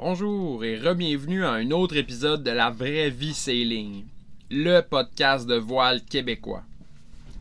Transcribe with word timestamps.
Bonjour 0.00 0.64
et 0.64 0.78
re-bienvenue 0.78 1.44
à 1.44 1.50
un 1.50 1.72
autre 1.72 1.96
épisode 1.96 2.44
de 2.44 2.52
La 2.52 2.70
vraie 2.70 3.10
vie 3.10 3.34
sailing, 3.34 4.04
le 4.48 4.80
podcast 4.80 5.44
de 5.44 5.56
voile 5.56 6.04
québécois. 6.04 6.62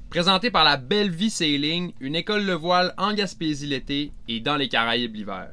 Présenté 0.09 0.49
par 0.49 0.63
la 0.63 0.75
Belle 0.75 1.12
Vie 1.12 1.29
Sailing, 1.29 1.93
une 1.99 2.15
école 2.15 2.47
de 2.47 2.54
voile 2.54 2.96
en 2.97 3.13
Gaspésie 3.13 3.67
l'été 3.67 4.12
et 4.28 4.39
dans 4.39 4.55
les 4.55 4.70
Caraïbes 4.70 5.13
l'hiver. 5.13 5.51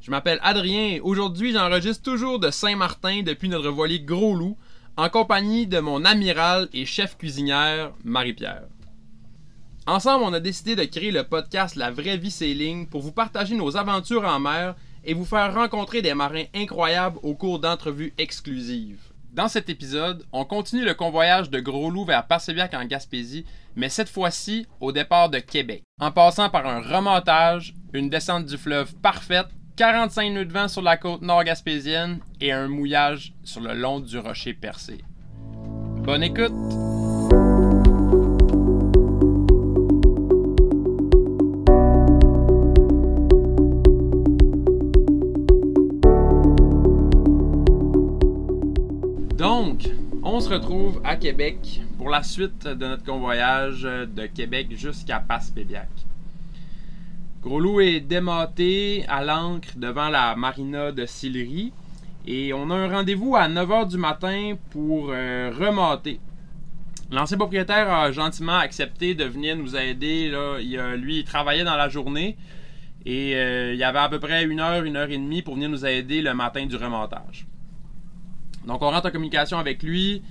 Je 0.00 0.10
m'appelle 0.10 0.38
Adrien 0.42 0.94
et 0.94 1.00
aujourd'hui 1.00 1.52
j'enregistre 1.52 2.04
toujours 2.04 2.38
de 2.38 2.50
Saint-Martin 2.50 3.22
depuis 3.22 3.50
notre 3.50 3.68
voilier 3.68 4.00
Gros 4.00 4.34
Loup 4.34 4.56
en 4.96 5.10
compagnie 5.10 5.66
de 5.66 5.78
mon 5.78 6.06
amiral 6.06 6.70
et 6.72 6.86
chef 6.86 7.18
cuisinière 7.18 7.92
Marie-Pierre. 8.02 8.64
Ensemble, 9.86 10.24
on 10.24 10.32
a 10.32 10.40
décidé 10.40 10.74
de 10.74 10.84
créer 10.84 11.10
le 11.10 11.24
podcast 11.24 11.76
La 11.76 11.90
vraie 11.90 12.16
vie 12.16 12.30
sailing 12.30 12.86
pour 12.88 13.02
vous 13.02 13.12
partager 13.12 13.54
nos 13.54 13.76
aventures 13.76 14.24
en 14.24 14.40
mer 14.40 14.74
et 15.08 15.14
vous 15.14 15.24
faire 15.24 15.54
rencontrer 15.54 16.02
des 16.02 16.12
marins 16.12 16.44
incroyables 16.54 17.18
au 17.22 17.34
cours 17.34 17.58
d'entrevues 17.58 18.12
exclusives. 18.18 19.00
Dans 19.32 19.48
cet 19.48 19.70
épisode, 19.70 20.24
on 20.32 20.44
continue 20.44 20.84
le 20.84 20.92
convoyage 20.92 21.48
de 21.48 21.60
Gros 21.60 21.90
Loup 21.90 22.04
vers 22.04 22.26
Parsebiac 22.26 22.74
en 22.74 22.84
Gaspésie, 22.84 23.46
mais 23.74 23.88
cette 23.88 24.10
fois-ci 24.10 24.66
au 24.80 24.92
départ 24.92 25.30
de 25.30 25.38
Québec, 25.38 25.82
en 25.98 26.10
passant 26.10 26.50
par 26.50 26.66
un 26.66 26.80
remontage, 26.80 27.74
une 27.94 28.10
descente 28.10 28.44
du 28.44 28.58
fleuve 28.58 28.94
parfaite, 28.96 29.48
45 29.76 30.30
nœuds 30.30 30.44
de 30.44 30.52
vent 30.52 30.68
sur 30.68 30.82
la 30.82 30.98
côte 30.98 31.22
nord 31.22 31.44
gaspésienne 31.44 32.18
et 32.40 32.52
un 32.52 32.68
mouillage 32.68 33.32
sur 33.44 33.62
le 33.62 33.72
long 33.72 34.00
du 34.00 34.18
rocher 34.18 34.52
percé. 34.52 34.98
Bonne 36.02 36.22
écoute! 36.22 37.07
Donc, 49.38 49.88
on 50.24 50.40
se 50.40 50.48
retrouve 50.48 51.00
à 51.04 51.14
Québec 51.14 51.80
pour 51.96 52.10
la 52.10 52.24
suite 52.24 52.66
de 52.66 52.86
notre 52.86 53.04
convoyage 53.04 53.82
de 53.82 54.26
Québec 54.26 54.66
jusqu'à 54.72 55.20
Passepébiac. 55.20 55.88
Gros 57.40 57.60
Loup 57.60 57.80
est 57.80 58.00
dématé 58.00 59.04
à 59.06 59.22
l'ancre 59.22 59.68
devant 59.76 60.08
la 60.08 60.34
marina 60.34 60.90
de 60.90 61.06
Sillery 61.06 61.72
et 62.26 62.52
on 62.52 62.68
a 62.70 62.74
un 62.74 62.88
rendez-vous 62.88 63.36
à 63.36 63.48
9h 63.48 63.88
du 63.88 63.96
matin 63.96 64.54
pour 64.70 65.10
euh, 65.10 65.52
remater. 65.56 66.18
L'ancien 67.12 67.38
propriétaire 67.38 67.92
a 67.92 68.10
gentiment 68.10 68.58
accepté 68.58 69.14
de 69.14 69.22
venir 69.22 69.54
nous 69.56 69.76
aider. 69.76 70.32
Lui, 70.96 71.18
il 71.18 71.24
travaillait 71.24 71.62
dans 71.62 71.76
la 71.76 71.88
journée 71.88 72.36
et 73.06 73.36
euh, 73.36 73.72
il 73.72 73.78
y 73.78 73.84
avait 73.84 74.00
à 74.00 74.08
peu 74.08 74.18
près 74.18 74.44
une 74.44 74.58
heure, 74.58 74.82
une 74.82 74.96
heure 74.96 75.10
et 75.10 75.16
demie 75.16 75.42
pour 75.42 75.54
venir 75.54 75.68
nous 75.68 75.86
aider 75.86 76.22
le 76.22 76.34
matin 76.34 76.66
du 76.66 76.74
remontage. 76.74 77.46
Donc 78.68 78.82
on 78.82 78.90
rentre 78.90 79.08
en 79.08 79.10
communication 79.10 79.58
avec 79.58 79.82
lui. 79.82 80.22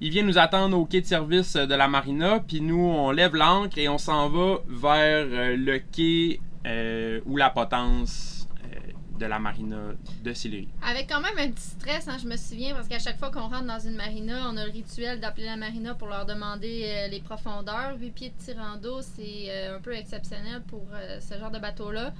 Il 0.00 0.10
vient 0.10 0.22
nous 0.22 0.38
attendre 0.38 0.78
au 0.78 0.86
quai 0.86 1.00
de 1.00 1.06
service 1.06 1.54
de 1.54 1.74
la 1.74 1.88
marina, 1.88 2.40
puis 2.40 2.60
nous 2.60 2.80
on 2.80 3.10
lève 3.10 3.34
l'ancre 3.34 3.76
et 3.78 3.88
on 3.88 3.98
s'en 3.98 4.28
va 4.28 4.58
vers 4.66 5.26
euh, 5.28 5.56
le 5.56 5.78
quai 5.78 6.40
euh, 6.66 7.20
ou 7.26 7.36
la 7.36 7.50
potence 7.50 8.48
euh, 8.64 8.92
de 9.18 9.26
la 9.26 9.38
marina 9.38 9.76
de 10.24 10.32
Sillery. 10.32 10.68
Avec 10.82 11.08
quand 11.08 11.20
même 11.20 11.38
un 11.38 11.50
petit 11.50 11.62
stress, 11.62 12.08
hein, 12.08 12.16
je 12.20 12.28
me 12.28 12.36
souviens, 12.36 12.74
parce 12.74 12.88
qu'à 12.88 12.98
chaque 12.98 13.18
fois 13.18 13.30
qu'on 13.30 13.48
rentre 13.48 13.66
dans 13.66 13.78
une 13.78 13.94
marina, 13.94 14.48
on 14.50 14.56
a 14.56 14.64
le 14.64 14.72
rituel 14.72 15.20
d'appeler 15.20 15.46
la 15.46 15.56
marina 15.56 15.94
pour 15.94 16.08
leur 16.08 16.26
demander 16.26 16.82
euh, 16.84 17.08
les 17.08 17.20
profondeurs. 17.20 17.96
8 18.00 18.10
pieds 18.10 18.32
de 18.36 18.44
tirant 18.44 18.76
d'eau, 18.76 19.00
c'est 19.02 19.46
euh, 19.48 19.76
un 19.76 19.80
peu 19.80 19.94
exceptionnel 19.94 20.62
pour 20.66 20.86
euh, 20.92 21.20
ce 21.20 21.38
genre 21.38 21.50
de 21.50 21.58
bateau-là. 21.58 22.12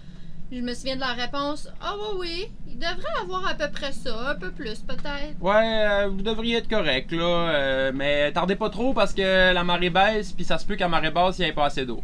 Je 0.52 0.60
me 0.60 0.74
souviens 0.74 0.96
de 0.96 1.00
leur 1.00 1.16
réponse 1.16 1.66
Ah, 1.80 1.94
oui, 1.98 2.18
oui, 2.18 2.48
il 2.68 2.74
devrait 2.78 3.20
avoir 3.22 3.46
à 3.48 3.54
peu 3.54 3.70
près 3.70 3.90
ça, 3.92 4.32
un 4.32 4.34
peu 4.34 4.50
plus 4.50 4.80
peut-être. 4.80 5.40
Ouais, 5.40 5.86
euh, 5.88 6.08
vous 6.08 6.20
devriez 6.20 6.58
être 6.58 6.68
correct 6.68 7.10
là, 7.10 7.24
euh, 7.24 7.92
mais 7.94 8.30
tardez 8.32 8.54
pas 8.54 8.68
trop 8.68 8.92
parce 8.92 9.14
que 9.14 9.52
la 9.52 9.64
marée 9.64 9.88
baisse, 9.88 10.32
puis 10.32 10.44
ça 10.44 10.58
se 10.58 10.66
peut 10.66 10.76
qu'à 10.76 10.88
marée 10.88 11.10
basse, 11.10 11.38
il 11.38 11.42
n'y 11.42 11.48
ait 11.48 11.54
pas 11.54 11.64
assez 11.64 11.86
d'eau. 11.86 12.02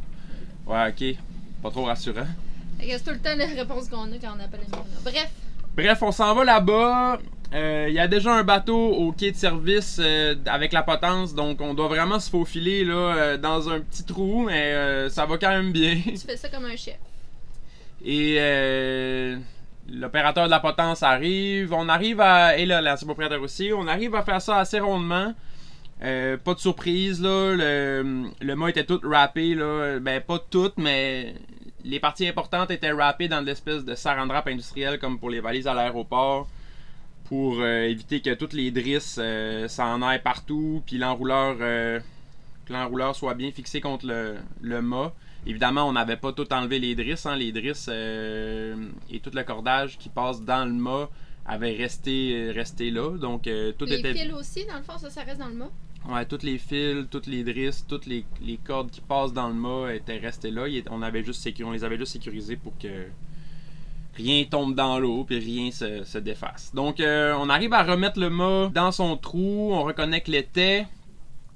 Ouais, 0.67 0.89
ok. 0.89 1.17
Pas 1.63 1.71
trop 1.71 1.85
rassurant. 1.85 2.27
C'est 2.81 3.05
tout 3.05 3.11
le 3.11 3.19
temps 3.19 3.37
les 3.37 3.45
réponses 3.45 3.89
qu'on 3.91 4.11
a 4.13 4.19
quand 4.19 4.35
on 4.37 4.43
appelle 4.43 4.61
la 4.71 4.79
marina. 4.79 4.99
Bref, 5.05 5.31
Bref, 5.77 6.03
on 6.03 6.13
s'en 6.13 6.35
va 6.35 6.45
là-bas. 6.45 7.19
Euh, 7.55 7.87
Il 7.89 7.95
y 7.95 7.99
a 7.99 8.09
déjà 8.09 8.33
un 8.33 8.45
bateau 8.45 8.79
au 8.79 9.13
quai 9.13 9.33
de 9.33 9.37
service 9.37 9.99
euh, 10.01 10.35
avec 10.47 10.73
la 10.73 10.83
potence, 10.83 11.35
donc 11.35 11.61
on 11.61 11.75
doit 11.75 11.89
vraiment 11.89 12.19
se 12.19 12.31
faufiler 12.31 12.85
là, 12.85 12.95
euh, 12.95 13.37
dans 13.37 13.69
un 13.69 13.81
petit 13.81 14.05
trou, 14.05 14.45
mais 14.47 15.09
ça 15.11 15.27
va 15.27 15.37
quand 15.37 15.51
même 15.51 15.73
bien. 15.73 16.01
tu 16.05 16.17
fais 16.17 16.37
ça 16.37 16.49
comme 16.49 16.65
un 16.65 16.77
chef. 16.77 16.97
Et 18.05 18.37
euh, 18.39 19.37
l'opérateur 19.89 20.47
de 20.47 20.51
la 20.51 20.61
potence 20.61 21.03
arrive. 21.03 21.73
On 21.73 21.89
arrive 21.89 22.21
à. 22.21 22.57
Et 22.57 22.67
là, 22.67 22.81
l'ancien 22.81 23.07
propriétaire 23.07 23.43
aussi. 23.43 23.71
On 23.73 23.87
arrive 23.87 24.15
à 24.15 24.23
faire 24.23 24.41
ça 24.41 24.59
assez 24.59 24.81
rondement. 24.81 25.35
Euh, 26.03 26.37
pas 26.37 26.55
de 26.55 26.61
surprise, 26.61 27.21
là. 27.21 27.55
Le, 27.57 28.31
le 28.41 28.57
mât 28.57 28.71
était 28.71 28.85
tout 28.85 29.01
râpé, 29.03 29.55
là. 29.55 29.99
Ben, 29.99 30.21
pas 30.21 30.39
tout, 30.39 30.73
mais 30.77 31.35
les 31.85 31.99
parties 31.99 32.29
importantes 32.29 32.71
étaient 32.71 32.93
râpées 32.93 33.29
dans 33.29 33.41
l'espèce 33.41 33.85
de 33.85 33.95
saran 33.95 34.29
wrap 34.29 34.47
industriel, 34.47 34.99
comme 34.99 35.19
pour 35.19 35.31
les 35.31 35.41
valises 35.41 35.67
à 35.67 35.75
l'aéroport. 35.75 36.49
Pour 37.25 37.61
euh, 37.61 37.83
éviter 37.83 38.21
que 38.21 38.33
toutes 38.33 38.55
les 38.55 38.71
drisses 38.71 39.21
s'en 39.69 40.03
aillent 40.03 40.23
partout. 40.23 40.83
Puis 40.87 40.99
l'enrouleur. 40.99 41.59
que 41.59 42.73
l'enrouleur 42.73 43.17
soit 43.17 43.35
bien 43.35 43.51
fixé 43.51 43.81
contre 43.81 44.07
le, 44.07 44.37
le 44.61 44.81
mât. 44.83 45.13
Évidemment, 45.49 45.85
on 45.89 45.93
n'avait 45.93 46.17
pas 46.19 46.33
tout 46.33 46.53
enlevé 46.53 46.79
les 46.79 46.95
drisses. 46.95 47.27
hein. 47.27 47.35
Les 47.37 47.51
drisses 47.53 47.89
euh, 47.91 48.77
et 49.11 49.19
tout 49.21 49.31
le 49.35 49.43
cordage 49.43 49.99
qui 49.99 50.09
passe 50.11 50.43
dans 50.43 50.65
le 50.65 50.73
mât 50.73 51.09
avait 51.47 51.75
resté, 51.75 52.53
resté 52.55 52.91
là. 52.91 53.17
Donc, 53.17 53.47
euh, 53.47 53.73
tout 53.77 53.87
les 53.87 53.99
était. 53.99 54.13
fils 54.15 54.33
aussi, 54.35 54.67
dans 54.67 54.77
le 54.77 54.83
fond, 54.83 54.99
ça, 54.99 55.09
ça 55.11 55.23
reste 55.23 55.39
dans 55.41 55.49
le 55.49 55.55
mât? 55.55 55.71
Ouais, 56.09 56.25
tous 56.27 56.43
les 56.43 56.59
fils, 56.59 57.07
toutes 57.11 57.27
les 57.27 57.43
drisses, 57.43 57.85
toutes 57.89 58.07
les, 58.07 58.25
les 58.43 58.57
cordes 58.59 58.91
qui 58.91 59.01
passent 59.01 59.33
dans 59.33 59.49
le 59.49 59.55
mât 59.55 59.95
étaient 59.95 60.19
restées 60.19 60.51
là. 60.51 60.67
On, 60.91 61.03
avait 61.03 61.25
juste 61.25 61.43
sécu- 61.45 61.65
on 61.65 61.73
les 61.73 61.83
avait 61.83 61.99
juste 61.99 62.13
sécurisées 62.13 62.57
pour 62.57 62.77
que 62.79 63.07
rien 64.17 64.45
tombe 64.45 64.75
dans 64.75 64.99
l'eau 64.99 65.25
puis 65.25 65.39
rien 65.39 65.71
se, 65.71 66.05
se 66.05 66.19
défasse. 66.19 66.73
Donc, 66.75 67.01
euh, 67.01 67.35
on 67.39 67.49
arrive 67.49 67.73
à 67.73 67.83
remettre 67.83 68.21
le 68.21 68.31
mât 68.31 68.71
dans 68.75 68.93
son 68.93 69.17
trou. 69.17 69.71
On 69.73 69.83
reconnecte 69.85 70.29
l'étais. 70.29 70.87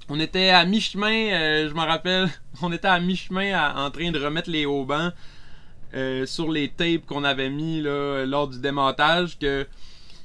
On 0.09 0.19
était 0.19 0.49
à 0.49 0.65
mi-chemin, 0.65 1.31
euh, 1.31 1.69
je 1.69 1.73
me 1.73 1.79
rappelle, 1.79 2.29
on 2.61 2.73
était 2.73 2.89
à 2.89 2.99
mi-chemin 2.99 3.73
en 3.73 3.89
train 3.89 4.11
de 4.11 4.19
remettre 4.19 4.49
les 4.49 4.65
haubans 4.65 5.11
euh, 5.93 6.25
sur 6.25 6.51
les 6.51 6.67
tapes 6.67 7.05
qu'on 7.05 7.23
avait 7.23 7.49
mis 7.49 7.81
lors 7.81 8.49
du 8.49 8.59
démontage 8.59 9.39
que 9.39 9.65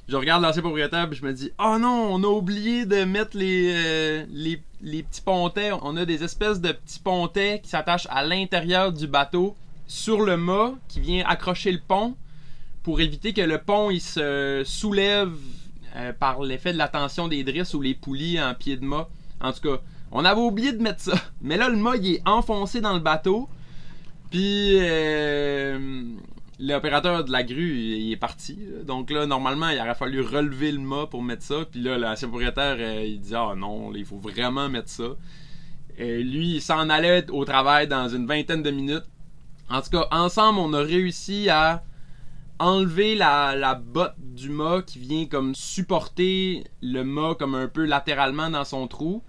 je 0.09 0.17
regarde 0.17 0.43
l'ancien 0.43 0.61
propriétaire 0.61 1.07
et 1.09 1.15
je 1.15 1.23
me 1.23 1.31
dis 1.31 1.51
Oh 1.59 1.77
non, 1.79 2.09
on 2.11 2.23
a 2.23 2.27
oublié 2.27 2.85
de 2.85 3.05
mettre 3.05 3.37
les, 3.37 3.71
euh, 3.73 4.25
les, 4.31 5.03
petits 5.03 5.21
pontets. 5.21 5.71
On 5.81 5.95
a 5.95 6.03
des 6.03 6.25
espèces 6.25 6.59
de 6.59 6.73
petits 6.73 6.99
pontets 6.99 7.61
qui 7.63 7.69
s'attachent 7.69 8.07
à 8.09 8.25
l'intérieur 8.25 8.91
du 8.91 9.07
bateau 9.07 9.55
sur 9.87 10.21
le 10.21 10.35
mât 10.35 10.73
qui 10.89 10.99
vient 10.99 11.23
accrocher 11.25 11.71
le 11.71 11.79
pont 11.79 12.17
pour 12.83 12.99
éviter 12.99 13.31
que 13.31 13.41
le 13.41 13.59
pont 13.59 13.97
se 13.97 14.63
soulève 14.65 15.31
par 16.19 16.41
l'effet 16.41 16.73
de 16.73 16.77
la 16.77 16.87
tension 16.87 17.27
des 17.27 17.43
drisses 17.43 17.73
ou 17.73 17.81
les 17.81 17.93
poulies 17.93 18.41
en 18.41 18.53
pied 18.55 18.75
de 18.75 18.83
mât. 18.83 19.07
En 19.41 19.51
tout 19.51 19.61
cas, 19.61 19.81
on 20.11 20.25
avait 20.25 20.41
oublié 20.41 20.73
de 20.73 20.81
mettre 20.81 21.01
ça. 21.01 21.13
Mais 21.41 21.57
là, 21.57 21.69
le 21.69 21.77
mât 21.77 21.97
il 21.97 22.15
est 22.15 22.21
enfoncé 22.27 22.81
dans 22.81 22.93
le 22.93 22.99
bateau. 22.99 23.49
Puis 24.31 24.77
euh, 24.79 26.03
l'opérateur 26.59 27.23
de 27.23 27.31
la 27.31 27.43
grue, 27.43 27.75
il 27.77 28.11
est 28.11 28.17
parti. 28.17 28.59
Donc 28.85 29.09
là, 29.09 29.25
normalement, 29.25 29.69
il 29.69 29.79
aurait 29.79 29.95
fallu 29.95 30.21
relever 30.21 30.71
le 30.71 30.79
mât 30.79 31.07
pour 31.07 31.23
mettre 31.23 31.43
ça. 31.43 31.65
Puis 31.69 31.81
là, 31.81 31.97
l'ancien 31.97 32.27
propriétaire, 32.27 32.77
euh, 32.79 33.03
il 33.05 33.19
dit 33.19 33.35
Ah 33.35 33.53
non, 33.55 33.91
là, 33.91 33.97
il 33.97 34.05
faut 34.05 34.19
vraiment 34.19 34.69
mettre 34.69 34.89
ça. 34.89 35.15
Euh, 35.99 36.23
lui, 36.23 36.55
il 36.55 36.61
s'en 36.61 36.89
allait 36.89 37.29
au 37.31 37.43
travail 37.43 37.87
dans 37.87 38.07
une 38.07 38.25
vingtaine 38.25 38.63
de 38.63 38.71
minutes. 38.71 39.05
En 39.69 39.81
tout 39.81 39.89
cas, 39.89 40.07
ensemble, 40.11 40.59
on 40.59 40.73
a 40.73 40.81
réussi 40.81 41.49
à 41.49 41.83
enlever 42.59 43.15
la, 43.15 43.75
botte 43.75 44.15
du 44.19 44.49
mât 44.49 44.83
qui 44.85 44.99
vient 44.99 45.25
comme 45.25 45.55
supporter 45.55 46.65
le 46.81 47.03
mât 47.03 47.35
comme 47.35 47.55
un 47.55 47.67
peu 47.67 47.85
latéralement 47.85 48.49
dans 48.49 48.65
son 48.65 48.87
trou. 48.87 49.23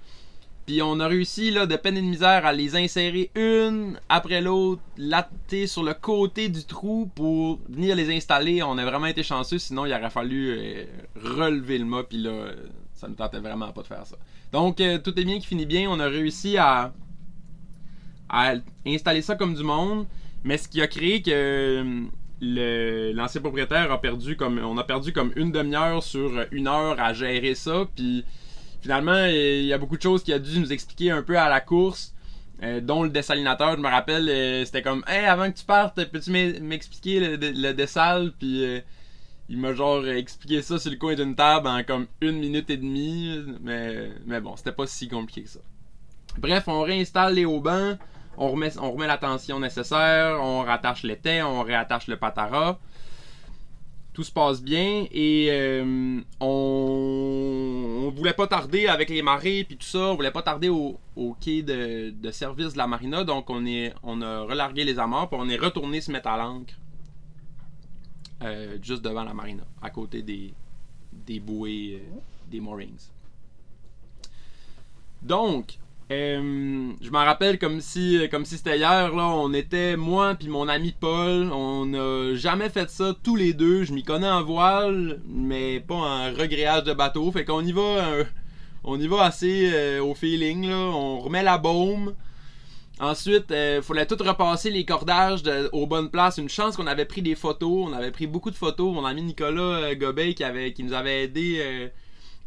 Puis 0.66 0.82
on 0.82 1.00
a 1.00 1.08
réussi 1.08 1.50
là, 1.50 1.66
de 1.66 1.74
peine 1.74 1.96
et 1.96 2.02
de 2.02 2.06
misère 2.06 2.46
à 2.46 2.52
les 2.52 2.76
insérer 2.76 3.30
une 3.34 3.98
après 4.08 4.40
l'autre, 4.40 4.82
latter 4.96 5.66
sur 5.66 5.82
le 5.82 5.94
côté 5.94 6.48
du 6.48 6.64
trou 6.64 7.10
pour 7.14 7.58
venir 7.68 7.96
les 7.96 8.14
installer. 8.14 8.62
On 8.62 8.78
a 8.78 8.84
vraiment 8.84 9.06
été 9.06 9.22
chanceux, 9.22 9.58
sinon 9.58 9.86
il 9.86 9.92
aurait 9.92 10.10
fallu 10.10 10.50
euh, 10.50 10.84
relever 11.16 11.78
le 11.78 11.86
mât. 11.86 12.04
Puis 12.04 12.18
là, 12.18 12.50
ça 12.94 13.08
ne 13.08 13.14
tentait 13.14 13.40
vraiment 13.40 13.72
pas 13.72 13.82
de 13.82 13.86
faire 13.86 14.06
ça. 14.06 14.16
Donc 14.52 14.80
euh, 14.80 14.98
tout 14.98 15.18
est 15.18 15.24
bien 15.24 15.38
qui 15.40 15.46
finit 15.46 15.66
bien. 15.66 15.90
On 15.90 15.98
a 15.98 16.06
réussi 16.06 16.56
à, 16.56 16.92
à 18.28 18.54
installer 18.86 19.22
ça 19.22 19.34
comme 19.36 19.54
du 19.54 19.64
monde. 19.64 20.06
Mais 20.44 20.56
ce 20.56 20.68
qui 20.68 20.80
a 20.80 20.86
créé 20.86 21.20
que 21.20 21.30
euh, 21.30 22.04
l'ancien 22.40 23.40
propriétaire 23.40 23.92
a 23.92 24.00
perdu 24.00 24.36
comme 24.36 24.58
on 24.58 24.78
a 24.78 24.84
perdu 24.84 25.12
comme 25.12 25.32
une 25.36 25.52
demi-heure 25.52 26.02
sur 26.02 26.30
une 26.52 26.68
heure 26.68 26.98
à 27.00 27.12
gérer 27.12 27.54
ça 27.54 27.86
puis 27.94 28.24
finalement 28.80 29.26
il 29.26 29.64
y 29.64 29.72
a 29.72 29.78
beaucoup 29.78 29.96
de 29.96 30.02
choses 30.02 30.22
qu'il 30.22 30.34
a 30.34 30.38
dû 30.38 30.58
nous 30.58 30.72
expliquer 30.72 31.10
un 31.10 31.22
peu 31.22 31.38
à 31.38 31.48
la 31.48 31.60
course 31.60 32.14
euh, 32.62 32.80
dont 32.80 33.02
le 33.02 33.10
dessalinateur 33.10 33.76
je 33.76 33.80
me 33.80 33.88
rappelle 33.88 34.28
euh, 34.28 34.64
c'était 34.64 34.82
comme 34.82 35.04
hey 35.06 35.26
avant 35.26 35.50
que 35.50 35.58
tu 35.58 35.64
partes 35.64 36.04
peux-tu 36.06 36.30
m'e- 36.30 36.60
m'expliquer 36.60 37.20
le, 37.20 37.36
le 37.36 37.72
dessal? 37.72 38.32
Puis 38.38 38.64
euh, 38.64 38.80
il 39.52 39.58
m'a 39.58 39.72
genre 39.72 40.06
expliqué 40.06 40.62
ça 40.62 40.78
sur 40.78 40.92
le 40.92 40.96
coin 40.96 41.16
d'une 41.16 41.34
table 41.34 41.66
en 41.66 41.82
comme 41.82 42.06
une 42.20 42.38
minute 42.38 42.70
et 42.70 42.76
demie. 42.76 43.36
Mais, 43.60 44.08
mais 44.24 44.40
bon, 44.40 44.54
c'était 44.54 44.70
pas 44.70 44.86
si 44.86 45.08
compliqué 45.08 45.42
que 45.42 45.48
ça. 45.48 45.58
Bref, 46.38 46.68
on 46.68 46.82
réinstalle 46.82 47.34
les 47.34 47.44
haubans, 47.44 47.98
on 48.36 48.50
remet, 48.50 49.06
la 49.06 49.18
tension 49.18 49.60
nécessaire, 49.60 50.38
on 50.40 50.62
rattache 50.62 51.02
l'étai, 51.02 51.42
on 51.42 51.62
réattache 51.62 52.06
le 52.06 52.16
patara. 52.16 52.78
Tout 54.12 54.24
se 54.24 54.32
passe 54.32 54.62
bien 54.62 55.06
et 55.12 55.48
euh, 55.50 56.20
on, 56.40 58.06
on 58.06 58.10
voulait 58.10 58.32
pas 58.32 58.46
tarder 58.46 58.86
avec 58.88 59.08
les 59.08 59.22
marées 59.22 59.64
puis 59.64 59.76
tout 59.76 59.86
ça, 59.86 59.98
on 59.98 60.14
voulait 60.16 60.32
pas 60.32 60.42
tarder 60.42 60.68
au, 60.68 60.98
quai 61.40 61.62
de, 61.62 62.30
service 62.32 62.72
de 62.72 62.78
la 62.78 62.86
marina, 62.88 63.22
donc 63.24 63.48
on 63.48 64.22
a 64.22 64.40
relargué 64.42 64.84
les 64.84 64.98
amarres 64.98 65.28
puis 65.28 65.38
on 65.40 65.48
est 65.48 65.56
retourné 65.56 66.00
se 66.00 66.10
mettre 66.10 66.28
à 66.28 66.36
l'ancre 66.36 66.74
euh, 68.42 68.78
juste 68.82 69.02
devant 69.02 69.22
la 69.22 69.34
marina, 69.34 69.62
à 69.82 69.90
côté 69.90 70.22
des, 70.22 70.54
des 71.12 71.40
bouées 71.40 72.00
euh, 72.02 72.18
des 72.50 72.58
moorings. 72.58 73.10
Donc, 75.22 75.78
euh, 76.10 76.92
je 77.00 77.10
m'en 77.10 77.24
rappelle 77.24 77.56
comme 77.58 77.80
si 77.80 78.20
comme 78.32 78.44
si 78.44 78.56
c'était 78.56 78.78
hier 78.78 79.14
là, 79.14 79.28
on 79.28 79.52
était 79.52 79.96
moi 79.96 80.34
puis 80.34 80.48
mon 80.48 80.66
ami 80.66 80.92
Paul, 80.98 81.52
on 81.52 81.86
n'a 81.86 82.34
jamais 82.34 82.68
fait 82.68 82.90
ça 82.90 83.14
tous 83.22 83.36
les 83.36 83.52
deux, 83.52 83.84
je 83.84 83.92
m'y 83.92 84.02
connais 84.02 84.28
en 84.28 84.42
voile 84.42 85.20
mais 85.28 85.78
pas 85.78 85.94
en 85.94 86.32
regréage 86.34 86.82
de 86.82 86.94
bateau, 86.94 87.30
fait 87.30 87.44
qu'on 87.44 87.64
y 87.64 87.70
va 87.70 87.80
euh, 87.80 88.24
on 88.82 88.98
y 89.00 89.06
va 89.06 89.22
assez 89.22 89.70
euh, 89.72 90.02
au 90.02 90.14
feeling 90.14 90.68
là, 90.68 90.76
on 90.76 91.20
remet 91.20 91.44
la 91.44 91.58
baume. 91.58 92.14
Ensuite, 92.98 93.46
il 93.50 93.80
fallait 93.80 94.04
tout 94.04 94.18
repasser 94.20 94.70
les 94.70 94.84
cordages 94.84 95.40
aux 95.72 95.86
bonnes 95.86 96.10
places. 96.10 96.36
Une 96.36 96.50
chance 96.50 96.76
qu'on 96.76 96.86
avait 96.86 97.06
pris 97.06 97.22
des 97.22 97.34
photos. 97.34 97.88
On 97.88 97.94
avait 97.94 98.10
pris 98.10 98.26
beaucoup 98.26 98.50
de 98.50 98.56
photos. 98.56 98.92
Mon 98.92 99.06
ami 99.06 99.22
Nicolas 99.22 99.94
Gobeil 99.94 100.34
qui, 100.34 100.44
avait, 100.44 100.74
qui 100.74 100.84
nous 100.84 100.92
avait 100.92 101.24
aidé 101.24 101.90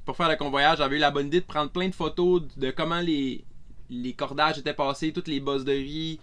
pour 0.06 0.18
faire 0.18 0.30
le 0.30 0.36
convoyage 0.36 0.82
avait 0.82 0.98
eu 0.98 1.00
la 1.00 1.12
bonne 1.12 1.28
idée 1.28 1.40
de 1.40 1.46
prendre 1.46 1.72
plein 1.72 1.88
de 1.88 1.96
photos 1.96 2.42
de 2.58 2.72
comment 2.72 3.00
les, 3.00 3.44
les 3.94 4.14
cordages 4.14 4.58
étaient 4.58 4.74
passés, 4.74 5.14
toutes 5.14 5.28
les 5.28 5.40
bosses 5.40 5.66
de 5.66 5.72
riz, 5.72 6.20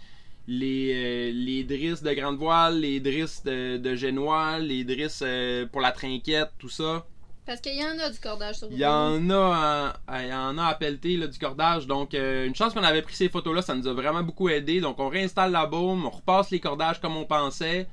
les, 0.48 0.92
euh, 0.94 1.32
les 1.32 1.64
drisses 1.64 2.02
de 2.02 2.12
grande 2.12 2.36
voile, 2.36 2.80
les 2.80 3.00
drisses 3.00 3.42
de, 3.44 3.76
de 3.76 3.94
génois, 3.94 4.58
les 4.58 4.84
drisses 4.84 5.22
euh, 5.24 5.66
pour 5.66 5.80
la 5.80 5.92
trinquette, 5.92 6.50
tout 6.58 6.68
ça. 6.68 7.06
Parce 7.46 7.60
qu'il 7.60 7.76
y 7.76 7.84
en 7.84 7.98
a 7.98 8.10
du 8.10 8.18
cordage 8.20 8.56
sur 8.56 8.68
Il 8.70 8.78
y 8.78 8.86
en 8.86 9.30
a, 9.30 9.94
il 10.20 10.28
y 10.28 10.32
en 10.32 10.56
a 10.58 10.66
à 10.66 10.74
pelleter 10.74 11.16
là, 11.16 11.26
du 11.26 11.38
cordage. 11.38 11.86
Donc, 11.86 12.14
euh, 12.14 12.46
une 12.46 12.54
chance 12.54 12.74
qu'on 12.74 12.82
avait 12.82 13.02
pris 13.02 13.14
ces 13.14 13.28
photos-là, 13.28 13.62
ça 13.62 13.74
nous 13.74 13.88
a 13.88 13.92
vraiment 13.92 14.22
beaucoup 14.22 14.48
aidé. 14.48 14.80
Donc, 14.80 15.00
on 15.00 15.08
réinstalle 15.08 15.52
la 15.52 15.66
baume, 15.66 16.04
on 16.06 16.10
repasse 16.10 16.50
les 16.50 16.60
cordages 16.60 17.00
comme 17.00 17.16
on 17.16 17.24
pensait. 17.24 17.88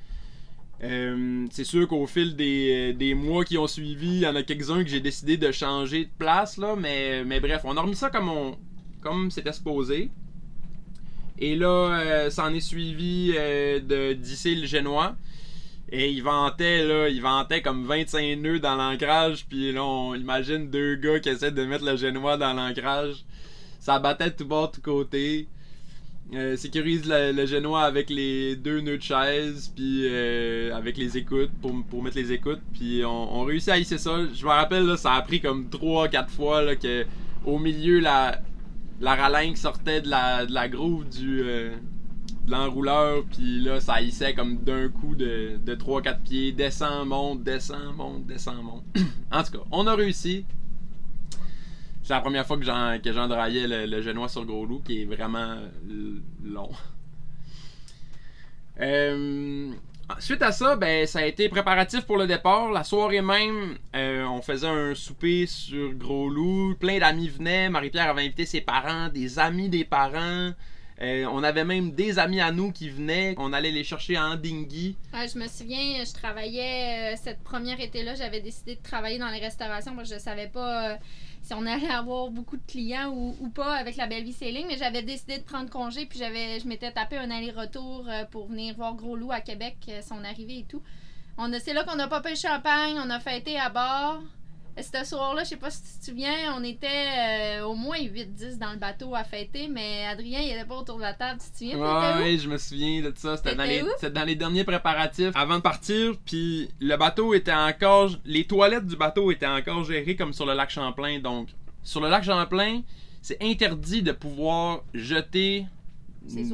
Euh, 0.84 1.48
c'est 1.50 1.64
sûr 1.64 1.88
qu'au 1.88 2.06
fil 2.06 2.36
des, 2.36 2.94
des 2.94 3.16
mois 3.16 3.44
qui 3.46 3.58
ont 3.58 3.66
suivi, 3.66 4.18
il 4.18 4.20
y 4.20 4.28
en 4.28 4.36
a 4.36 4.44
quelques-uns 4.44 4.84
que 4.84 4.90
j'ai 4.90 5.00
décidé 5.00 5.38
de 5.38 5.52
changer 5.52 6.06
de 6.06 6.12
place, 6.20 6.58
là. 6.58 6.76
Mais, 6.78 7.24
mais 7.24 7.40
bref, 7.40 7.62
on 7.64 7.76
a 7.78 7.82
remis 7.82 7.96
ça 7.96 8.10
comme 8.12 8.30
on 8.30 8.58
comme 9.02 9.32
c'était 9.32 9.54
supposé. 9.54 10.10
Et 11.40 11.56
là, 11.56 12.00
euh, 12.00 12.30
ça 12.30 12.46
en 12.46 12.54
est 12.54 12.60
suivi 12.60 13.34
euh, 13.38 13.80
de 13.80 14.14
d'Issé 14.14 14.56
le 14.56 14.66
Génois. 14.66 15.16
Et 15.90 16.12
il 16.12 16.22
vantait, 16.22 16.84
là, 16.84 17.08
il 17.08 17.22
vantait 17.22 17.62
comme 17.62 17.86
25 17.86 18.40
nœuds 18.40 18.60
dans 18.60 18.76
l'ancrage. 18.76 19.46
Puis 19.48 19.72
là, 19.72 19.84
on 19.84 20.16
imagine 20.16 20.70
deux 20.70 20.96
gars 20.96 21.20
qui 21.20 21.30
essaient 21.30 21.52
de 21.52 21.64
mettre 21.64 21.86
le 21.86 21.96
Génois 21.96 22.38
dans 22.38 22.54
l'ancrage. 22.54 23.24
Ça 23.80 24.00
battait 24.00 24.32
tout 24.32 24.46
bord, 24.46 24.72
tout 24.72 24.82
côté. 24.82 25.48
Euh, 26.34 26.58
sécurise 26.58 27.04
le, 27.06 27.46
Génois 27.46 27.84
avec 27.84 28.10
les 28.10 28.58
deux 28.58 28.82
nœuds 28.82 28.98
de 28.98 29.02
chaise, 29.02 29.72
puis 29.74 30.02
euh, 30.08 30.76
avec 30.76 30.98
les 30.98 31.18
écoutes, 31.18 31.52
pour, 31.62 31.74
pour 31.90 32.04
mettre 32.04 32.18
les 32.18 32.34
écoutes. 32.34 32.60
Puis 32.74 33.06
on, 33.06 33.40
on 33.40 33.44
réussit 33.46 33.70
à 33.70 33.78
hisser 33.78 33.98
ça. 33.98 34.12
Je 34.34 34.44
me 34.44 34.50
rappelle, 34.50 34.86
là, 34.86 34.98
ça 34.98 35.14
a 35.14 35.22
pris 35.22 35.40
comme 35.40 35.70
3-4 35.70 36.28
fois 36.28 36.62
là, 36.64 36.76
que 36.76 37.06
au 37.46 37.60
milieu, 37.60 38.00
la, 38.00 38.42
la 39.00 39.16
ralingue 39.16 39.56
sortait 39.56 40.02
de 40.02 40.10
la, 40.10 40.46
de 40.46 40.68
groove 40.68 41.08
du, 41.08 41.42
euh, 41.42 41.76
de 42.46 42.52
l'enrouleur, 42.52 43.24
puis 43.26 43.60
là, 43.60 43.80
ça 43.80 44.02
hissait 44.02 44.34
comme 44.34 44.58
d'un 44.64 44.90
coup 44.90 45.16
de, 45.16 45.60
de 45.64 45.76
3-4 45.76 46.22
pieds. 46.22 46.52
Descend, 46.52 47.08
monte, 47.08 47.44
descend, 47.44 47.96
monte, 47.96 48.26
descend, 48.26 48.64
monte. 48.64 48.84
en 49.32 49.44
tout 49.44 49.52
cas, 49.52 49.64
on 49.72 49.86
a 49.88 49.96
réussi. 49.96 50.46
C'est 52.04 52.14
la 52.14 52.22
première 52.22 52.48
fois 52.48 52.58
que 52.58 52.64
j'en, 52.64 52.98
le, 53.04 54.02
genois 54.02 54.30
sur 54.30 54.46
gros 54.46 54.66
loup, 54.66 54.80
qui 54.80 55.02
est 55.02 55.06
vraiment 55.06 55.58
long. 56.44 56.70
Euh, 58.80 59.74
suite 60.20 60.42
à 60.42 60.52
ça, 60.52 60.76
ben, 60.76 61.06
ça 61.06 61.20
a 61.20 61.26
été 61.26 61.50
préparatif 61.50 62.02
pour 62.02 62.18
le 62.18 62.28
départ. 62.28 62.72
La 62.72 62.84
soirée 62.84 63.22
même, 63.22 63.78
euh, 63.96 64.24
on 64.26 64.42
faisait 64.42 64.68
un 64.68 64.96
souper 64.96 65.46
sur 65.46 65.94
Gros 65.94 66.30
Loup. 66.30 66.76
Plein 66.80 67.00
d'amis 67.00 67.30
venaient. 67.30 67.70
Marie-Pierre 67.70 68.10
avait 68.10 68.24
invité 68.24 68.46
ses 68.46 68.62
parents, 68.62 69.10
des 69.10 69.40
amis 69.40 69.70
des 69.70 69.84
parents. 69.84 70.52
Euh, 71.02 71.26
on 71.32 71.44
avait 71.44 71.64
même 71.64 71.92
des 71.92 72.18
amis 72.18 72.42
à 72.42 72.52
nous 72.52 72.72
qui 72.72 72.90
venaient. 72.90 73.36
On 73.38 73.54
allait 73.54 73.72
les 73.72 73.84
chercher 73.84 74.18
en 74.18 74.36
dinghy. 74.36 74.98
Ouais, 75.14 75.28
je 75.28 75.38
me 75.38 75.48
souviens, 75.48 76.04
je 76.04 76.14
travaillais 76.14 77.14
euh, 77.14 77.18
cette 77.22 77.44
première 77.44 77.80
été-là, 77.80 78.16
j'avais 78.16 78.42
décidé 78.42 78.76
de 78.76 78.82
travailler 78.82 79.20
dans 79.20 79.30
les 79.30 79.40
restaurations 79.40 79.96
parce 79.96 80.10
que 80.10 80.16
je 80.16 80.20
savais 80.20 80.48
pas 80.48 80.92
euh, 80.92 80.96
si 81.44 81.54
on 81.54 81.66
allait 81.66 81.90
avoir 81.90 82.32
beaucoup 82.32 82.58
de 82.58 82.66
clients 82.68 83.12
ou, 83.12 83.50
pas 83.50 83.76
avec 83.76 83.96
la 83.96 84.08
Belle 84.08 84.24
Vie 84.24 84.34
Sailing, 84.34 84.66
mais 84.68 84.78
j'avais 84.78 85.04
décidé 85.04 85.38
de 85.38 85.44
prendre 85.44 85.70
congé 85.70 86.06
puis 86.06 86.20
je 86.20 86.68
m'étais 86.68 86.92
tapé 86.92 87.18
un 87.18 87.30
aller-retour 87.30 88.08
pour 88.32 88.48
venir 88.48 88.76
voir 88.76 88.96
Gros 88.96 89.16
Loup 89.16 89.32
à 89.32 89.42
Québec, 89.42 89.78
son 90.08 90.24
arrivée 90.24 90.60
et 90.60 90.66
tout. 90.68 90.82
On 91.38 91.52
c'est 91.60 91.74
là 91.74 91.84
qu'on 91.84 92.00
a 92.00 92.08
popé 92.08 92.32
le 92.32 92.36
champagne, 92.36 92.98
on 92.98 93.10
a 93.10 93.20
fêté 93.20 93.58
à 93.58 93.70
bord. 93.70 94.24
Ce 94.80 95.06
soir-là, 95.06 95.44
je 95.44 95.50
sais 95.50 95.58
pas 95.58 95.72
si 95.72 95.82
tu 95.82 96.00
te 96.00 96.06
souviens, 96.06 96.56
on 96.56 96.64
était 96.64 96.88
euh, 96.88 97.66
au 97.66 97.74
moins 97.74 97.98
8-10 97.98 98.58
dans 98.60 98.72
le 98.72 98.78
bateau 98.78 99.16
à 99.16 99.24
fêter, 99.24 99.68
mais 99.68 100.06
Adrien, 100.06 100.40
il 100.40 100.52
était 100.52 100.66
pas 100.66 100.76
autour 100.76 100.98
de 100.98 101.02
la 101.02 101.14
table, 101.14 101.40
tu 101.44 101.52
te 101.52 101.58
souviens? 101.58 101.78
Ouais, 101.78 102.24
ouais, 102.24 102.38
je 102.38 102.48
me 102.48 102.58
souviens 102.58 103.02
de 103.02 103.12
ça. 103.16 103.38
C'était 103.38 103.56
dans, 103.56 103.64
les, 103.64 103.84
dans 104.10 104.24
les 104.24 104.36
derniers 104.36 104.64
préparatifs 104.64 105.32
avant 105.36 105.58
de 105.58 105.62
partir. 105.62 106.14
Puis 106.26 106.70
le 106.80 106.96
bateau 106.96 107.34
était 107.34 107.54
encore. 107.54 108.12
Les 108.26 108.46
toilettes 108.46 108.86
du 108.86 108.96
bateau 108.96 109.32
étaient 109.32 109.48
encore 109.48 109.84
gérées 109.84 110.16
comme 110.16 110.34
sur 110.34 110.46
le 110.46 110.54
lac 110.54 110.70
Champlain. 110.70 111.20
Donc, 111.20 111.50
sur 111.82 112.00
le 112.00 112.10
lac 112.10 112.24
Champlain, 112.24 112.82
c'est 113.22 113.42
interdit 113.42 114.04
de 114.04 114.12
pouvoir 114.12 114.84
jeter 114.94 115.66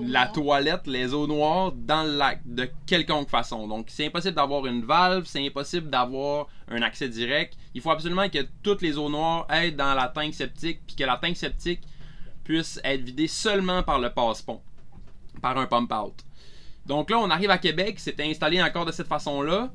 la 0.07 0.27
toilette, 0.27 0.87
les 0.87 1.13
eaux 1.13 1.27
noires, 1.27 1.71
dans 1.71 2.03
le 2.03 2.17
lac 2.17 2.41
de 2.45 2.69
quelconque 2.85 3.29
façon. 3.29 3.67
Donc, 3.67 3.87
c'est 3.89 4.05
impossible 4.05 4.35
d'avoir 4.35 4.65
une 4.65 4.83
valve, 4.83 5.25
c'est 5.25 5.45
impossible 5.45 5.89
d'avoir 5.89 6.47
un 6.69 6.81
accès 6.81 7.09
direct. 7.09 7.57
Il 7.73 7.81
faut 7.81 7.91
absolument 7.91 8.29
que 8.29 8.45
toutes 8.61 8.81
les 8.81 8.97
eaux 8.97 9.09
noires 9.09 9.47
aient 9.49 9.71
dans 9.71 9.93
la 9.93 10.07
tank 10.07 10.33
septique, 10.33 10.81
puis 10.85 10.95
que 10.95 11.03
la 11.03 11.17
tank 11.17 11.35
septique 11.35 11.81
puisse 12.43 12.79
être 12.83 13.01
vidée 13.01 13.27
seulement 13.27 13.83
par 13.83 13.99
le 13.99 14.09
passe-pont, 14.09 14.61
par 15.41 15.57
un 15.57 15.65
pump-out. 15.65 16.13
Donc 16.85 17.09
là, 17.09 17.19
on 17.19 17.29
arrive 17.29 17.49
à 17.49 17.57
Québec, 17.57 17.99
c'était 17.99 18.25
installé 18.25 18.61
encore 18.61 18.85
de 18.85 18.91
cette 18.91 19.07
façon-là. 19.07 19.71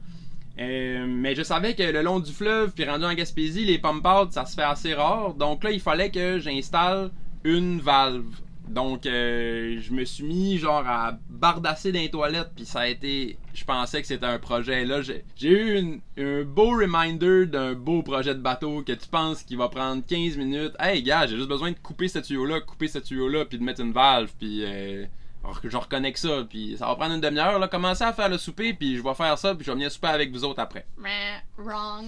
Euh, 0.60 1.06
mais 1.08 1.34
je 1.34 1.42
savais 1.42 1.74
que 1.74 1.84
le 1.84 2.02
long 2.02 2.18
du 2.18 2.32
fleuve, 2.32 2.72
puis 2.72 2.84
rendu 2.84 3.04
en 3.04 3.14
Gaspésie, 3.14 3.64
les 3.64 3.78
pump-out, 3.78 4.32
ça 4.32 4.44
se 4.44 4.54
fait 4.54 4.62
assez 4.62 4.92
rare. 4.92 5.34
Donc 5.34 5.64
là, 5.64 5.70
il 5.70 5.80
fallait 5.80 6.10
que 6.10 6.38
j'installe 6.38 7.10
une 7.44 7.80
valve. 7.80 8.26
Donc, 8.68 9.06
euh, 9.06 9.78
je 9.80 9.92
me 9.92 10.04
suis 10.04 10.24
mis 10.24 10.58
genre 10.58 10.84
à 10.86 11.18
bardasser 11.28 11.92
dans 11.92 12.00
les 12.00 12.10
toilettes, 12.10 12.50
puis 12.54 12.64
ça 12.66 12.80
a 12.80 12.86
été. 12.88 13.38
Je 13.54 13.64
pensais 13.64 14.00
que 14.00 14.06
c'était 14.06 14.26
un 14.26 14.38
projet. 14.38 14.84
Là, 14.84 15.00
j'ai 15.02 15.24
eu 15.50 16.00
un 16.18 16.42
beau 16.44 16.70
reminder 16.70 17.46
d'un 17.46 17.74
beau 17.74 18.02
projet 18.02 18.34
de 18.34 18.40
bateau 18.40 18.82
que 18.82 18.92
tu 18.92 19.08
penses 19.08 19.42
qu'il 19.42 19.58
va 19.58 19.68
prendre 19.68 20.02
15 20.06 20.36
minutes. 20.36 20.74
Hey, 20.78 21.02
gars, 21.02 21.26
j'ai 21.26 21.36
juste 21.36 21.48
besoin 21.48 21.70
de 21.72 21.78
couper 21.78 22.08
ce 22.08 22.18
tuyau-là, 22.18 22.60
couper 22.60 22.88
ce 22.88 22.98
tuyau-là, 22.98 23.44
puis 23.46 23.58
de 23.58 23.64
mettre 23.64 23.80
une 23.80 23.92
valve, 23.92 24.30
puis. 24.38 24.64
euh, 24.64 25.06
je 25.64 25.76
reconnecte 25.76 26.18
ça, 26.18 26.44
puis 26.48 26.76
ça 26.78 26.86
va 26.86 26.96
prendre 26.96 27.14
une 27.14 27.20
demi-heure. 27.20 27.58
Là, 27.58 27.68
commencer 27.68 28.04
à 28.04 28.12
faire 28.12 28.28
le 28.28 28.36
souper, 28.38 28.74
puis 28.74 28.96
je 28.96 29.02
vais 29.02 29.14
faire 29.14 29.38
ça, 29.38 29.54
puis 29.54 29.64
je 29.64 29.70
vais 29.70 29.76
venir 29.76 29.90
souper 29.90 30.08
avec 30.08 30.30
vous 30.30 30.44
autres 30.44 30.60
après. 30.60 30.86
Wrong. 31.56 32.06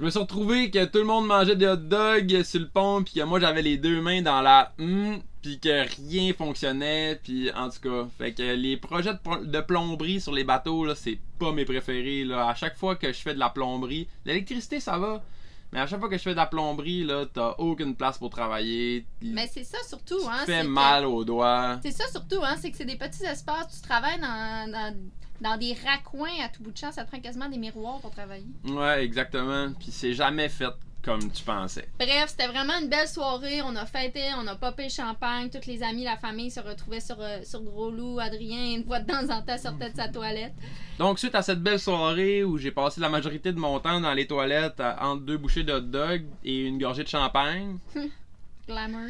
Je 0.00 0.04
me 0.06 0.10
suis 0.10 0.18
retrouvé 0.18 0.70
que 0.70 0.82
tout 0.86 0.96
le 0.98 1.04
monde 1.04 1.26
mangeait 1.26 1.56
des 1.56 1.66
hot 1.66 1.76
dogs 1.76 2.42
sur 2.42 2.60
le 2.60 2.68
pont, 2.68 3.02
puis 3.04 3.14
que 3.14 3.22
moi 3.22 3.38
j'avais 3.38 3.60
les 3.60 3.76
deux 3.76 4.00
mains 4.00 4.22
dans 4.22 4.40
la 4.40 4.72
hum, 4.78 5.20
puis 5.42 5.60
que 5.60 5.84
rien 6.10 6.32
fonctionnait, 6.32 7.20
puis 7.22 7.52
en 7.52 7.68
tout 7.68 7.80
cas, 7.82 8.08
fait 8.16 8.32
que 8.32 8.42
les 8.54 8.78
projets 8.78 9.12
de, 9.12 9.18
pl- 9.18 9.50
de 9.50 9.60
plomberie 9.60 10.18
sur 10.22 10.32
les 10.32 10.42
bateaux 10.44 10.86
là, 10.86 10.94
c'est 10.94 11.18
pas 11.38 11.52
mes 11.52 11.66
préférés 11.66 12.24
là. 12.24 12.48
À 12.48 12.54
chaque 12.54 12.76
fois 12.78 12.96
que 12.96 13.08
je 13.12 13.18
fais 13.20 13.34
de 13.34 13.38
la 13.38 13.50
plomberie, 13.50 14.08
l'électricité 14.24 14.80
ça 14.80 14.96
va, 14.98 15.22
mais 15.70 15.80
à 15.80 15.86
chaque 15.86 16.00
fois 16.00 16.08
que 16.08 16.16
je 16.16 16.22
fais 16.22 16.30
de 16.32 16.36
la 16.36 16.46
plomberie 16.46 17.04
là, 17.04 17.26
t'as 17.30 17.54
aucune 17.58 17.94
place 17.94 18.16
pour 18.16 18.30
travailler, 18.30 19.04
Mais 19.20 19.50
c'est 19.52 19.64
ça 19.64 19.76
surtout, 19.86 20.18
tu 20.22 20.26
hein. 20.28 20.44
te 20.46 20.50
fais 20.52 20.62
que- 20.62 20.66
mal 20.66 21.04
aux 21.04 21.24
doigts. 21.26 21.78
C'est 21.82 21.92
ça 21.92 22.04
surtout, 22.10 22.40
hein. 22.42 22.56
C'est 22.58 22.70
que 22.70 22.76
c'est 22.78 22.86
des 22.86 22.96
petits 22.96 23.24
espaces. 23.24 23.68
Tu 23.82 23.86
travailles 23.86 24.18
dans, 24.18 24.72
dans, 24.72 24.94
dans 25.40 25.56
des 25.56 25.74
raccoins 25.84 26.44
à 26.44 26.48
tout 26.48 26.62
bout 26.62 26.72
de 26.72 26.78
champ. 26.78 26.92
Ça 26.92 27.04
te 27.04 27.10
prend 27.10 27.20
quasiment 27.20 27.48
des 27.48 27.58
miroirs 27.58 28.00
pour 28.00 28.10
travailler. 28.10 28.46
Ouais, 28.64 29.04
exactement. 29.04 29.72
Puis 29.78 29.90
c'est 29.90 30.14
jamais 30.14 30.48
fait 30.48 30.72
comme 31.02 31.30
tu 31.32 31.42
pensais. 31.42 31.88
Bref, 31.98 32.26
c'était 32.28 32.46
vraiment 32.46 32.74
une 32.80 32.88
belle 32.88 33.08
soirée. 33.08 33.62
On 33.62 33.74
a 33.76 33.86
fêté, 33.86 34.20
on 34.36 34.46
a 34.46 34.54
popé 34.54 34.84
le 34.84 34.90
champagne. 34.90 35.48
Toutes 35.48 35.66
les 35.66 35.82
amis, 35.82 36.04
la 36.04 36.16
famille 36.16 36.50
se 36.50 36.60
retrouvaient 36.60 37.00
sur, 37.00 37.16
euh, 37.20 37.38
sur 37.42 37.62
Gros 37.62 37.90
Loup. 37.90 38.18
Adrien, 38.20 38.76
une 38.76 38.84
fois 38.84 39.00
de 39.00 39.10
temps 39.10 39.28
en 39.30 39.42
temps, 39.42 39.56
sortait 39.56 39.90
de 39.90 39.96
sa 39.96 40.08
toilette. 40.08 40.52
Donc, 40.98 41.18
suite 41.18 41.34
à 41.34 41.42
cette 41.42 41.62
belle 41.62 41.80
soirée 41.80 42.44
où 42.44 42.58
j'ai 42.58 42.70
passé 42.70 43.00
la 43.00 43.08
majorité 43.08 43.52
de 43.52 43.58
mon 43.58 43.80
temps 43.80 44.00
dans 44.00 44.12
les 44.12 44.26
toilettes 44.26 44.82
entre 45.00 45.22
deux 45.22 45.38
bouchées 45.38 45.62
de 45.62 45.72
hot 45.72 45.80
dog 45.80 46.26
et 46.44 46.66
une 46.66 46.78
gorgée 46.78 47.04
de 47.04 47.08
champagne, 47.08 47.78
Glamour. 48.68 49.08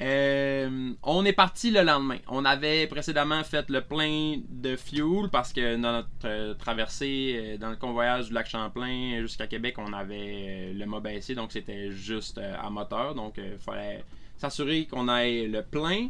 Euh, 0.00 0.92
on 1.02 1.24
est 1.24 1.32
parti 1.32 1.70
le 1.70 1.82
lendemain. 1.82 2.18
On 2.28 2.44
avait 2.44 2.86
précédemment 2.86 3.44
fait 3.44 3.68
le 3.70 3.82
plein 3.82 4.36
de 4.48 4.74
fuel 4.74 5.28
parce 5.30 5.52
que 5.52 5.76
dans 5.76 5.92
notre 5.92 6.08
euh, 6.24 6.54
traversée, 6.54 7.34
euh, 7.36 7.56
dans 7.58 7.70
le 7.70 7.76
convoyage 7.76 8.28
du 8.28 8.34
lac 8.34 8.48
Champlain 8.48 9.20
jusqu'à 9.20 9.46
Québec, 9.46 9.76
on 9.78 9.92
avait 9.92 10.72
le 10.74 10.86
mât 10.86 11.00
baissé, 11.00 11.34
donc 11.34 11.52
c'était 11.52 11.92
juste 11.92 12.38
à 12.38 12.68
moteur. 12.70 13.14
Donc, 13.14 13.34
il 13.38 13.58
fallait 13.58 14.04
s'assurer 14.38 14.86
qu'on 14.86 15.08
ait 15.08 15.46
le 15.46 15.62
plein. 15.62 16.08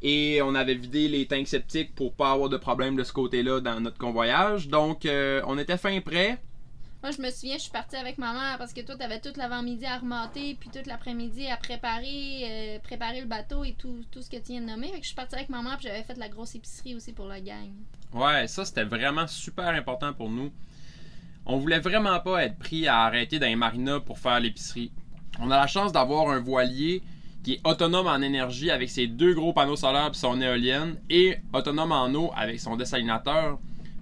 Et 0.00 0.40
on 0.42 0.54
avait 0.54 0.74
vidé 0.74 1.08
les 1.08 1.26
tanks 1.26 1.48
septiques 1.48 1.92
pour 1.96 2.14
pas 2.14 2.30
avoir 2.30 2.48
de 2.48 2.56
problème 2.56 2.94
de 2.94 3.02
ce 3.02 3.12
côté-là 3.12 3.60
dans 3.60 3.80
notre 3.80 3.98
convoyage. 3.98 4.68
Donc, 4.68 5.08
on 5.08 5.58
était 5.58 5.76
fin 5.76 6.00
prêt. 6.00 6.38
Moi, 7.02 7.12
je 7.12 7.22
me 7.22 7.30
souviens, 7.30 7.54
je 7.54 7.62
suis 7.62 7.70
partie 7.70 7.94
avec 7.94 8.18
ma 8.18 8.32
mère 8.32 8.58
parce 8.58 8.72
que 8.72 8.80
toi, 8.80 8.96
t'avais 8.96 9.20
toute 9.20 9.36
l'avant-midi 9.36 9.86
à 9.86 9.98
remonter, 9.98 10.56
puis 10.58 10.68
toute 10.68 10.86
l'après-midi 10.86 11.46
à 11.46 11.56
préparer, 11.56 12.40
euh, 12.42 12.78
préparer 12.80 13.20
le 13.20 13.26
bateau 13.26 13.62
et 13.62 13.74
tout, 13.78 14.04
tout 14.10 14.20
ce 14.20 14.28
que 14.28 14.36
tu 14.36 14.52
viens 14.52 14.60
de 14.60 14.66
nommer. 14.66 14.88
Fait 14.88 14.98
que 14.98 15.02
je 15.02 15.08
suis 15.08 15.14
partie 15.14 15.36
avec 15.36 15.48
ma 15.48 15.62
mère, 15.62 15.76
puis 15.78 15.86
j'avais 15.86 16.02
fait 16.02 16.16
la 16.18 16.28
grosse 16.28 16.56
épicerie 16.56 16.96
aussi 16.96 17.12
pour 17.12 17.26
la 17.26 17.40
gang. 17.40 17.70
Ouais, 18.12 18.48
ça 18.48 18.64
c'était 18.64 18.84
vraiment 18.84 19.28
super 19.28 19.68
important 19.68 20.12
pour 20.12 20.28
nous. 20.28 20.50
On 21.46 21.58
voulait 21.58 21.78
vraiment 21.78 22.18
pas 22.18 22.44
être 22.44 22.58
pris 22.58 22.88
à 22.88 23.02
arrêter 23.04 23.38
dans 23.38 23.46
les 23.46 23.56
marinas 23.56 24.00
pour 24.00 24.18
faire 24.18 24.40
l'épicerie. 24.40 24.90
On 25.38 25.50
a 25.52 25.56
la 25.56 25.66
chance 25.68 25.92
d'avoir 25.92 26.28
un 26.30 26.40
voilier 26.40 27.02
qui 27.44 27.54
est 27.54 27.60
autonome 27.66 28.08
en 28.08 28.20
énergie 28.20 28.72
avec 28.72 28.90
ses 28.90 29.06
deux 29.06 29.34
gros 29.34 29.52
panneaux 29.52 29.76
solaires 29.76 30.10
et 30.10 30.16
son 30.16 30.40
éolienne 30.40 30.96
et 31.08 31.36
autonome 31.52 31.92
en 31.92 32.12
eau 32.12 32.32
avec 32.34 32.58
son 32.58 32.76
dessalinateur. 32.76 33.58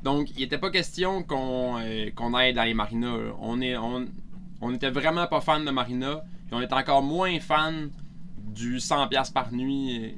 Donc, 0.07 0.31
il 0.37 0.39
n'était 0.43 0.59
pas 0.59 0.71
question 0.71 1.25
qu'on 1.25 1.81
euh, 1.81 2.13
qu'on 2.15 2.33
aille 2.33 2.55
dans 2.55 2.63
les 2.63 2.75
marinas. 2.75 3.33
On, 3.41 4.73
était 4.73 4.89
vraiment 4.91 5.27
pas 5.27 5.41
fan 5.41 5.65
de 5.65 5.71
marina. 5.73 6.23
Puis 6.47 6.55
on 6.55 6.61
est 6.61 6.73
encore 6.73 7.03
moins 7.03 7.41
fan 7.41 7.91
du 8.39 8.77
100$ 8.77 9.33
par 9.33 9.53
nuit 9.53 9.99
euh, 10.01 10.11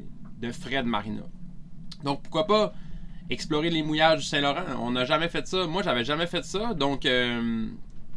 de 0.46 0.52
frais 0.52 0.82
de 0.82 0.88
marina. 0.88 1.22
Donc, 2.04 2.20
pourquoi 2.20 2.46
pas 2.46 2.74
explorer 3.30 3.70
les 3.70 3.82
mouillages 3.82 4.18
du 4.18 4.26
Saint-Laurent? 4.26 4.76
On 4.78 4.90
n'a 4.90 5.06
jamais 5.06 5.30
fait 5.30 5.46
ça. 5.46 5.66
Moi, 5.66 5.82
j'avais 5.82 6.04
jamais 6.04 6.26
fait 6.26 6.44
ça. 6.44 6.74
Donc, 6.74 7.06
euh, 7.06 7.66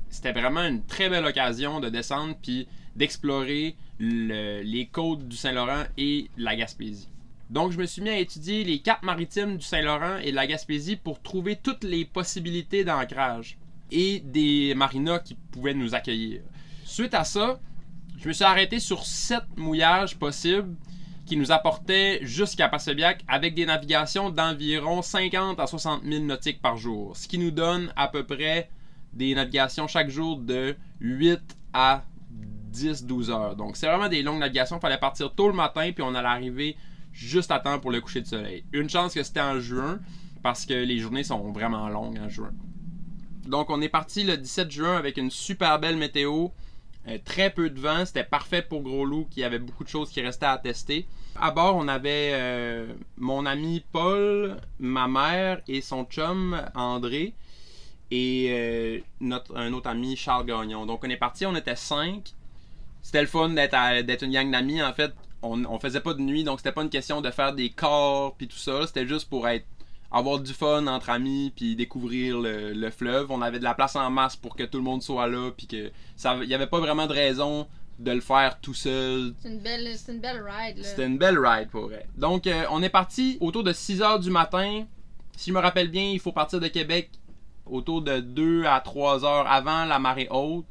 c'était 0.10 0.34
vraiment 0.34 0.66
une 0.66 0.84
très 0.84 1.08
belle 1.08 1.26
occasion 1.26 1.80
de 1.80 1.88
descendre 1.88 2.36
puis 2.44 2.68
d'explorer 2.98 3.78
le- 3.98 4.62
les 4.62 4.88
côtes 4.88 5.26
du 5.26 5.38
Saint-Laurent 5.38 5.84
et 5.98 6.30
la 6.36 6.58
Gaspésie. 6.58 7.08
Donc, 7.52 7.74
je 7.74 7.78
me 7.78 7.86
suis 7.86 8.02
mis 8.02 8.10
à 8.10 8.18
étudier 8.18 8.64
les 8.64 8.80
cartes 8.80 9.04
maritimes 9.04 9.58
du 9.58 9.66
Saint-Laurent 9.66 10.20
et 10.24 10.32
de 10.32 10.36
la 10.36 10.48
Gaspésie 10.48 10.96
pour 10.96 11.22
trouver 11.22 11.58
toutes 11.58 11.84
les 11.84 12.06
possibilités 12.06 12.86
d'ancrage 12.86 13.58
et 13.92 14.22
des 14.22 14.74
marinas 14.74 15.20
qui 15.20 15.36
pouvaient 15.36 15.74
nous 15.74 15.94
accueillir. 15.94 16.44
Suite 16.86 17.14
à 17.14 17.26
ça, 17.26 17.60
je 18.18 18.30
me 18.30 18.34
suis 18.34 18.46
arrêté 18.46 18.80
sur 18.80 19.06
sept 19.06 19.44
mouillages 19.58 20.18
possibles 20.18 20.78
qui 21.26 21.36
nous 21.36 21.52
apportait 21.52 22.20
jusqu'à 22.22 22.70
Passebiac 22.70 23.22
avec 23.28 23.54
des 23.54 23.66
navigations 23.66 24.30
d'environ 24.30 25.02
50 25.02 25.60
à 25.60 25.68
60 25.68 26.04
000 26.06 26.24
nautiques 26.24 26.62
par 26.62 26.78
jour. 26.78 27.18
Ce 27.18 27.28
qui 27.28 27.38
nous 27.38 27.52
donne 27.52 27.92
à 27.98 28.08
peu 28.08 28.24
près 28.24 28.70
des 29.12 29.36
navigations 29.36 29.88
chaque 29.88 30.10
jour 30.10 30.38
de 30.38 30.78
8 31.02 31.40
à 31.74 32.06
10-12 32.74 33.30
heures. 33.30 33.56
Donc 33.58 33.76
c'est 33.76 33.88
vraiment 33.88 34.08
des 34.08 34.24
longues 34.24 34.40
navigations. 34.40 34.78
Il 34.78 34.82
fallait 34.82 34.98
partir 34.98 35.34
tôt 35.34 35.48
le 35.48 35.54
matin 35.54 35.92
puis 35.92 36.02
on 36.02 36.16
allait 36.16 36.28
arriver 36.28 36.78
juste 37.12 37.52
à 37.52 37.60
temps 37.60 37.80
pour 37.80 37.92
le 37.92 38.02
coucher 38.02 38.22
de 38.22 38.28
soleil. 38.28 38.64
Une 38.74 38.90
chance 38.90 39.14
que 39.14 39.24
c'était 39.24 39.42
en 39.42 39.60
juin 39.60 40.00
parce 40.44 40.66
que 40.66 40.74
les 40.74 40.98
journées 41.00 41.24
sont 41.24 41.52
vraiment 41.52 41.90
longues 41.90 42.20
en 42.20 42.30
juin. 42.30 42.52
Donc 43.46 43.70
on 43.70 43.82
est 43.82 43.90
parti 43.90 44.24
le 44.24 44.38
17 44.38 44.72
juin 44.72 44.98
avec 44.98 45.18
une 45.18 45.32
super 45.32 45.80
belle 45.80 45.98
météo. 45.98 46.50
Euh, 47.08 47.18
très 47.24 47.50
peu 47.50 47.70
de 47.70 47.80
vent, 47.80 48.06
c'était 48.06 48.24
parfait 48.24 48.62
pour 48.62 48.82
Gros 48.82 49.06
Loup 49.06 49.28
qui 49.30 49.44
avait 49.44 49.58
beaucoup 49.60 49.84
de 49.84 49.90
choses 49.90 50.12
qui 50.12 50.22
restaient 50.22 50.46
à 50.46 50.58
tester. 50.58 51.08
À 51.36 51.50
bord, 51.52 51.76
on 51.76 51.88
avait 51.88 52.32
euh, 52.34 52.94
mon 53.18 53.46
ami 53.46 53.84
Paul, 53.92 54.58
ma 54.80 55.08
mère 55.08 55.62
et 55.68 55.82
son 55.82 56.04
chum 56.04 56.62
André 56.76 57.34
et 58.12 58.48
euh, 58.52 59.00
notre, 59.20 59.56
un 59.58 59.74
autre 59.74 59.90
ami 59.90 60.16
Charles 60.16 60.46
Gagnon. 60.46 60.86
Donc 60.86 61.04
on 61.04 61.10
est 61.10 61.18
parti, 61.18 61.46
on 61.46 61.56
était 61.56 61.76
cinq. 61.76 62.34
C'était 63.02 63.22
le 63.22 63.28
fun 63.28 63.50
d'être 63.50 64.24
une 64.24 64.32
gang 64.32 64.52
d'amis. 64.52 64.84
En 64.84 64.94
fait, 64.94 65.12
on, 65.42 65.66
on 65.66 65.80
faisait 65.80 66.02
pas 66.02 66.14
de 66.14 66.22
nuit, 66.22 66.44
donc 66.44 66.60
c'était 66.60 66.72
pas 66.72 66.84
une 66.84 66.90
question 66.90 67.22
de 67.22 67.32
faire 67.32 67.54
des 67.54 67.70
corps 67.70 68.36
puis 68.36 68.48
tout 68.48 68.58
ça. 68.58 68.86
C'était 68.88 69.08
juste 69.08 69.30
pour 69.30 69.48
être 69.48 69.66
avoir 70.12 70.40
du 70.40 70.54
fun 70.54 70.88
entre 70.88 71.10
amis 71.10 71.54
puis 71.56 71.76
découvrir 71.76 72.38
le, 72.40 72.74
le 72.74 72.90
fleuve. 72.90 73.32
On 73.32 73.42
avait 73.42 73.60
de 73.60 73.64
la 73.64 73.74
place 73.74 73.96
en 73.96 74.10
masse 74.10 74.36
pour 74.36 74.56
que 74.56 74.64
tout 74.64 74.78
le 74.78 74.84
monde 74.84 75.02
soit 75.02 75.28
là 75.28 75.52
puis 75.56 75.68
que 75.68 75.92
ça 76.16 76.38
il 76.42 76.50
y 76.50 76.54
avait 76.54 76.68
pas 76.68 76.80
vraiment 76.80 77.08
de 77.08 77.14
raison 77.14 77.68
de 78.00 78.12
le 78.12 78.22
faire 78.22 78.60
tout 78.60 78.74
seul. 78.74 79.34
C'est 79.42 79.50
une 79.50 79.60
belle, 79.60 79.88
c'est 79.96 80.12
une 80.12 80.20
belle 80.20 80.44
ride, 80.44 80.78
là. 80.78 80.84
C'était 80.84 81.06
une 81.06 81.18
belle 81.18 81.38
ride 81.40 81.70
pour 81.70 81.84
vrai. 81.84 82.08
Donc 82.18 82.48
euh, 82.48 82.64
on 82.72 82.82
est 82.84 82.90
parti 82.90 83.38
autour 83.40 83.64
de 83.64 83.72
6 83.72 84.02
heures 84.02 84.20
du 84.20 84.32
matin. 84.32 84.86
Si 85.38 85.50
je 85.50 85.56
me 85.56 85.60
rappelle 85.62 85.90
bien, 85.90 86.10
il 86.10 86.20
faut 86.20 86.32
partir 86.32 86.60
de 86.60 86.68
Québec 86.68 87.10
autour 87.66 88.02
de 88.02 88.20
2 88.20 88.66
à 88.66 88.80
3 88.82 89.24
heures 89.24 89.48
avant 89.48 89.86
la 89.86 90.00
marée 90.00 90.28
haute. 90.30 90.66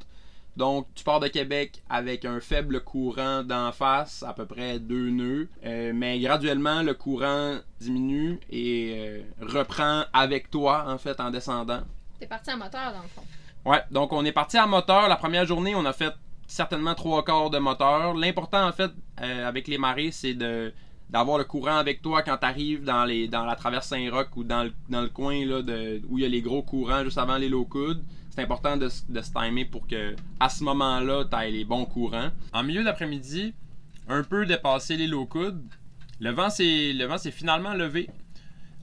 Donc, 0.61 0.89
tu 0.95 1.05
pars 1.05 1.21
de 1.21 1.29
Québec 1.29 1.83
avec 1.89 2.27
un 2.27 2.39
faible 2.39 2.83
courant 2.83 3.43
d'en 3.43 3.73
face, 3.73 4.23
à 4.23 4.35
peu 4.35 4.45
près 4.45 4.79
deux 4.79 5.09
nœuds. 5.09 5.49
Euh, 5.65 5.93
mais 5.95 6.21
graduellement, 6.21 6.83
le 6.83 6.93
courant 6.93 7.61
diminue 7.81 8.39
et 8.51 8.93
euh, 8.95 9.23
reprend 9.41 10.03
avec 10.13 10.51
toi, 10.51 10.85
en 10.87 10.99
fait, 10.99 11.19
en 11.19 11.31
descendant. 11.31 11.81
T'es 12.19 12.27
parti 12.27 12.53
en 12.53 12.59
moteur, 12.59 12.93
dans 12.93 13.01
le 13.01 13.09
fond. 13.09 13.23
Ouais, 13.65 13.83
donc 13.91 14.13
on 14.13 14.23
est 14.23 14.33
parti 14.33 14.59
à 14.59 14.67
moteur. 14.67 15.09
La 15.09 15.17
première 15.17 15.47
journée, 15.47 15.75
on 15.75 15.87
a 15.87 15.95
fait 15.95 16.13
certainement 16.47 16.95
trois 16.95 17.25
quarts 17.25 17.49
de 17.49 17.59
moteur. 17.59 18.13
L'important, 18.13 18.69
en 18.69 18.73
fait, 18.73 18.91
euh, 19.23 19.49
avec 19.49 19.67
les 19.67 19.79
marées, 19.79 20.11
c'est 20.13 20.35
de 20.35 20.75
d'avoir 21.09 21.39
le 21.39 21.45
courant 21.45 21.77
avec 21.77 22.03
toi 22.03 22.23
quand 22.23 22.37
tu 22.37 22.47
arrives 22.47 22.85
dans, 22.85 23.05
les, 23.05 23.27
dans 23.27 23.45
la 23.45 23.57
traverse 23.57 23.89
Saint-Roch 23.89 24.29
ou 24.37 24.45
dans 24.45 24.63
le, 24.63 24.73
dans 24.89 25.01
le 25.01 25.09
coin 25.09 25.45
là, 25.45 25.61
de, 25.61 26.01
où 26.09 26.19
il 26.19 26.23
y 26.23 26.25
a 26.25 26.29
les 26.29 26.41
gros 26.41 26.63
courants 26.63 27.03
juste 27.03 27.19
avant 27.19 27.37
les 27.37 27.49
low 27.49 27.65
coudes. 27.65 28.05
C'est 28.31 28.43
important 28.43 28.77
de, 28.77 28.89
se 28.89 29.03
timer 29.33 29.65
pour 29.65 29.87
que 29.87 30.15
à 30.39 30.49
ce 30.49 30.63
moment-là, 30.65 31.25
tu 31.25 31.37
aies 31.37 31.51
les 31.51 31.65
bons 31.65 31.85
courants. 31.85 32.31
En 32.53 32.63
milieu 32.63 32.85
d'après-midi, 32.85 33.55
un 34.09 34.23
peu 34.23 34.47
dépassé 34.47 34.97
les 34.97 35.07
low 35.07 35.27
coudes, 35.27 35.63
le 36.21 36.31
vent 36.31 36.51
s'est 36.51 37.31
finalement 37.31 37.75
levé. 37.75 38.09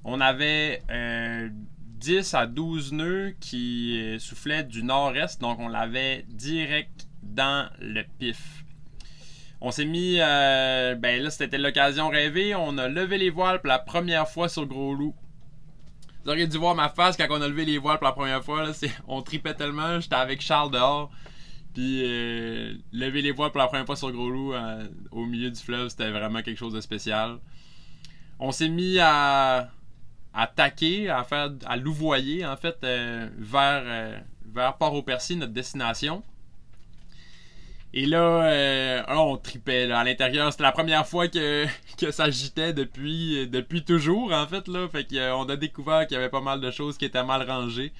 On 0.04 0.22
avait 0.22 0.82
euh, 0.90 1.50
10 2.00 2.34
à 2.34 2.46
12 2.46 2.94
nœuds 2.94 3.36
qui 3.40 4.00
euh, 4.00 4.20
soufflaient 4.20 4.64
du 4.64 4.84
nord-est, 4.84 5.42
donc 5.42 5.60
on 5.60 5.68
l'avait 5.68 6.26
direct 6.30 7.08
dans 7.24 7.70
le 7.80 8.04
pif. 8.20 8.64
On 9.60 9.72
s'est 9.72 9.86
mis, 9.86 10.18
euh, 10.20 10.96
ben 10.96 11.22
là 11.22 11.32
c'était 11.32 11.58
l'occasion 11.58 12.10
rêvée, 12.10 12.54
on 12.54 12.78
a 12.78 12.88
levé 12.88 13.18
les 13.18 13.32
voiles 13.32 13.60
pour 13.60 13.70
la 13.70 13.80
première 13.80 14.28
fois 14.28 14.50
sur 14.50 14.66
Gros 14.68 14.94
Loup. 14.94 15.16
Vous 16.24 16.32
auriez 16.32 16.48
dû 16.48 16.58
voir 16.58 16.76
ma 16.76 16.90
face 16.90 17.16
quand 17.16 17.28
on 17.30 17.42
a 17.42 17.48
levé 17.48 17.66
les 17.66 17.78
voiles 17.78 17.98
pour 17.98 18.08
la 18.08 18.14
première 18.14 18.44
fois, 18.44 18.66
on 19.08 19.22
tripait 19.22 19.54
tellement, 19.54 20.00
j'étais 20.00 20.16
avec 20.16 20.42
Charles 20.42 20.72
dehors. 20.72 21.10
Puis 21.74 22.02
euh, 22.04 22.74
lever 22.92 23.22
les 23.22 23.32
voiles 23.32 23.52
pour 23.52 23.60
la 23.60 23.68
première 23.68 23.86
fois 23.86 23.96
sur 23.96 24.12
Gros 24.12 24.30
Loup 24.30 24.54
euh, 24.54 24.88
au 25.12 25.26
milieu 25.26 25.52
du 25.52 25.60
fleuve, 25.60 25.90
c'était 25.90 26.10
vraiment 26.10 26.42
quelque 26.42 26.58
chose 26.58 26.74
de 26.74 26.82
spécial. 26.82 27.38
On 28.40 28.52
s'est 28.52 28.68
mis 28.68 28.98
à, 29.00 29.70
à 30.34 30.48
taquer, 30.48 31.10
à 31.10 31.24
faire 31.24 31.52
à 31.66 31.78
louvoyer 31.78 32.46
en 32.46 32.58
fait 32.58 32.78
euh, 32.84 33.30
vers, 33.38 34.24
vers 34.46 34.78
Port-au-Percy, 34.78 35.36
notre 35.36 35.54
destination. 35.54 36.24
Et 37.94 38.06
là, 38.06 38.44
euh, 38.44 39.02
là, 39.02 39.22
on 39.22 39.38
tripait 39.38 39.92
à 39.92 40.04
l'intérieur. 40.04 40.52
C'était 40.52 40.64
la 40.64 40.72
première 40.72 41.08
fois 41.08 41.28
que, 41.28 41.66
que 41.98 42.12
ça 42.12 42.26
agitait 42.26 42.74
depuis, 42.74 43.48
depuis 43.48 43.84
toujours 43.84 44.34
en 44.34 44.46
fait 44.46 44.68
là. 44.68 44.88
Fait 44.90 45.06
qu'on 45.06 45.48
a 45.50 45.56
découvert 45.56 46.06
qu'il 46.06 46.16
y 46.16 46.18
avait 46.18 46.30
pas 46.30 46.42
mal 46.42 46.62
de 46.62 46.70
choses 46.72 46.98
qui 46.98 47.06
étaient 47.06 47.24
mal 47.24 47.50
rangées. 47.50 47.94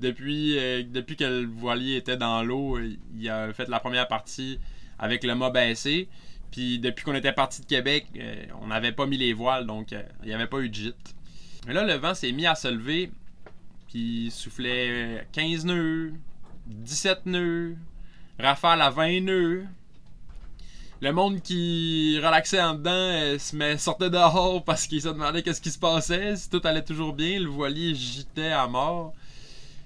Depuis, 0.00 0.56
euh, 0.58 0.84
depuis 0.86 1.16
que 1.16 1.24
le 1.24 1.46
voilier 1.46 1.96
était 1.96 2.16
dans 2.16 2.42
l'eau, 2.44 2.78
il 3.16 3.28
a 3.28 3.52
fait 3.52 3.68
la 3.68 3.80
première 3.80 4.06
partie 4.06 4.60
avec 4.98 5.24
le 5.24 5.34
mât 5.34 5.50
baissé. 5.50 6.08
Puis 6.50 6.78
depuis 6.78 7.04
qu'on 7.04 7.14
était 7.14 7.32
parti 7.32 7.60
de 7.62 7.66
Québec, 7.66 8.06
euh, 8.16 8.46
on 8.60 8.68
n'avait 8.68 8.92
pas 8.92 9.06
mis 9.06 9.16
les 9.18 9.32
voiles, 9.32 9.66
donc 9.66 9.92
euh, 9.92 10.02
il 10.22 10.28
n'y 10.28 10.34
avait 10.34 10.46
pas 10.46 10.60
eu 10.60 10.68
de 10.68 10.74
gîte. 10.74 11.14
Mais 11.66 11.74
là, 11.74 11.84
le 11.84 11.94
vent 11.94 12.14
s'est 12.14 12.32
mis 12.32 12.46
à 12.46 12.54
se 12.54 12.68
lever, 12.68 13.10
puis 13.88 14.26
il 14.26 14.30
soufflait 14.30 15.26
15 15.32 15.66
nœuds, 15.66 16.12
17 16.66 17.26
nœuds, 17.26 17.76
rafale 18.38 18.82
à 18.82 18.90
20 18.90 19.20
nœuds. 19.20 19.64
Le 21.00 21.12
monde 21.12 21.40
qui 21.42 22.18
relaxait 22.18 22.60
en 22.60 22.74
dedans 22.74 22.90
euh, 22.90 23.38
se 23.38 23.54
met, 23.54 23.78
sortait 23.78 24.10
dehors 24.10 24.64
parce 24.64 24.86
qu'il 24.88 25.00
se 25.00 25.08
demandait 25.08 25.42
qu'est-ce 25.42 25.60
qui 25.60 25.70
se 25.70 25.78
passait, 25.78 26.34
si 26.34 26.50
tout 26.50 26.60
allait 26.64 26.82
toujours 26.82 27.12
bien, 27.12 27.38
le 27.38 27.46
voilier 27.46 27.94
gitait 27.94 28.48
à 28.48 28.66
mort. 28.66 29.12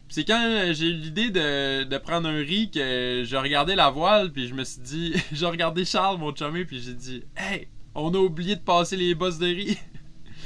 c'est 0.09 0.25
quand 0.25 0.42
euh, 0.42 0.73
j'ai 0.73 0.87
eu 0.87 0.94
l'idée 0.94 1.30
de, 1.30 1.99
prendre 1.99 2.28
un 2.28 2.38
riz 2.38 2.71
que 2.71 3.25
je 3.26 3.37
regardais 3.37 3.76
la 3.76 3.90
voile, 3.90 4.32
puis 4.32 4.49
je 4.49 4.54
me 4.54 4.64
suis 4.64 4.80
dit, 4.80 5.14
j'ai 5.32 5.47
regardé 5.47 5.85
Charles, 5.85 6.16
mon 6.16 6.35
chumé, 6.35 6.64
puis 6.64 6.80
j'ai 6.80 6.94
dit, 6.94 7.25
hey, 7.37 7.68
on 7.94 8.14
a 8.14 8.18
oublié 8.18 8.56
de 8.56 8.62
passer 8.62 8.97
les 8.97 9.14
bosses 9.14 9.38
de 9.38 9.49
riz. 9.49 9.78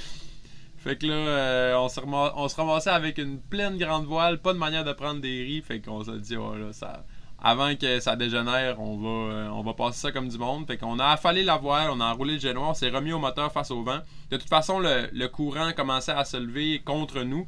fait 0.78 0.96
que 0.96 1.06
là, 1.06 1.14
euh, 1.14 1.76
on, 1.76 1.88
se 1.88 2.00
on 2.00 2.48
se 2.48 2.56
ramassait 2.56 2.90
avec 2.90 3.18
une 3.18 3.38
pleine 3.38 3.78
grande 3.78 4.06
voile, 4.06 4.38
pas 4.38 4.52
de 4.52 4.58
manière 4.58 4.82
de 4.82 4.92
prendre 4.92 5.20
des 5.20 5.44
riz, 5.44 5.62
fait 5.62 5.80
qu'on 5.80 6.02
s'est 6.02 6.18
dit, 6.18 6.36
oh 6.36 6.56
là, 6.56 6.72
ça, 6.72 7.04
avant 7.42 7.74
que 7.76 8.00
ça 8.00 8.16
dégénère, 8.16 8.80
on 8.80 8.96
va, 8.96 9.34
euh, 9.34 9.48
on 9.48 9.62
va 9.62 9.74
passer 9.74 10.00
ça 10.00 10.12
comme 10.12 10.28
du 10.28 10.38
monde. 10.38 10.66
Fait 10.66 10.78
qu'on 10.78 10.98
a 10.98 11.06
affalé 11.06 11.42
la 11.42 11.56
voile, 11.56 11.90
on 11.90 12.00
a 12.00 12.06
enroulé 12.06 12.34
le 12.34 12.40
génois, 12.40 12.68
on 12.68 12.74
s'est 12.74 12.88
remis 12.88 13.12
au 13.12 13.18
moteur 13.18 13.52
face 13.52 13.70
au 13.70 13.82
vent. 13.82 14.00
De 14.30 14.36
toute 14.36 14.48
façon, 14.48 14.78
le, 14.80 15.26
courant 15.26 15.72
commençait 15.76 16.12
à 16.12 16.24
se 16.24 16.36
lever 16.36 16.80
contre 16.84 17.22
nous. 17.22 17.46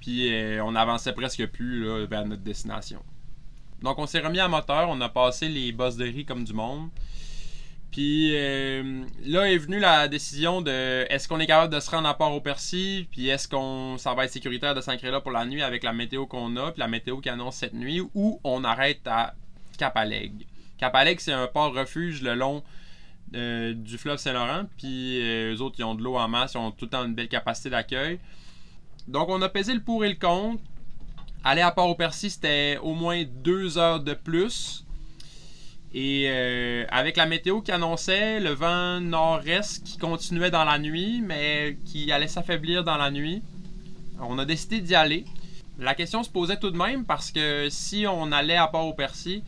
Puis 0.00 0.32
euh, 0.32 0.62
on 0.64 0.74
avançait 0.74 1.12
presque 1.12 1.46
plus 1.46 2.06
vers 2.06 2.24
notre 2.24 2.42
destination. 2.42 3.02
Donc 3.82 3.98
on 3.98 4.06
s'est 4.06 4.20
remis 4.20 4.40
à 4.40 4.48
moteur, 4.48 4.88
on 4.88 5.00
a 5.00 5.08
passé 5.08 5.48
les 5.48 5.72
bosses 5.72 5.96
de 5.96 6.04
riz 6.04 6.24
comme 6.24 6.44
du 6.44 6.52
monde. 6.52 6.88
Puis 7.98 8.30
euh, 8.32 9.02
là 9.26 9.50
est 9.50 9.58
venue 9.58 9.80
la 9.80 10.06
décision 10.06 10.62
de 10.62 11.04
est-ce 11.10 11.26
qu'on 11.26 11.40
est 11.40 11.48
capable 11.48 11.74
de 11.74 11.80
se 11.80 11.90
rendre 11.90 12.08
à 12.08 12.16
Port-au-Percy, 12.16 13.08
puis 13.10 13.28
est-ce 13.28 13.48
qu'on 13.48 13.98
ça 13.98 14.14
va 14.14 14.24
être 14.24 14.30
sécuritaire 14.30 14.72
de 14.72 14.80
s'ancrer 14.80 15.10
là 15.10 15.20
pour 15.20 15.32
la 15.32 15.44
nuit 15.44 15.64
avec 15.64 15.82
la 15.82 15.92
météo 15.92 16.24
qu'on 16.24 16.56
a, 16.58 16.70
puis 16.70 16.78
la 16.78 16.86
météo 16.86 17.16
qui 17.16 17.28
annonce 17.28 17.56
cette 17.56 17.74
nuit, 17.74 18.00
ou 18.14 18.40
on 18.44 18.62
arrête 18.62 19.04
à 19.06 19.34
Capaleg. 19.78 20.46
Capaleg, 20.78 21.18
c'est 21.18 21.32
un 21.32 21.48
port 21.48 21.74
refuge 21.74 22.22
le 22.22 22.36
long 22.36 22.62
euh, 23.34 23.74
du 23.74 23.98
fleuve 23.98 24.18
Saint-Laurent, 24.18 24.66
puis 24.76 25.20
eux 25.20 25.60
autres 25.60 25.74
ils 25.80 25.84
ont 25.84 25.96
de 25.96 26.04
l'eau 26.04 26.18
en 26.18 26.28
masse, 26.28 26.52
ils 26.54 26.58
ont 26.58 26.70
tout 26.70 26.84
le 26.84 26.90
temps 26.90 27.04
une 27.04 27.16
belle 27.16 27.26
capacité 27.26 27.68
d'accueil. 27.68 28.20
Donc, 29.08 29.28
on 29.28 29.42
a 29.42 29.48
pesé 29.48 29.74
le 29.74 29.80
pour 29.80 30.04
et 30.04 30.08
le 30.08 30.14
contre. 30.14 30.62
Aller 31.42 31.62
à 31.62 31.72
Port-au-Percy, 31.72 32.30
c'était 32.30 32.78
au 32.80 32.94
moins 32.94 33.24
deux 33.24 33.76
heures 33.76 33.98
de 33.98 34.14
plus. 34.14 34.84
Et 35.94 36.26
euh, 36.28 36.84
avec 36.90 37.16
la 37.16 37.26
météo 37.26 37.60
qui 37.60 37.72
annonçait 37.72 38.40
le 38.40 38.50
vent 38.50 39.00
nord-est 39.00 39.82
qui 39.84 39.96
continuait 39.96 40.50
dans 40.50 40.64
la 40.64 40.78
nuit, 40.78 41.22
mais 41.22 41.78
qui 41.84 42.12
allait 42.12 42.28
s'affaiblir 42.28 42.84
dans 42.84 42.96
la 42.96 43.10
nuit, 43.10 43.42
on 44.20 44.38
a 44.38 44.44
décidé 44.44 44.80
d'y 44.80 44.94
aller. 44.94 45.24
La 45.78 45.94
question 45.94 46.22
se 46.22 46.30
posait 46.30 46.58
tout 46.58 46.70
de 46.70 46.76
même 46.76 47.04
parce 47.04 47.30
que 47.30 47.68
si 47.70 48.06
on 48.06 48.32
allait 48.32 48.56
à 48.56 48.66
Port-au-Percy, 48.66 49.42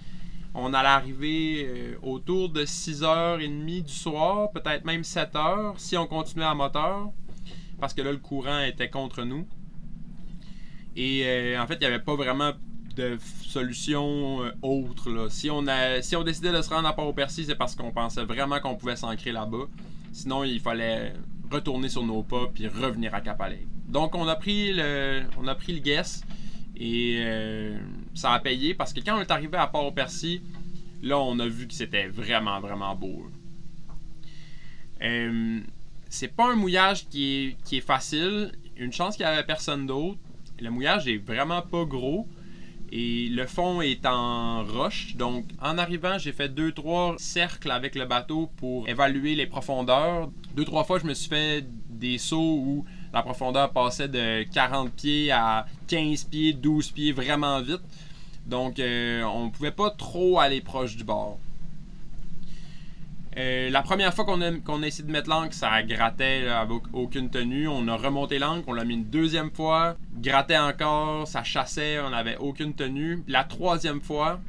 on 0.55 0.73
allait 0.73 0.89
arriver 0.89 1.67
euh, 1.69 1.95
autour 2.03 2.49
de 2.49 2.65
6h30 2.65 3.85
du 3.85 3.93
soir, 3.93 4.51
peut-être 4.53 4.85
même 4.85 5.03
7h, 5.03 5.75
si 5.77 5.97
on 5.97 6.07
continuait 6.07 6.47
à 6.47 6.55
moteur 6.55 7.11
parce 7.81 7.95
que 7.95 8.03
là, 8.03 8.13
le 8.13 8.19
courant 8.19 8.61
était 8.61 8.91
contre 8.91 9.25
nous. 9.25 9.47
Et 10.95 11.23
euh, 11.25 11.61
en 11.61 11.67
fait, 11.67 11.75
il 11.75 11.81
n'y 11.81 11.87
avait 11.87 11.99
pas 11.99 12.15
vraiment 12.15 12.53
de 12.97 13.19
solution 13.43 14.43
euh, 14.43 14.51
autre. 14.63 15.29
Si, 15.31 15.51
on 15.51 15.63
décidait 15.63 16.53
de 16.53 16.63
se 16.63 16.71
rendre 16.71 16.89
à 16.89 16.95
Port-au-Percy, 16.95 17.45
c'est 17.45 17.55
parce 17.55 17.75
qu'on 17.75 17.91
pensait 17.91 18.25
vraiment 18.25 18.61
qu'on 18.61 18.75
pouvait 18.75 18.97
s'ancrer 18.97 19.33
là-bas. 19.33 19.67
Sinon, 20.13 20.45
il 20.45 20.61
fallait 20.61 21.15
retourner 21.51 21.89
sur 21.89 22.05
nos 22.05 22.23
pas 22.23 22.49
puis 22.53 22.67
revenir 22.67 23.15
à 23.15 23.21
Capalais. 23.21 23.67
Donc, 23.89 24.15
on 24.15 24.27
a 24.29 24.37
pris 24.37 24.73
le, 24.73 25.23
on 25.39 25.47
a 25.49 25.55
pris 25.55 25.73
le 25.73 25.81
guess 25.81 26.23
et 26.77 27.19
euh, 27.21 27.79
ça 28.15 28.33
a 28.33 28.39
payé 28.41 28.75
parce 28.75 28.93
que 28.93 29.01
quand 29.01 29.17
on 29.17 29.21
est 29.21 29.31
arrivé 29.31 29.57
à 29.57 29.67
Port-au-Percy, 29.67 30.43
là, 31.03 31.19
on 31.19 31.39
a 31.39 31.47
vu 31.47 31.67
que 31.67 31.75
c'était 31.75 32.09
vraiment, 32.09 32.61
vraiment 32.61 32.95
beau 32.95 33.27
c'est 36.11 36.29
pas 36.29 36.51
un 36.51 36.57
mouillage 36.57 37.09
qui 37.09 37.57
est, 37.73 37.81
facile. 37.81 38.53
Une 38.77 38.93
chance 38.93 39.17
qu'il 39.17 39.25
n'y 39.25 39.33
avait 39.33 39.45
personne 39.45 39.87
d'autre. 39.87 40.19
Le 40.61 40.71
mouillage 40.71 41.09
est 41.09 41.17
vraiment 41.17 41.63
pas 41.63 41.85
gros. 41.85 42.27
Et 42.93 43.29
le 43.29 43.47
fond 43.47 43.81
est 43.81 44.05
en 44.05 44.65
roche. 44.65 45.15
Donc, 45.17 45.45
en 45.63 45.79
arrivant, 45.79 46.19
j'ai 46.19 46.33
fait 46.33 46.49
2-3 46.49 47.19
cercles 47.19 47.71
avec 47.71 47.95
le 47.95 48.05
bateau 48.05 48.51
pour 48.57 48.89
évaluer 48.89 49.37
les 49.37 49.47
profondeurs. 49.47 50.31
Deux, 50.57 50.65
trois 50.65 50.83
fois, 50.83 50.99
je 50.99 51.07
me 51.07 51.15
suis 51.15 51.29
fait 51.29 51.65
des 51.89 52.19
sauts 52.19 52.57
où 52.59 52.85
la 53.13 53.23
profondeur 53.23 53.71
passait 53.71 54.09
de 54.09 54.43
40 54.53 54.93
pieds 54.93 55.31
à 55.31 55.67
15 55.87 56.25
pieds, 56.25 56.53
12 56.53 56.91
pieds 56.91 57.13
vraiment 57.13 57.61
vite. 57.61 57.83
Donc, 58.47 58.81
euh, 58.81 59.23
on 59.23 59.47
ne 59.47 59.51
pouvait 59.51 59.71
pas 59.71 59.91
trop 59.91 60.41
aller 60.41 60.61
proche 60.61 60.97
du 60.97 61.05
bord. 61.05 61.39
Euh, 63.37 63.71
la 63.71 63.83
première 63.83 64.13
fois 64.13 64.25
qu'on 64.25 64.41
a, 64.41 64.87
essayé 64.87 65.07
de 65.07 65.13
mettre 65.13 65.31
l'encre, 65.31 65.55
ça 65.55 65.83
grattait 65.83 66.49
avec 66.49 66.83
aucune 66.93 67.31
tenue. 67.31 67.69
On 67.69 67.87
a 67.87 67.97
remonté 67.97 68.39
l'encre, 68.39 68.65
on 68.67 68.73
l'a 68.73 68.85
mis 68.85 68.95
une 68.95 69.05
deuxième 69.05 69.53
fois, 69.53 69.97
grattait 70.17 70.59
encore, 70.59 71.29
ça 71.29 71.45
chassait, 71.45 72.01
on 72.01 72.11
n'avait 72.11 72.37
aucune 72.39 72.75
tenue. 72.75 73.23
La 73.29 73.45
troisième 73.45 74.01
fois, 74.01 74.41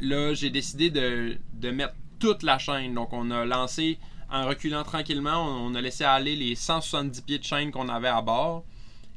là, 0.00 0.34
j'ai 0.34 0.50
décidé 0.50 0.90
de, 0.90 1.38
mettre 1.70 1.94
toute 2.18 2.42
la 2.42 2.58
chaîne. 2.58 2.94
Donc, 2.94 3.12
on 3.12 3.30
a 3.30 3.44
lancé 3.44 3.98
en 4.30 4.46
reculant 4.46 4.82
tranquillement, 4.82 5.46
on, 5.64 5.74
a 5.76 5.80
laissé 5.80 6.02
aller 6.02 6.34
les 6.34 6.56
170 6.56 7.20
pieds 7.20 7.38
de 7.38 7.44
chaîne 7.44 7.70
qu'on 7.70 7.88
avait 7.88 8.08
à 8.08 8.20
bord. 8.20 8.64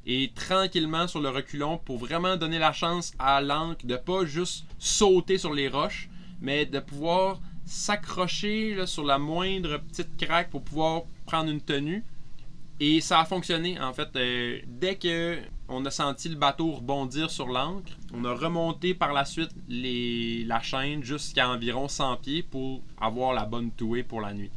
Et 0.05 0.31
tranquillement 0.33 1.07
sur 1.07 1.21
le 1.21 1.29
reculon 1.29 1.77
pour 1.77 1.97
vraiment 1.97 2.37
donner 2.37 2.59
la 2.59 2.71
chance 2.71 3.13
à 3.19 3.41
l'encre 3.41 3.85
de 3.85 3.95
pas 3.95 4.25
juste 4.25 4.65
sauter 4.77 5.37
sur 5.37 5.53
les 5.53 5.67
roches, 5.67 6.09
mais 6.41 6.65
de 6.65 6.79
pouvoir 6.79 7.39
s'accrocher 7.69 8.87
sur 8.87 9.03
la 9.03 9.19
moindre 9.19 9.77
petite 9.77 10.17
craque 10.17 10.49
pour 10.49 10.63
pouvoir 10.63 11.03
prendre 11.25 11.51
une 11.51 11.61
tenue. 11.61 12.03
Et 12.79 12.99
ça 12.99 13.19
a 13.19 13.25
fonctionné 13.25 13.79
en 13.79 13.93
fait. 13.93 14.09
Euh, 14.15 14.59
dès 14.65 14.95
que 14.95 15.37
on 15.67 15.85
a 15.85 15.91
senti 15.91 16.29
le 16.29 16.35
bateau 16.35 16.71
rebondir 16.71 17.29
sur 17.29 17.47
l'ancre, 17.47 17.91
on 18.13 18.25
a 18.25 18.33
remonté 18.33 18.95
par 18.95 19.13
la 19.13 19.23
suite 19.23 19.51
la 19.67 20.61
chaîne 20.61 21.03
jusqu'à 21.03 21.47
environ 21.49 21.87
100 21.87 22.17
pieds 22.17 22.41
pour 22.41 22.81
avoir 22.99 23.33
la 23.33 23.45
bonne 23.45 23.69
touée 23.71 24.01
pour 24.01 24.21
la 24.21 24.33
nuit. 24.33 24.49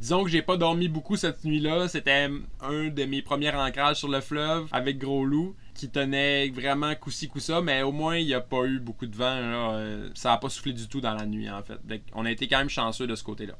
Disons 0.00 0.24
que 0.24 0.30
j'ai 0.30 0.42
pas 0.42 0.56
dormi 0.56 0.88
beaucoup 0.88 1.16
cette 1.16 1.44
nuit-là. 1.44 1.88
C'était 1.88 2.30
un 2.60 2.88
de 2.88 3.04
mes 3.04 3.22
premiers 3.22 3.54
ancrages 3.54 3.96
sur 3.96 4.08
le 4.08 4.20
fleuve 4.20 4.68
avec 4.72 4.98
Gros 4.98 5.24
Loup 5.24 5.54
qui 5.78 5.88
tenait 5.88 6.48
vraiment 6.50 6.92
coup-ci, 6.96 7.28
coup-ça, 7.28 7.60
mais 7.62 7.82
au 7.82 7.92
moins, 7.92 8.16
il 8.16 8.26
n'y 8.26 8.34
a 8.34 8.40
pas 8.40 8.64
eu 8.64 8.80
beaucoup 8.80 9.06
de 9.06 9.16
vent. 9.16 9.36
Euh, 9.36 10.10
ça 10.14 10.30
n'a 10.30 10.36
pas 10.36 10.48
soufflé 10.48 10.72
du 10.72 10.88
tout 10.88 11.00
dans 11.00 11.14
la 11.14 11.24
nuit, 11.24 11.48
en 11.48 11.62
fait. 11.62 11.78
on 12.14 12.26
a 12.26 12.30
été 12.30 12.48
quand 12.48 12.58
même 12.58 12.68
chanceux 12.68 13.06
de 13.06 13.14
ce 13.14 13.22
côté-là. 13.22 13.54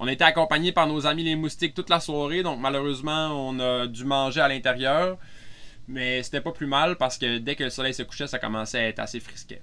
On 0.00 0.08
a 0.08 0.12
été 0.12 0.24
accompagné 0.24 0.72
par 0.72 0.88
nos 0.88 1.06
amis 1.06 1.22
les 1.22 1.36
moustiques 1.36 1.74
toute 1.74 1.88
la 1.88 2.00
soirée, 2.00 2.42
donc 2.42 2.58
malheureusement, 2.58 3.28
on 3.48 3.60
a 3.60 3.86
dû 3.86 4.04
manger 4.04 4.40
à 4.40 4.48
l'intérieur. 4.48 5.18
Mais 5.86 6.22
c'était 6.24 6.40
pas 6.40 6.52
plus 6.52 6.66
mal 6.66 6.96
parce 6.96 7.16
que 7.16 7.38
dès 7.38 7.54
que 7.54 7.64
le 7.64 7.70
soleil 7.70 7.94
se 7.94 8.02
couchait, 8.02 8.26
ça 8.26 8.38
commençait 8.38 8.78
à 8.78 8.88
être 8.88 8.98
assez 8.98 9.20
frisquet. 9.20 9.62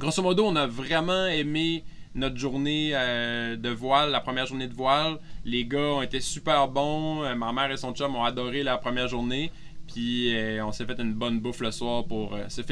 Grosso 0.00 0.22
modo, 0.22 0.44
on 0.46 0.56
a 0.56 0.66
vraiment 0.66 1.26
aimé 1.26 1.84
notre 2.14 2.36
journée 2.36 2.90
euh, 2.94 3.56
de 3.56 3.68
voile, 3.68 4.10
la 4.10 4.20
première 4.20 4.46
journée 4.46 4.66
de 4.66 4.74
voile. 4.74 5.18
Les 5.44 5.64
gars 5.64 5.78
ont 5.78 6.02
été 6.02 6.20
super 6.20 6.68
bons. 6.68 7.22
Euh, 7.22 7.34
ma 7.34 7.52
mère 7.52 7.70
et 7.70 7.76
son 7.76 7.92
chum 7.92 8.16
ont 8.16 8.24
adoré 8.24 8.62
la 8.62 8.78
première 8.78 9.08
journée. 9.08 9.52
Puis 9.92 10.34
euh, 10.34 10.64
on 10.64 10.72
s'est 10.72 10.86
fait 10.86 10.98
une 10.98 11.12
bonne 11.12 11.40
bouffe 11.40 11.60
le 11.60 11.70
soir 11.70 12.04
pour 12.04 12.34
euh, 12.34 12.48
se, 12.48 12.62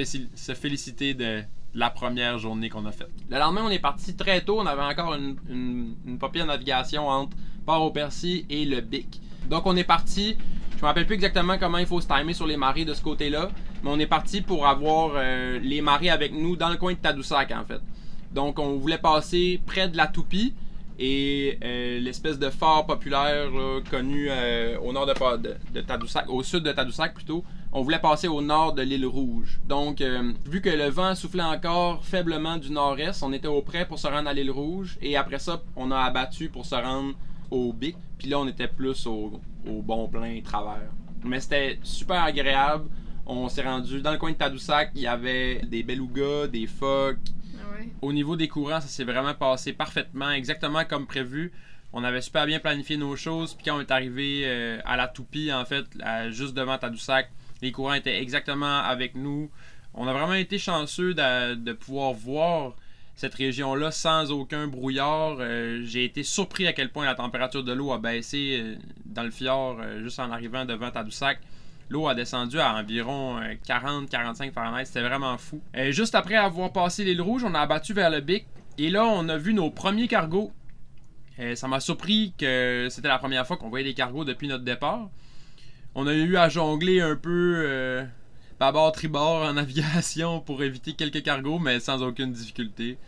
féliciter 0.54 1.12
de 1.12 1.42
la 1.74 1.90
première 1.90 2.38
journée 2.38 2.70
qu'on 2.70 2.86
a 2.86 2.92
faite. 2.92 3.10
Le 3.28 3.38
lendemain, 3.38 3.62
on 3.66 3.70
est 3.70 3.78
parti 3.78 4.16
très 4.16 4.40
tôt. 4.40 4.58
On 4.58 4.66
avait 4.66 4.82
encore 4.82 5.14
une, 5.14 5.36
une, 5.50 6.18
papier 6.18 6.40
de 6.40 6.46
navigation 6.46 7.08
entre 7.08 7.36
Port-au-Percy 7.66 8.46
et 8.48 8.64
le 8.64 8.80
Bic. 8.80 9.20
Donc 9.50 9.66
on 9.66 9.76
est 9.76 9.84
parti. 9.84 10.36
Je 10.76 10.82
me 10.82 10.86
rappelle 10.86 11.06
plus 11.06 11.14
exactement 11.16 11.58
comment 11.58 11.76
il 11.76 11.86
faut 11.86 12.00
se 12.00 12.08
timer 12.08 12.32
sur 12.32 12.46
les 12.46 12.56
marées 12.56 12.86
de 12.86 12.94
ce 12.94 13.02
côté-là. 13.02 13.50
Mais 13.82 13.90
on 13.90 13.98
est 13.98 14.06
parti 14.06 14.40
pour 14.40 14.66
avoir 14.66 15.12
euh, 15.14 15.58
les 15.58 15.82
marées 15.82 16.10
avec 16.10 16.32
nous 16.32 16.56
dans 16.56 16.70
le 16.70 16.76
coin 16.76 16.94
de 16.94 16.98
Tadoussac 16.98 17.52
en 17.52 17.64
fait. 17.66 17.80
Donc 18.32 18.58
on 18.58 18.76
voulait 18.78 18.98
passer 18.98 19.60
près 19.66 19.88
de 19.88 19.96
la 19.96 20.06
toupie 20.06 20.54
et 21.00 21.58
euh, 21.64 21.98
l'espèce 21.98 22.38
de 22.38 22.50
phare 22.50 22.84
populaire 22.84 23.48
connu 23.90 24.26
euh, 24.28 24.78
au 24.80 24.92
nord 24.92 25.06
de, 25.06 25.80
Tadoussac, 25.80 26.28
au 26.28 26.42
sud 26.42 26.62
de 26.62 26.72
Tadoussac 26.72 27.14
plutôt. 27.14 27.42
On 27.72 27.82
voulait 27.82 27.98
passer 27.98 28.28
au 28.28 28.42
nord 28.42 28.74
de 28.74 28.82
l'île 28.82 29.06
Rouge. 29.06 29.60
Donc, 29.66 30.02
euh, 30.02 30.32
vu 30.44 30.60
que 30.60 30.68
le 30.68 30.88
vent 30.90 31.14
soufflait 31.14 31.42
encore 31.42 32.04
faiblement 32.04 32.58
du 32.58 32.70
nord-est, 32.70 33.22
on 33.22 33.32
était 33.32 33.48
au 33.48 33.62
près 33.62 33.86
pour 33.86 33.98
se 33.98 34.08
rendre 34.08 34.28
à 34.28 34.34
l'île 34.34 34.50
Rouge. 34.50 34.98
Et 35.00 35.16
après 35.16 35.38
ça, 35.38 35.62
on 35.74 35.90
a 35.90 35.98
abattu 35.98 36.50
pour 36.50 36.66
se 36.66 36.74
rendre 36.74 37.14
au 37.50 37.72
Bic. 37.72 37.96
Puis 38.18 38.28
là, 38.28 38.38
on 38.38 38.46
était 38.46 38.68
plus 38.68 39.06
au, 39.06 39.40
au 39.66 39.82
bon 39.82 40.06
plein 40.08 40.38
travers. 40.42 40.90
Mais 41.24 41.40
c'était 41.40 41.78
super 41.82 42.22
agréable. 42.24 42.90
On 43.24 43.48
s'est 43.48 43.62
rendu 43.62 44.02
dans 44.02 44.12
le 44.12 44.18
coin 44.18 44.32
de 44.32 44.36
Tadoussac. 44.36 44.90
Il 44.94 45.02
y 45.02 45.06
avait 45.06 45.62
des 45.62 45.82
belugas, 45.82 46.48
des 46.48 46.66
phoques, 46.66 47.18
au 48.02 48.12
niveau 48.12 48.36
des 48.36 48.48
courants, 48.48 48.80
ça 48.80 48.88
s'est 48.88 49.04
vraiment 49.04 49.34
passé 49.34 49.72
parfaitement, 49.72 50.30
exactement 50.30 50.84
comme 50.84 51.06
prévu. 51.06 51.52
On 51.92 52.04
avait 52.04 52.20
super 52.20 52.46
bien 52.46 52.60
planifié 52.60 52.96
nos 52.96 53.16
choses. 53.16 53.54
Puis 53.54 53.64
quand 53.64 53.76
on 53.76 53.80
est 53.80 53.90
arrivé 53.90 54.42
euh, 54.44 54.80
à 54.84 54.96
la 54.96 55.08
toupie, 55.08 55.52
en 55.52 55.64
fait, 55.64 55.84
juste 56.30 56.54
devant 56.54 56.78
Tadoussac, 56.78 57.30
les 57.62 57.72
courants 57.72 57.94
étaient 57.94 58.20
exactement 58.20 58.78
avec 58.78 59.14
nous. 59.14 59.50
On 59.94 60.06
a 60.06 60.12
vraiment 60.12 60.34
été 60.34 60.58
chanceux 60.58 61.14
de, 61.14 61.72
pouvoir 61.72 62.12
voir 62.12 62.76
cette 63.16 63.34
région-là 63.34 63.90
sans 63.90 64.30
aucun 64.30 64.68
brouillard. 64.68 65.38
Euh, 65.40 65.82
j'ai 65.84 66.04
été 66.04 66.22
surpris 66.22 66.66
à 66.68 66.72
quel 66.72 66.90
point 66.90 67.04
la 67.04 67.16
température 67.16 67.64
de 67.64 67.72
l'eau 67.72 67.92
a 67.92 67.98
baissé 67.98 68.58
euh, 68.60 68.76
dans 69.04 69.24
le 69.24 69.30
fjord 69.30 69.78
juste 69.98 70.20
en 70.20 70.30
arrivant 70.30 70.64
devant 70.64 70.90
Tadoussac. 70.90 71.40
L'eau 71.90 72.06
a 72.06 72.14
descendu 72.14 72.60
à 72.60 72.76
environ 72.76 73.40
40-45 73.66 74.52
Fahrenheit. 74.52 74.84
C'était 74.84 75.02
vraiment 75.02 75.36
fou. 75.36 75.60
Et 75.74 75.92
juste 75.92 76.14
après 76.14 76.36
avoir 76.36 76.72
passé 76.72 77.04
l'île 77.04 77.20
rouge, 77.20 77.42
on 77.44 77.52
a 77.52 77.60
abattu 77.60 77.92
vers 77.92 78.10
le 78.10 78.20
Bic. 78.20 78.46
Et 78.78 78.90
là, 78.90 79.04
on 79.04 79.28
a 79.28 79.36
vu 79.36 79.52
nos 79.52 79.70
premiers 79.70 80.06
cargos. 80.06 80.52
Et 81.36 81.56
ça 81.56 81.66
m'a 81.66 81.80
surpris 81.80 82.32
que 82.38 82.86
c'était 82.90 83.08
la 83.08 83.18
première 83.18 83.44
fois 83.44 83.56
qu'on 83.56 83.70
voyait 83.70 83.84
des 83.84 83.94
cargos 83.94 84.24
depuis 84.24 84.46
notre 84.46 84.62
départ. 84.62 85.10
On 85.96 86.06
a 86.06 86.14
eu 86.14 86.36
à 86.36 86.48
jongler 86.48 87.00
un 87.00 87.16
peu 87.16 87.64
euh, 87.66 88.04
bâbord 88.60 88.92
tribord 88.92 89.42
en 89.42 89.52
navigation 89.54 90.38
pour 90.38 90.62
éviter 90.62 90.92
quelques 90.92 91.24
cargos, 91.24 91.58
mais 91.58 91.80
sans 91.80 92.02
aucune 92.04 92.32
difficulté. 92.32 92.98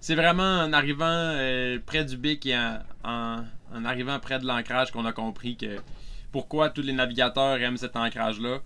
C'est 0.00 0.14
vraiment 0.14 0.60
en 0.60 0.72
arrivant 0.72 1.04
euh, 1.08 1.80
près 1.84 2.04
du 2.04 2.16
Bic 2.16 2.46
et 2.46 2.56
en 3.02 3.84
arrivant 3.84 4.20
près 4.20 4.38
de 4.38 4.46
l'ancrage 4.46 4.92
qu'on 4.92 5.04
a 5.04 5.12
compris 5.12 5.56
que 5.56 5.80
pourquoi 6.34 6.68
tous 6.68 6.82
les 6.82 6.92
navigateurs 6.92 7.60
aiment 7.60 7.76
cet 7.76 7.94
ancrage-là. 7.94 8.58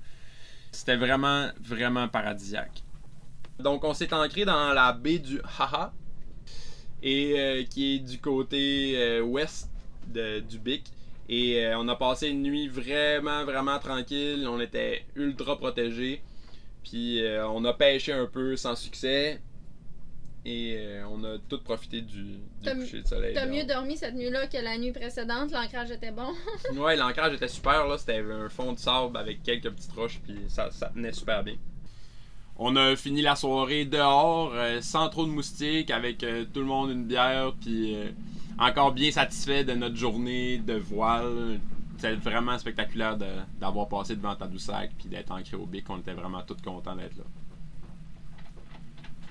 C'était 0.73 0.97
vraiment, 0.97 1.51
vraiment 1.61 2.09
paradisiaque. 2.09 2.83
Donc, 3.59 3.85
on 3.85 3.93
s'est 3.93 4.15
ancré 4.15 4.47
dans 4.47 4.73
la 4.73 4.95
baie 4.95 5.19
du 5.19 5.39
Haha, 5.59 5.93
et 7.03 7.39
euh, 7.39 7.65
qui 7.65 7.97
est 7.97 7.99
du 7.99 8.19
côté 8.21 8.95
euh, 8.97 9.21
ouest 9.21 9.69
du 10.07 10.59
Bic. 10.59 10.91
Et 11.29 11.63
euh, 11.63 11.79
on 11.79 11.87
a 11.89 11.95
passé 11.95 12.29
une 12.29 12.43
nuit 12.43 12.69
vraiment, 12.69 13.45
vraiment 13.45 13.79
tranquille. 13.79 14.49
On 14.49 14.61
était 14.61 15.05
ultra 15.15 15.59
protégés. 15.59 16.23
Puis 16.83 17.23
on 17.45 17.67
a 17.67 17.75
pêché 17.75 18.15
un 18.15 18.25
peu 18.25 18.57
sans 18.57 18.77
succès. 18.77 19.43
Et 20.51 20.77
euh, 20.79 21.05
on 21.11 21.23
a 21.25 21.37
tout 21.47 21.59
profité 21.63 22.01
du, 22.01 22.39
du 22.63 22.71
coucher 22.71 23.03
de 23.03 23.07
soleil. 23.07 23.35
T'as 23.35 23.45
mieux 23.45 23.65
dormi 23.65 23.99
cette 23.99 24.15
nuit-là 24.15 24.47
que 24.47 24.57
la 24.57 24.79
nuit 24.79 24.93
précédente. 24.93 25.53
L'ancrage 25.53 25.91
était 25.91 26.11
bon. 26.11 26.33
Ouais, 26.75 26.97
l'ancrage 26.97 27.35
était 27.35 27.49
super, 27.49 27.87
là. 27.87 27.99
C'était 27.99 28.21
un 28.21 28.49
fond 28.49 28.73
de 28.73 28.79
sable 28.79 29.19
avec 29.19 29.43
quelques 29.43 29.69
petites 29.71 29.93
roches, 29.93 30.21
puis 30.25 30.37
ça, 30.49 30.71
ça 30.71 30.89
tenait 30.89 31.13
super 31.13 31.45
bien. 31.45 31.57
On 32.57 32.77
a 32.77 32.97
fini 32.97 33.21
la 33.21 33.37
soirée 33.37 33.85
dehors, 33.85 34.53
euh, 34.55 34.81
sans 34.81 35.11
trop 35.11 35.27
de 35.27 35.31
moustiques, 35.31 35.91
avec 35.91 36.25
euh, 36.25 36.47
tout 36.51 36.61
le 36.61 36.67
monde 36.67 36.91
une 36.91 37.05
bière, 37.05 37.53
puis 37.61 37.95
euh, 37.95 38.11
encore 38.59 38.93
bien 38.93 39.11
satisfait 39.11 39.65
de 39.65 39.75
notre 39.75 39.97
journée 39.97 40.59
de 40.59 40.75
voile. 40.75 41.61
C'était 41.97 42.15
vraiment 42.15 42.59
spectaculaire 42.59 43.19
d'avoir 43.61 43.87
passé 43.89 44.17
devant 44.17 44.35
Tadoussac, 44.35 44.93
puis 44.99 45.11
d'être 45.11 45.31
ancré 45.31 45.59
au 45.59 45.67
bic. 45.67 45.91
On 45.91 45.99
était 45.99 46.15
vraiment 46.15 46.41
tous 46.41 46.57
contents 46.65 46.97
d'être 46.97 47.19
là. 47.19 47.25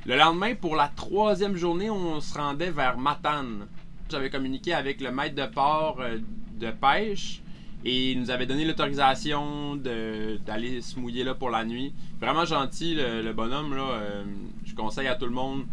Le 0.08 0.16
lendemain, 0.16 0.56
pour 0.56 0.78
la 0.78 0.88
troisième 0.88 1.58
journée, 1.58 1.90
on 1.90 2.22
se 2.22 2.34
rendait 2.34 2.72
vers 2.72 2.98
Matane. 2.98 3.68
J'avais 4.10 4.30
communiqué 4.30 4.74
avec 4.74 5.02
le 5.02 5.12
maître 5.12 5.36
de 5.36 5.46
port 5.54 5.98
euh, 6.00 6.20
de 6.58 6.72
pêche 6.72 7.42
et 7.84 8.14
il 8.14 8.22
nous 8.22 8.32
avait 8.32 8.46
donné 8.46 8.64
l'autorisation 8.64 9.76
d'aller 9.76 10.82
se 10.82 10.98
mouiller 10.98 11.26
là 11.26 11.34
pour 11.34 11.50
la 11.50 11.66
nuit. 11.66 11.94
Vraiment 12.22 12.46
gentil, 12.46 12.96
le, 12.96 13.34
bonhomme. 13.34 13.76
Là, 13.76 13.84
euh, 13.84 14.24
je 14.64 14.74
conseille 14.76 15.08
à 15.08 15.16
tout 15.16 15.26
le 15.26 15.34
monde, 15.34 15.66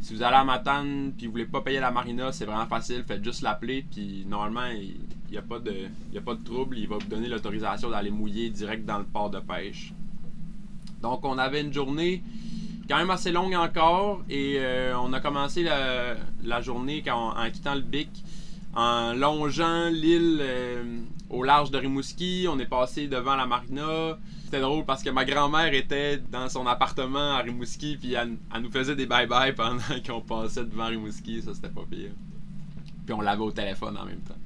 si 0.00 0.14
vous 0.14 0.22
allez 0.22 0.36
à 0.36 0.44
Matane 0.44 1.12
puis 1.14 1.26
vous 1.26 1.32
voulez 1.32 1.44
pas 1.44 1.60
payer 1.60 1.78
la 1.78 1.90
marina, 1.90 2.32
c'est 2.32 2.46
vraiment 2.46 2.66
facile. 2.66 3.04
Faites 3.06 3.22
juste 3.22 3.42
l'appeler 3.42 3.84
puis 3.92 4.24
normalement, 4.26 4.68
il 4.74 4.78
n'y 4.80 4.96
il 5.28 5.34
y 5.34 5.36
a 5.36 5.42
pas 5.42 6.34
de 6.34 6.44
trouble. 6.44 6.78
Il 6.78 6.88
va 6.88 6.96
vous 6.96 7.08
donner 7.08 7.28
l'autorisation 7.28 7.90
d'aller 7.90 8.10
mouiller 8.10 8.48
direct 8.48 8.86
dans 8.86 8.96
le 8.96 9.04
port 9.04 9.28
de 9.28 9.40
pêche. 9.40 9.92
Donc, 11.02 11.26
on 11.26 11.36
avait 11.36 11.60
une 11.60 11.74
journée 11.74 12.22
quand 12.88 12.96
même 12.96 13.10
assez 13.10 13.32
longue 13.32 13.54
encore 13.54 14.22
et 14.28 14.56
euh, 14.58 14.94
on 14.98 15.12
a 15.12 15.20
commencé 15.20 15.62
la, 15.62 16.60
journée 16.60 17.02
en 17.10 17.50
quittant 17.50 17.74
le 17.74 17.80
Bic 17.80 18.10
en 18.74 19.12
longeant 19.12 19.88
l'île 19.90 20.38
euh, 20.40 21.00
au 21.30 21.42
large 21.42 21.70
de 21.70 21.78
Rimouski. 21.78 22.46
On 22.48 22.58
est 22.58 22.66
passé 22.66 23.06
devant 23.06 23.36
la 23.36 23.46
marina. 23.46 24.18
C'était 24.44 24.60
drôle 24.60 24.84
parce 24.84 25.02
que 25.02 25.10
ma 25.10 25.24
grand-mère 25.24 25.72
était 25.74 26.18
dans 26.18 26.48
son 26.48 26.66
appartement 26.66 27.32
à 27.32 27.38
Rimouski 27.38 27.96
puis 27.96 28.14
elle, 28.14 28.36
nous 28.60 28.70
faisait 28.70 28.96
des 28.96 29.06
bye-bye 29.06 29.54
pendant 29.54 29.82
qu'on 30.06 30.20
passait 30.20 30.64
devant 30.64 30.86
Rimouski. 30.86 31.42
Ça, 31.42 31.54
c'était 31.54 31.68
pas 31.68 31.84
pire. 31.88 32.10
Puis 33.04 33.14
on 33.14 33.20
l'avait 33.20 33.42
au 33.42 33.52
téléphone 33.52 33.96
en 33.98 34.04
même 34.04 34.20
temps. 34.20 34.36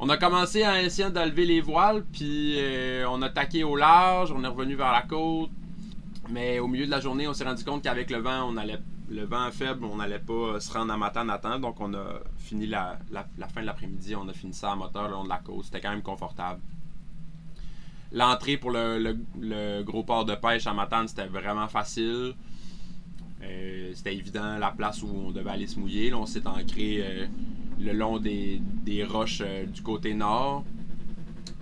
On 0.00 0.08
a 0.08 0.16
commencé 0.16 0.64
en 0.64 0.76
essayant 0.76 1.10
de 1.10 1.18
lever 1.18 1.44
les 1.44 1.60
voiles, 1.60 2.04
puis 2.12 2.54
euh, 2.58 3.04
on 3.10 3.20
a 3.20 3.30
taqué 3.30 3.64
au 3.64 3.74
large, 3.74 4.30
on 4.30 4.44
est 4.44 4.48
revenu 4.48 4.76
vers 4.76 4.92
la 4.92 5.02
côte. 5.02 5.50
Mais 6.30 6.58
au 6.58 6.68
milieu 6.68 6.84
de 6.86 6.90
la 6.90 7.00
journée, 7.00 7.26
on 7.26 7.32
s'est 7.32 7.44
rendu 7.44 7.64
compte 7.64 7.82
qu'avec 7.82 8.10
le 8.10 8.18
vent, 8.18 8.50
on 8.50 8.56
allait, 8.56 8.78
le 9.08 9.24
vent 9.24 9.50
faible, 9.50 9.84
on 9.84 9.96
n'allait 9.96 10.18
pas 10.18 10.60
se 10.60 10.70
rendre 10.72 10.92
à 10.92 10.96
Matane 10.96 11.30
à 11.30 11.38
temps. 11.38 11.58
Donc 11.58 11.80
on 11.80 11.94
a 11.94 12.20
fini 12.36 12.66
la, 12.66 12.98
fin 13.54 13.62
de 13.62 13.66
l'après-midi, 13.66 14.14
on 14.14 14.28
a 14.28 14.32
fini 14.32 14.52
ça 14.52 14.72
à 14.72 14.76
moteur 14.76 15.08
le 15.08 15.14
long 15.14 15.24
de 15.24 15.28
la 15.28 15.38
côte. 15.38 15.64
C'était 15.64 15.80
quand 15.80 15.90
même 15.90 16.02
confortable. 16.02 16.60
L'entrée 18.12 18.56
pour 18.56 18.70
le, 18.70 19.82
gros 19.82 20.02
port 20.02 20.24
de 20.24 20.34
pêche 20.34 20.66
à 20.66 20.74
Matane, 20.74 21.08
c'était 21.08 21.26
vraiment 21.26 21.68
facile. 21.68 22.34
Euh, 23.42 23.92
c'était 23.94 24.16
évident 24.16 24.58
la 24.58 24.70
place 24.72 25.02
où 25.02 25.08
on 25.08 25.30
devait 25.30 25.50
aller 25.50 25.66
se 25.66 25.78
mouiller. 25.78 26.10
Là, 26.10 26.18
on 26.18 26.26
s'est 26.26 26.46
ancré 26.46 26.98
euh, 27.00 27.26
le 27.80 27.92
long 27.92 28.18
des, 28.18 28.60
roches 29.08 29.42
euh, 29.44 29.64
du 29.64 29.80
côté 29.82 30.12
nord. 30.12 30.64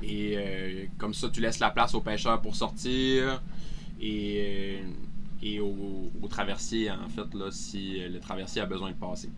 Et 0.02 0.88
comme 0.98 1.14
ça, 1.14 1.28
tu 1.30 1.40
laisses 1.40 1.58
la 1.58 1.70
place 1.70 1.94
aux 1.94 2.00
pêcheurs 2.00 2.40
pour 2.40 2.54
sortir 2.54 3.42
et, 4.00 4.78
euh, 5.44 5.60
au, 5.60 6.28
traversier, 6.28 6.90
en 6.90 7.08
fait, 7.08 7.34
là, 7.34 7.50
si 7.50 8.00
euh, 8.00 8.08
le 8.08 8.20
traversier 8.20 8.60
a 8.60 8.66
besoin 8.66 8.90
de 8.90 8.96
passer. 8.96 9.30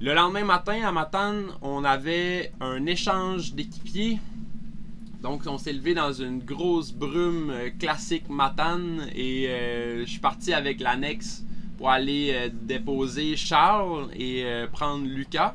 Le 0.00 0.14
lendemain 0.14 0.44
matin, 0.44 0.80
à 0.84 0.92
Matane, 0.92 1.46
on 1.60 1.82
avait 1.82 2.52
un 2.60 2.86
échange 2.86 3.54
d'équipiers. 3.54 4.18
Donc, 5.22 5.42
on 5.46 5.58
s'est 5.58 5.72
levé 5.72 5.94
dans 5.94 6.12
une 6.12 6.38
grosse 6.38 6.92
brume 6.92 7.50
euh, 7.50 7.70
classique 7.70 8.28
Matane 8.28 9.08
et 9.14 9.48
je 10.00 10.08
suis 10.08 10.20
parti 10.20 10.52
avec 10.52 10.80
l'annexe 10.80 11.44
pour 11.76 11.90
aller 11.90 12.50
déposer 12.52 13.36
Charles 13.36 14.08
et 14.14 14.44
prendre 14.72 15.06
Lucas. 15.06 15.54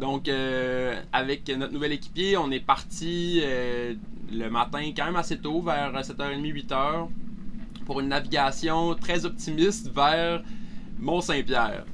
Donc, 0.00 0.28
euh, 0.28 0.98
avec 1.12 1.46
notre 1.50 1.74
nouvel 1.74 1.92
équipier, 1.92 2.38
on 2.38 2.50
est 2.50 2.60
parti 2.60 3.40
euh, 3.42 3.94
le 4.32 4.48
matin 4.48 4.80
quand 4.96 5.04
même 5.04 5.16
assez 5.16 5.38
tôt, 5.38 5.60
vers 5.60 5.92
7h30, 5.92 6.40
8h, 6.40 7.08
pour 7.84 8.00
une 8.00 8.08
navigation 8.08 8.94
très 8.94 9.26
optimiste 9.26 9.92
vers 9.92 10.42
Mont-Saint-Pierre. 10.98 11.84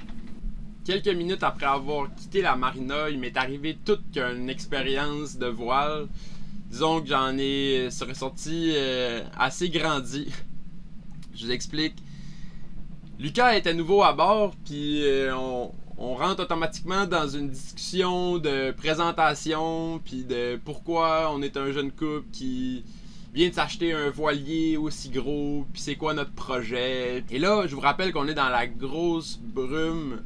Quelques 0.84 1.08
minutes 1.08 1.42
après 1.42 1.66
avoir 1.66 2.14
quitté 2.14 2.42
la 2.42 2.54
marina, 2.54 3.10
il 3.10 3.18
m'est 3.18 3.36
arrivé 3.36 3.76
toute 3.84 4.12
qu'une 4.12 4.48
expérience 4.48 5.36
de 5.36 5.46
voile. 5.48 6.06
Disons 6.70 7.00
que 7.00 7.08
j'en 7.08 7.36
ai 7.36 7.88
ressorti 8.08 8.72
euh, 8.76 9.24
assez 9.36 9.68
grandi. 9.68 10.32
Je 11.34 11.46
vous 11.46 11.50
explique. 11.50 11.96
Lucas 13.18 13.56
était 13.56 13.74
nouveau 13.74 14.04
à 14.04 14.12
bord, 14.12 14.54
puis 14.64 15.02
on, 15.32 15.72
on 15.98 16.14
rentre 16.14 16.42
automatiquement 16.42 17.06
dans 17.06 17.26
une 17.28 17.48
discussion 17.48 18.38
de 18.38 18.70
présentation, 18.72 20.00
puis 20.04 20.24
de 20.24 20.60
pourquoi 20.64 21.32
on 21.34 21.40
est 21.42 21.56
un 21.56 21.72
jeune 21.72 21.90
couple 21.90 22.26
qui 22.32 22.84
vient 23.32 23.48
de 23.48 23.54
s'acheter 23.54 23.92
un 23.92 24.10
voilier 24.10 24.76
aussi 24.76 25.10
gros, 25.10 25.66
puis 25.72 25.80
c'est 25.80 25.96
quoi 25.96 26.14
notre 26.14 26.32
projet. 26.32 27.24
Et 27.30 27.38
là, 27.38 27.66
je 27.66 27.74
vous 27.74 27.80
rappelle 27.80 28.12
qu'on 28.12 28.28
est 28.28 28.34
dans 28.34 28.48
la 28.48 28.66
grosse 28.66 29.38
brume. 29.42 30.22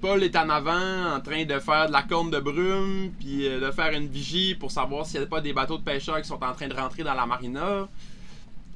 Paul 0.00 0.22
est 0.22 0.36
en 0.36 0.48
avant 0.50 1.14
en 1.16 1.20
train 1.20 1.44
de 1.44 1.58
faire 1.58 1.86
de 1.86 1.92
la 1.92 2.02
corne 2.02 2.30
de 2.30 2.38
brume, 2.38 3.10
puis 3.18 3.48
euh, 3.48 3.58
de 3.58 3.70
faire 3.70 3.92
une 3.92 4.06
vigie 4.06 4.54
pour 4.54 4.70
savoir 4.70 5.06
s'il 5.06 5.20
n'y 5.20 5.26
a 5.26 5.28
pas 5.28 5.40
des 5.40 5.52
bateaux 5.52 5.78
de 5.78 5.82
pêcheurs 5.82 6.20
qui 6.20 6.28
sont 6.28 6.42
en 6.44 6.52
train 6.52 6.68
de 6.68 6.74
rentrer 6.74 7.02
dans 7.02 7.14
la 7.14 7.24
marina. 7.24 7.88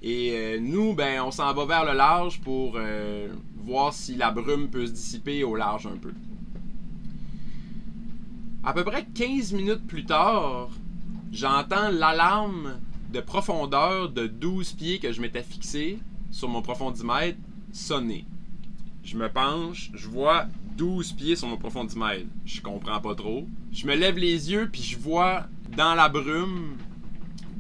Et 0.03 0.33
euh, 0.33 0.59
nous, 0.61 0.95
ben, 0.95 1.21
on 1.23 1.31
s'en 1.31 1.53
va 1.53 1.65
vers 1.65 1.85
le 1.85 1.97
large 1.97 2.41
pour 2.41 2.75
euh, 2.77 3.29
voir 3.65 3.93
si 3.93 4.15
la 4.15 4.31
brume 4.31 4.69
peut 4.71 4.87
se 4.87 4.93
dissiper 4.93 5.45
au 5.45 5.55
large 5.55 5.87
un 5.87 5.99
peu. 5.99 6.13
À 8.65 8.73
peu 8.73 8.85
près 8.85 9.07
15 9.15 9.53
minutes 9.53 9.87
plus 9.87 10.05
tard, 10.05 10.69
j'entends 11.31 11.91
l'alarme 11.91 12.81
de 13.13 13.21
profondeur 13.21 14.11
de 14.11 14.27
12 14.27 14.73
pieds 14.73 14.99
que 14.99 15.13
je 15.13 15.21
m'étais 15.21 15.45
fixé 15.45 15.99
sur 16.31 16.49
mon 16.49 16.61
profondimètre 16.61 17.39
sonner. 17.73 18.27
Je 19.05 19.17
me 19.17 19.29
penche, 19.29 19.91
je 19.95 20.09
vois 20.09 20.47
12 20.77 21.13
pieds 21.13 21.37
sur 21.37 21.47
mon 21.47 21.57
profondimètre. 21.57 22.27
Je 22.45 22.61
comprends 22.61 23.01
pas 23.01 23.15
trop. 23.15 23.47
Je 23.73 23.87
me 23.87 23.95
lève 23.95 24.19
les 24.19 24.51
yeux 24.51 24.69
puis 24.71 24.83
je 24.83 24.99
vois 24.99 25.47
dans 25.77 25.95
la 25.95 26.09
brume 26.09 26.77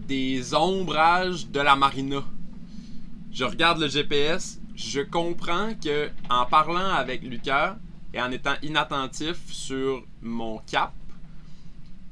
des 0.08 0.52
ombrages 0.52 1.48
de 1.48 1.60
la 1.60 1.76
marina. 1.76 2.24
Je 3.30 3.44
regarde 3.44 3.78
le 3.78 3.88
GPS, 3.88 4.60
je 4.74 5.00
comprends 5.00 5.74
que 5.74 6.10
en 6.28 6.44
parlant 6.44 6.90
avec 6.90 7.22
Lucas 7.22 7.78
et 8.14 8.20
en 8.20 8.30
étant 8.30 8.54
inattentif 8.62 9.36
sur 9.50 10.02
mon 10.22 10.58
cap, 10.58 10.92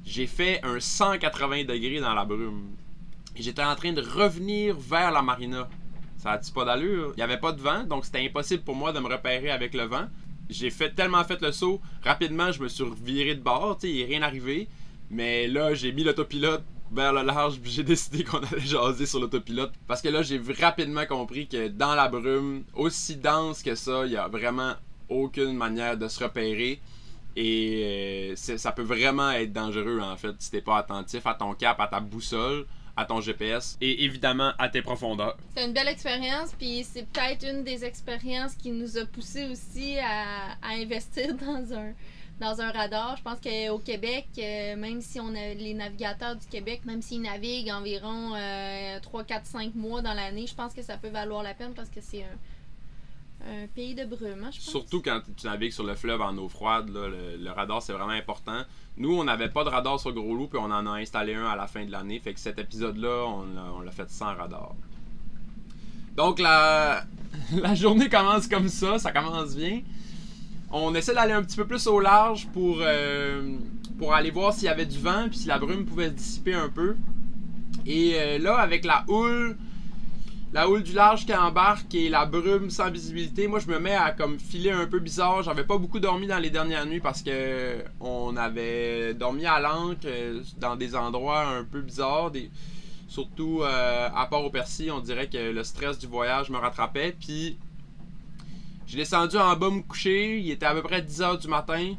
j'ai 0.04 0.26
fait 0.26 0.60
un 0.62 0.78
180 0.78 1.64
degrés 1.64 2.00
dans 2.00 2.14
la 2.14 2.24
brume. 2.24 2.70
J'étais 3.34 3.64
en 3.64 3.74
train 3.74 3.92
de 3.92 4.00
revenir 4.00 4.76
vers 4.78 5.10
la 5.10 5.22
marina. 5.22 5.68
Ça 6.18 6.32
a-tu 6.32 6.52
pas 6.52 6.64
d'allure? 6.64 7.12
Il 7.14 7.18
n'y 7.18 7.22
avait 7.22 7.38
pas 7.38 7.52
de 7.52 7.60
vent, 7.60 7.84
donc 7.84 8.04
c'était 8.04 8.24
impossible 8.24 8.62
pour 8.62 8.74
moi 8.74 8.92
de 8.92 9.00
me 9.00 9.08
repérer 9.08 9.50
avec 9.50 9.74
le 9.74 9.84
vent. 9.84 10.06
J'ai 10.48 10.70
fait 10.70 10.94
tellement 10.94 11.24
fait 11.24 11.40
le 11.42 11.50
saut, 11.50 11.80
rapidement 12.04 12.52
je 12.52 12.62
me 12.62 12.68
suis 12.68 12.84
viré 13.02 13.34
de 13.34 13.42
bord, 13.42 13.78
il 13.82 13.96
n'est 13.96 14.04
rien 14.04 14.22
arrivé. 14.22 14.68
Mais 15.10 15.46
là, 15.48 15.74
j'ai 15.74 15.92
mis 15.92 16.04
l'autopilote 16.04 16.64
vers 16.92 17.12
le 17.12 17.22
large, 17.22 17.58
puis 17.60 17.70
j'ai 17.70 17.82
décidé 17.94 18.24
qu'on 18.24 18.38
allait 18.38 18.60
jaser 18.60 19.06
sur 19.06 19.20
l'autopilote. 19.20 19.72
Parce 19.86 20.02
que 20.02 20.08
là, 20.08 20.22
j'ai 20.22 20.40
rapidement 20.60 21.06
compris 21.06 21.48
que 21.48 21.68
dans 21.68 21.94
la 21.94 22.08
brume, 22.08 22.64
aussi 22.74 23.16
dense 23.16 23.62
que 23.62 23.74
ça, 23.74 24.06
il 24.06 24.12
y 24.12 24.16
a 24.16 24.28
vraiment 24.28 24.74
aucune 25.08 25.54
manière 25.54 25.96
de 25.96 26.08
se 26.08 26.22
repérer. 26.22 26.80
Et 27.36 28.32
euh, 28.34 28.36
ça 28.36 28.72
peut 28.72 28.82
vraiment 28.82 29.30
être 29.30 29.52
dangereux, 29.52 30.00
en 30.00 30.16
fait, 30.16 30.34
si 30.38 30.50
t'es 30.50 30.62
pas 30.62 30.78
attentif 30.78 31.26
à 31.26 31.34
ton 31.34 31.52
cap, 31.54 31.78
à 31.80 31.86
ta 31.86 32.00
boussole, 32.00 32.66
à 32.96 33.04
ton 33.04 33.20
GPS 33.20 33.76
et 33.80 34.04
évidemment 34.04 34.52
à 34.58 34.70
tes 34.70 34.80
profondeurs. 34.80 35.36
C'est 35.54 35.66
une 35.66 35.74
belle 35.74 35.88
expérience, 35.88 36.54
puis 36.58 36.82
c'est 36.82 37.06
peut-être 37.06 37.46
une 37.46 37.62
des 37.62 37.84
expériences 37.84 38.54
qui 38.54 38.70
nous 38.70 38.96
a 38.96 39.04
poussé 39.04 39.46
aussi 39.50 39.98
à, 39.98 40.52
à 40.62 40.74
investir 40.80 41.34
dans 41.46 41.74
un, 41.74 41.92
dans 42.40 42.60
un 42.60 42.70
radar. 42.70 43.16
Je 43.18 43.22
pense 43.22 43.38
qu'au 43.38 43.78
Québec, 43.78 44.26
euh, 44.38 44.76
même 44.76 45.02
si 45.02 45.20
on 45.20 45.28
a 45.34 45.54
les 45.54 45.74
navigateurs 45.74 46.36
du 46.36 46.46
Québec, 46.46 46.82
même 46.86 47.02
s'ils 47.02 47.20
naviguent 47.20 47.70
environ 47.70 48.34
euh, 48.34 48.98
3, 49.00 49.24
4, 49.24 49.46
5 49.46 49.74
mois 49.74 50.00
dans 50.00 50.14
l'année, 50.14 50.46
je 50.46 50.54
pense 50.54 50.72
que 50.72 50.82
ça 50.82 50.96
peut 50.96 51.08
valoir 51.08 51.42
la 51.42 51.52
peine 51.52 51.74
parce 51.74 51.90
que 51.90 52.00
c'est 52.00 52.22
un, 52.22 52.36
un 53.44 53.66
pays 53.68 53.94
de 53.94 54.04
brume, 54.04 54.44
hein, 54.44 54.50
je 54.50 54.58
pense. 54.58 54.68
Surtout 54.68 55.02
quand 55.02 55.20
tu 55.36 55.46
navigues 55.46 55.72
sur 55.72 55.84
le 55.84 55.94
fleuve 55.94 56.20
en 56.20 56.36
eau 56.38 56.48
froide, 56.48 56.88
là, 56.88 57.08
le, 57.08 57.50
radar 57.50 57.82
c'est 57.82 57.92
vraiment 57.92 58.10
important. 58.12 58.62
Nous, 58.96 59.14
on 59.14 59.24
n'avait 59.24 59.50
pas 59.50 59.62
de 59.64 59.68
radar 59.68 60.00
sur 60.00 60.12
Gros 60.12 60.34
Loup, 60.34 60.48
puis 60.48 60.58
on 60.60 60.64
en 60.70 60.86
a 60.86 60.98
installé 60.98 61.34
un 61.34 61.44
à 61.46 61.54
la 61.54 61.66
fin 61.66 61.84
de 61.84 61.92
l'année. 61.92 62.18
Fait 62.18 62.32
que 62.32 62.40
cet 62.40 62.58
épisode-là, 62.58 63.24
on 63.26 63.42
l'a- 63.42 63.72
on 63.76 63.80
l'a 63.80 63.90
fait 63.90 64.08
sans 64.10 64.34
radar. 64.34 64.74
Donc 66.16 66.38
la, 66.38 67.04
la 67.52 67.74
journée 67.74 68.08
commence 68.08 68.48
comme 68.48 68.68
ça, 68.68 68.98
ça 68.98 69.12
commence 69.12 69.54
bien. 69.54 69.82
On 70.72 70.94
essaie 70.94 71.14
d'aller 71.14 71.32
un 71.32 71.42
petit 71.42 71.56
peu 71.56 71.66
plus 71.66 71.86
au 71.86 72.00
large 72.00 72.48
pour, 72.48 72.78
euh, 72.80 73.56
pour 73.98 74.14
aller 74.14 74.30
voir 74.30 74.52
s'il 74.52 74.64
y 74.64 74.68
avait 74.68 74.86
du 74.86 74.98
vent, 74.98 75.28
puis 75.28 75.38
si 75.38 75.46
la 75.46 75.58
brume 75.58 75.84
pouvait 75.84 76.08
se 76.08 76.14
dissiper 76.14 76.54
un 76.54 76.68
peu. 76.68 76.96
Et 77.86 78.14
euh, 78.16 78.38
là, 78.38 78.56
avec 78.56 78.84
la 78.84 79.04
houle, 79.08 79.56
la 80.56 80.70
houle 80.70 80.82
du 80.82 80.94
large 80.94 81.26
qui 81.26 81.34
embarque 81.34 81.94
et 81.94 82.08
la 82.08 82.24
brume 82.24 82.70
sans 82.70 82.90
visibilité, 82.90 83.46
moi 83.46 83.58
je 83.58 83.66
me 83.66 83.78
mets 83.78 83.94
à 83.94 84.12
comme 84.12 84.38
filer 84.38 84.70
un 84.70 84.86
peu 84.86 85.00
bizarre. 85.00 85.42
J'avais 85.42 85.64
pas 85.64 85.76
beaucoup 85.76 86.00
dormi 86.00 86.26
dans 86.26 86.38
les 86.38 86.48
dernières 86.48 86.86
nuits 86.86 87.00
parce 87.00 87.20
que 87.20 87.84
on 88.00 88.34
avait 88.38 89.12
dormi 89.12 89.44
à 89.44 89.60
l'ancre 89.60 90.06
euh, 90.06 90.42
dans 90.56 90.74
des 90.74 90.96
endroits 90.96 91.46
un 91.46 91.62
peu 91.62 91.82
bizarres, 91.82 92.32
surtout 93.06 93.60
euh, 93.64 94.08
à 94.16 94.24
part 94.28 94.46
au 94.46 94.48
Percy, 94.48 94.90
on 94.90 95.00
dirait 95.00 95.28
que 95.28 95.52
le 95.52 95.62
stress 95.62 95.98
du 95.98 96.06
voyage 96.06 96.48
me 96.48 96.56
rattrapait. 96.56 97.14
Puis 97.20 97.58
j'ai 98.86 98.96
descendu 98.96 99.36
en 99.36 99.54
bas 99.56 99.68
me 99.68 99.82
coucher, 99.82 100.38
il 100.38 100.50
était 100.50 100.64
à 100.64 100.72
peu 100.72 100.80
près 100.80 101.02
10h 101.02 101.38
du 101.38 101.48
matin. 101.48 101.96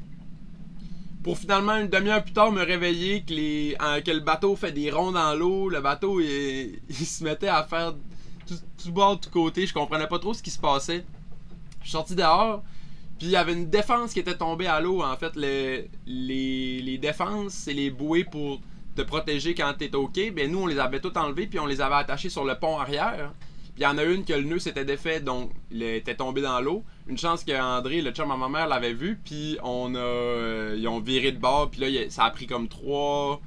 Pour 1.23 1.37
finalement 1.37 1.75
une 1.75 1.89
demi-heure 1.89 2.23
plus 2.23 2.33
tard 2.33 2.51
me 2.51 2.63
réveiller 2.63 3.21
que, 3.21 3.99
que 3.99 4.11
le 4.11 4.21
bateau 4.21 4.55
fait 4.55 4.71
des 4.71 4.89
ronds 4.89 5.11
dans 5.11 5.35
l'eau, 5.35 5.69
le 5.69 5.79
bateau 5.79 6.19
il 6.19 6.79
se 7.05 7.23
mettait 7.23 7.49
à 7.49 7.63
faire 7.63 7.93
tout, 8.47 8.59
tout 8.83 8.91
bord, 8.91 9.19
tout 9.19 9.29
côté. 9.29 9.65
Je 9.67 9.73
comprenais 9.73 10.07
pas 10.07 10.19
trop 10.19 10.33
ce 10.33 10.41
qui 10.41 10.51
se 10.51 10.59
passait. 10.59 11.05
Je 11.81 11.85
suis 11.85 11.91
sorti 11.91 12.15
dehors. 12.15 12.63
Puis 13.17 13.27
il 13.27 13.31
y 13.31 13.35
avait 13.35 13.53
une 13.53 13.69
défense 13.69 14.13
qui 14.13 14.19
était 14.19 14.37
tombée 14.37 14.67
à 14.67 14.79
l'eau. 14.79 15.01
En 15.03 15.15
fait, 15.15 15.35
le- 15.35 15.85
les, 16.05 16.97
défenses, 16.97 17.53
c'est 17.53 17.73
les 17.73 17.89
bouées 17.89 18.23
pour 18.23 18.59
te 18.95 19.01
protéger 19.01 19.55
quand 19.55 19.73
t'es 19.77 19.93
OK. 19.95 20.19
Ben 20.33 20.51
nous, 20.51 20.59
on 20.59 20.67
les 20.67 20.79
avait 20.79 20.99
toutes 20.99 21.17
enlevées, 21.17 21.47
puis 21.47 21.59
on 21.59 21.65
les 21.65 21.81
avait 21.81 21.95
attachées 21.95 22.29
sur 22.29 22.45
le 22.45 22.55
pont 22.55 22.77
arrière. 22.79 23.31
Puis 23.73 23.81
il 23.81 23.83
y 23.83 23.87
en 23.87 23.97
a 23.97 24.03
une 24.03 24.25
que 24.25 24.33
le 24.33 24.41
nœud 24.43 24.59
s'était 24.59 24.85
défait, 24.85 25.19
donc 25.19 25.51
il 25.71 25.83
était 25.83 26.15
tombé 26.15 26.41
dans 26.41 26.59
l'eau. 26.61 26.83
Une 27.07 27.17
chance 27.17 27.43
que 27.43 27.59
André, 27.59 28.01
le 28.01 28.11
chum 28.11 28.29
à 28.31 28.37
ma 28.37 28.49
mère, 28.49 28.67
l'avait 28.67 28.93
vu, 28.93 29.19
puis 29.23 29.57
on 29.63 29.93
a, 29.95 29.99
euh, 29.99 30.75
ils 30.77 30.87
ont 30.87 30.99
viré 30.99 31.31
de 31.31 31.39
bord, 31.39 31.69
puis 31.69 31.81
là, 31.81 32.09
ça 32.09 32.25
a 32.25 32.31
pris 32.31 32.47
comme 32.47 32.67
trois, 32.67 33.39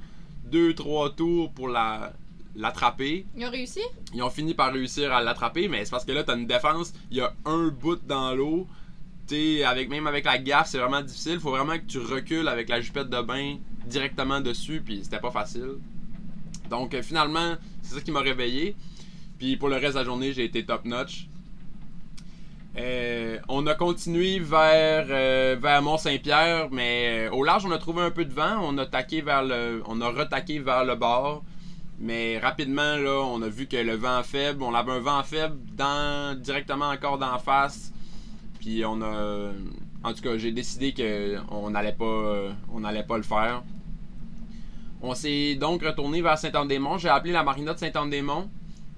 deux, 0.45 0.73
trois 0.73 1.09
tours 1.11 1.51
pour 1.51 1.67
la 1.67 2.13
l'attraper. 2.55 3.25
Ils 3.35 3.45
ont 3.45 3.51
réussi? 3.51 3.81
Ils 4.13 4.21
ont 4.23 4.29
fini 4.29 4.53
par 4.53 4.73
réussir 4.73 5.11
à 5.13 5.21
l'attraper, 5.21 5.67
mais 5.67 5.85
c'est 5.85 5.91
parce 5.91 6.05
que 6.05 6.11
là, 6.11 6.23
t'as 6.23 6.35
une 6.35 6.47
défense, 6.47 6.93
il 7.09 7.17
y 7.17 7.21
a 7.21 7.33
un 7.45 7.67
bout 7.67 7.99
dans 8.05 8.33
l'eau. 8.33 8.67
Avec, 9.65 9.89
même 9.89 10.07
avec 10.07 10.25
la 10.25 10.37
gaffe, 10.37 10.67
c'est 10.67 10.77
vraiment 10.77 11.01
difficile. 11.01 11.39
Faut 11.39 11.51
vraiment 11.51 11.77
que 11.77 11.85
tu 11.85 11.99
recules 11.99 12.49
avec 12.49 12.67
la 12.67 12.81
jupette 12.81 13.09
de 13.09 13.21
bain 13.21 13.59
directement 13.85 14.41
dessus, 14.41 14.81
puis 14.83 14.99
c'était 15.03 15.21
pas 15.21 15.31
facile. 15.31 15.75
Donc 16.69 16.93
euh, 16.93 17.01
finalement, 17.01 17.55
c'est 17.81 17.95
ça 17.95 18.01
qui 18.01 18.11
m'a 18.11 18.19
réveillé. 18.19 18.75
Puis 19.39 19.55
pour 19.55 19.69
le 19.69 19.75
reste 19.75 19.93
de 19.93 19.99
la 19.99 20.03
journée, 20.03 20.33
j'ai 20.33 20.43
été 20.43 20.65
top 20.65 20.83
notch. 20.83 21.29
Euh, 22.77 23.39
on 23.49 23.67
a 23.67 23.73
continué 23.73 24.39
vers, 24.39 25.07
euh, 25.09 25.57
vers 25.59 25.81
Mont-Saint-Pierre, 25.81 26.69
mais 26.71 27.27
euh, 27.27 27.31
au 27.31 27.43
large, 27.43 27.65
on 27.65 27.71
a 27.71 27.77
trouvé 27.77 28.01
un 28.01 28.11
peu 28.11 28.25
de 28.25 28.33
vent. 28.33 28.59
On 28.61 28.77
a 28.77 28.85
taqué 28.85 29.21
vers 29.21 29.43
le, 29.43 29.81
on 29.87 29.99
a 30.01 30.09
retaqué 30.09 30.59
vers 30.59 30.85
le 30.85 30.95
bord. 30.95 31.43
Mais 32.01 32.39
rapidement, 32.39 32.95
là, 32.95 33.21
on 33.23 33.43
a 33.43 33.47
vu 33.47 33.67
que 33.67 33.77
le 33.77 33.93
vent 33.93 34.23
faible, 34.23 34.63
on 34.63 34.73
avait 34.73 34.91
un 34.91 34.99
vent 34.99 35.21
faible 35.21 35.55
dans, 35.75 36.35
directement 36.41 36.89
encore 36.89 37.19
d'en 37.19 37.37
face. 37.37 37.93
Puis 38.59 38.83
on 38.83 39.01
a. 39.03 39.51
En 40.03 40.13
tout 40.13 40.23
cas, 40.23 40.35
j'ai 40.35 40.51
décidé 40.51 40.95
qu'on 40.95 41.69
n'allait 41.69 41.93
pas, 41.93 42.55
on 42.73 42.79
n'allait 42.79 43.03
pas 43.03 43.17
le 43.17 43.23
faire. 43.23 43.61
On 45.03 45.13
s'est 45.13 45.53
donc 45.55 45.83
retourné 45.83 46.23
vers 46.23 46.39
Saint-Anne-des-Monts. 46.39 46.97
J'ai 46.97 47.09
appelé 47.09 47.33
la 47.33 47.43
marina 47.43 47.75
de 47.75 47.79
Saint-Anne-des-Monts. 47.79 48.49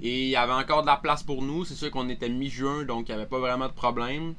Et 0.02 0.24
il 0.24 0.30
y 0.30 0.38
avait 0.38 0.54
encore 0.54 0.82
de 0.82 0.88
la 0.88 0.96
place 0.96 1.24
pour 1.24 1.42
nous. 1.42 1.66
C'est 1.66 1.76
sûr 1.76 1.92
qu'on 1.92 2.08
était 2.08 2.30
mi-juin, 2.30 2.84
donc 2.84 3.10
il 3.10 3.12
n'y 3.16 3.20
avait 3.20 3.30
pas 3.30 3.40
vraiment 3.40 3.68
de 3.68 3.74
problème. 3.74 4.34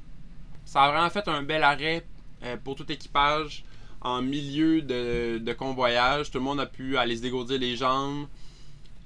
Ça 0.65 0.85
a 0.85 0.91
vraiment 0.91 1.11
fait 1.11 1.29
un 1.29 1.43
bel 1.43 1.63
arrêt 1.63 2.07
euh, 2.45 2.57
pour 2.63 2.77
tout 2.77 2.91
équipage 2.91 3.65
en 4.01 4.23
milieu 4.23 4.81
de 4.81 5.53
convoyage. 5.53 6.31
Tout 6.31 6.39
le 6.39 6.45
monde 6.45 6.61
a 6.61 6.67
pu 6.67 6.97
aller 6.97 7.17
se 7.17 7.23
dégourdir 7.23 7.59
les 7.59 7.77
jambes, 7.77 8.27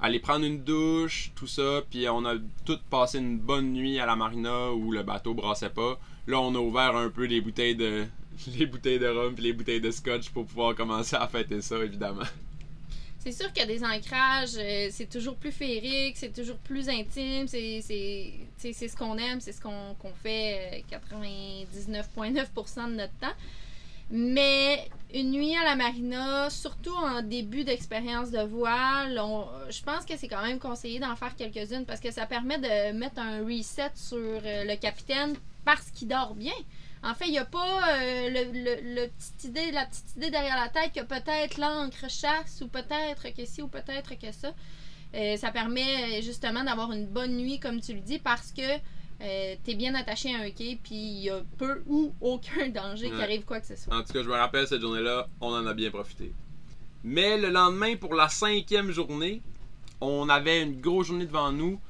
aller 0.01 0.19
prendre 0.19 0.45
une 0.45 0.63
douche, 0.63 1.33
tout 1.35 1.47
ça. 1.47 1.83
Puis 1.91 2.09
on 2.09 2.25
a 2.25 2.35
tout 2.65 2.79
passé 2.91 3.19
une 3.19 3.39
bonne 3.39 3.73
nuit 3.73 3.99
à 3.99 4.07
la 4.07 4.17
marina 4.17 4.73
où 4.73 4.93
le 4.93 5.03
bateau 5.03 5.35
brassait 5.35 5.71
pas. 5.71 5.99
Là, 6.27 6.41
on 6.41 6.55
a 6.55 6.59
ouvert 6.59 6.97
un 6.97 7.11
peu 7.11 7.25
les 7.25 7.41
bouteilles 7.41 7.77
de 7.77 8.07
les 8.59 8.67
bouteilles 8.67 8.99
de 8.99 9.09
rhum 9.09 9.35
puis 9.35 9.45
les 9.45 9.53
bouteilles 9.53 9.81
de 9.81 9.91
scotch 9.91 10.31
pour 10.31 10.47
pouvoir 10.47 10.75
commencer 10.75 11.17
à 11.17 11.27
fêter 11.27 11.61
ça, 11.61 11.77
évidemment. 11.79 12.23
C'est 13.19 13.33
sûr 13.33 13.53
qu'il 13.53 13.61
y 13.61 13.65
a 13.65 13.67
des 13.67 13.85
ancrages, 13.85 14.57
euh, 14.57 14.89
c'est 14.93 15.11
toujours 15.11 15.35
plus 15.35 15.51
féerique, 15.51 16.17
c'est 16.17 16.33
toujours 16.33 16.57
plus 16.59 16.89
intime, 16.89 17.49
c'est 17.49 17.83
ce 17.83 18.97
qu'on 18.97 19.19
aime, 19.19 19.41
c'est 19.41 19.53
ce 19.53 19.61
qu'on 19.61 20.13
fait 20.23 20.85
euh, 20.91 20.97
99,9% 20.97 22.91
de 22.91 22.95
notre 22.95 23.13
temps. 23.15 23.35
Mais 24.11 24.89
une 25.13 25.31
nuit 25.33 25.55
à 25.57 25.65
la 25.65 25.77
marina, 25.77 26.49
surtout 26.51 26.95
en 26.95 27.23
début 27.23 27.65
d'expérience 27.65 28.31
de 28.31 28.41
voile, 28.41 29.21
je 29.71 29.83
pense 29.83 30.05
que 30.05 30.17
c'est 30.17 30.29
quand 30.29 30.43
même 30.43 30.59
conseillé 30.59 30.99
d'en 30.99 31.15
faire 31.17 31.35
quelques-unes 31.37 31.85
parce 31.87 32.01
que 32.01 32.11
ça 32.11 32.27
permet 32.27 32.59
de 32.59 32.93
mettre 32.93 33.19
un 33.21 33.45
reset 33.45 33.91
sur 33.95 34.17
euh, 34.19 34.65
le 34.65 34.77
capitaine 34.77 35.35
parce 35.65 35.91
qu'il 35.91 36.09
dort 36.09 36.35
bien. 36.35 36.55
En 37.03 37.15
fait, 37.15 37.27
il 37.27 37.33
n'y 37.33 37.39
a 37.39 37.45
pas 37.45 37.81
euh, 38.01 38.29
le, 38.31 38.95
le- 38.95 39.11
idée, 39.45 39.71
la 39.73 39.87
petite 39.87 40.17
idée 40.17 40.31
derrière 40.31 40.57
la 40.57 40.69
tête 40.69 40.93
que 40.93 41.03
peut-être 41.03 41.59
l'encre 41.59 42.11
chasse 42.11 42.61
ou 42.63 42.69
peut-être 42.69 43.29
que 43.35 43.45
ci 43.45 43.63
ou 43.63 43.69
peut-être 43.69 44.19
que 44.19 44.33
ça. 44.33 44.53
Euh, 45.15 45.37
ça 45.37 45.51
permet 45.53 46.21
justement 46.23 46.65
d'avoir 46.65 46.93
une 46.93 47.07
bonne 47.07 47.37
nuit, 47.37 47.61
comme 47.61 47.81
tu 47.81 47.95
le 47.95 48.01
dis, 48.01 48.19
parce 48.19 48.53
que 48.53 48.63
euh, 49.21 49.57
tu 49.65 49.73
es 49.73 49.75
bien 49.75 49.95
attaché 49.95 50.35
à 50.35 50.39
un 50.39 50.51
quai, 50.51 50.79
puis 50.83 50.95
il 50.95 51.23
y 51.25 51.31
a 51.31 51.41
peu 51.57 51.83
ou 51.87 52.15
aucun 52.21 52.69
danger 52.75 53.11
qui 53.11 53.21
arrive 53.23 53.45
quoi 53.45 53.61
que 53.61 53.67
ce 53.67 53.77
soit. 53.77 53.95
En 53.95 54.03
tout 54.03 54.13
cas, 54.13 54.23
je 54.23 54.29
me 54.29 54.35
rappelle 54.35 54.67
cette 54.67 54.81
journée-là, 54.81 55.29
on 55.41 55.53
en 55.53 55.67
a 55.67 55.75
bien 55.75 55.91
profité. 55.91 56.33
Mais 57.05 57.39
le 57.39 57.51
lendemain, 57.51 57.97
pour 57.97 58.15
la 58.15 58.29
cinquième 58.29 58.91
journée, 58.91 59.43
on 60.01 60.29
avait 60.29 60.63
une 60.63 60.81
grosse 60.81 61.09
journée 61.09 61.27
devant 61.27 61.51
nous 61.51 61.81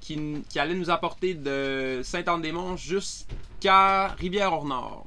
qui, 0.00 0.44
qui 0.48 0.58
allait 0.58 0.74
nous 0.74 0.90
apporter 0.90 1.34
de 1.34 2.00
Saint-Anne-des-Monts 2.04 2.76
jusqu'à 2.76 4.08
Rivière-au-Nord. 4.08 5.06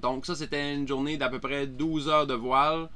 Donc 0.00 0.26
ça, 0.26 0.34
c'était 0.34 0.74
une 0.74 0.86
journée 0.86 1.16
d'à 1.16 1.28
peu 1.28 1.40
près 1.40 1.66
12 1.66 2.08
heures 2.08 2.26
de 2.26 2.34
voile. 2.34 2.88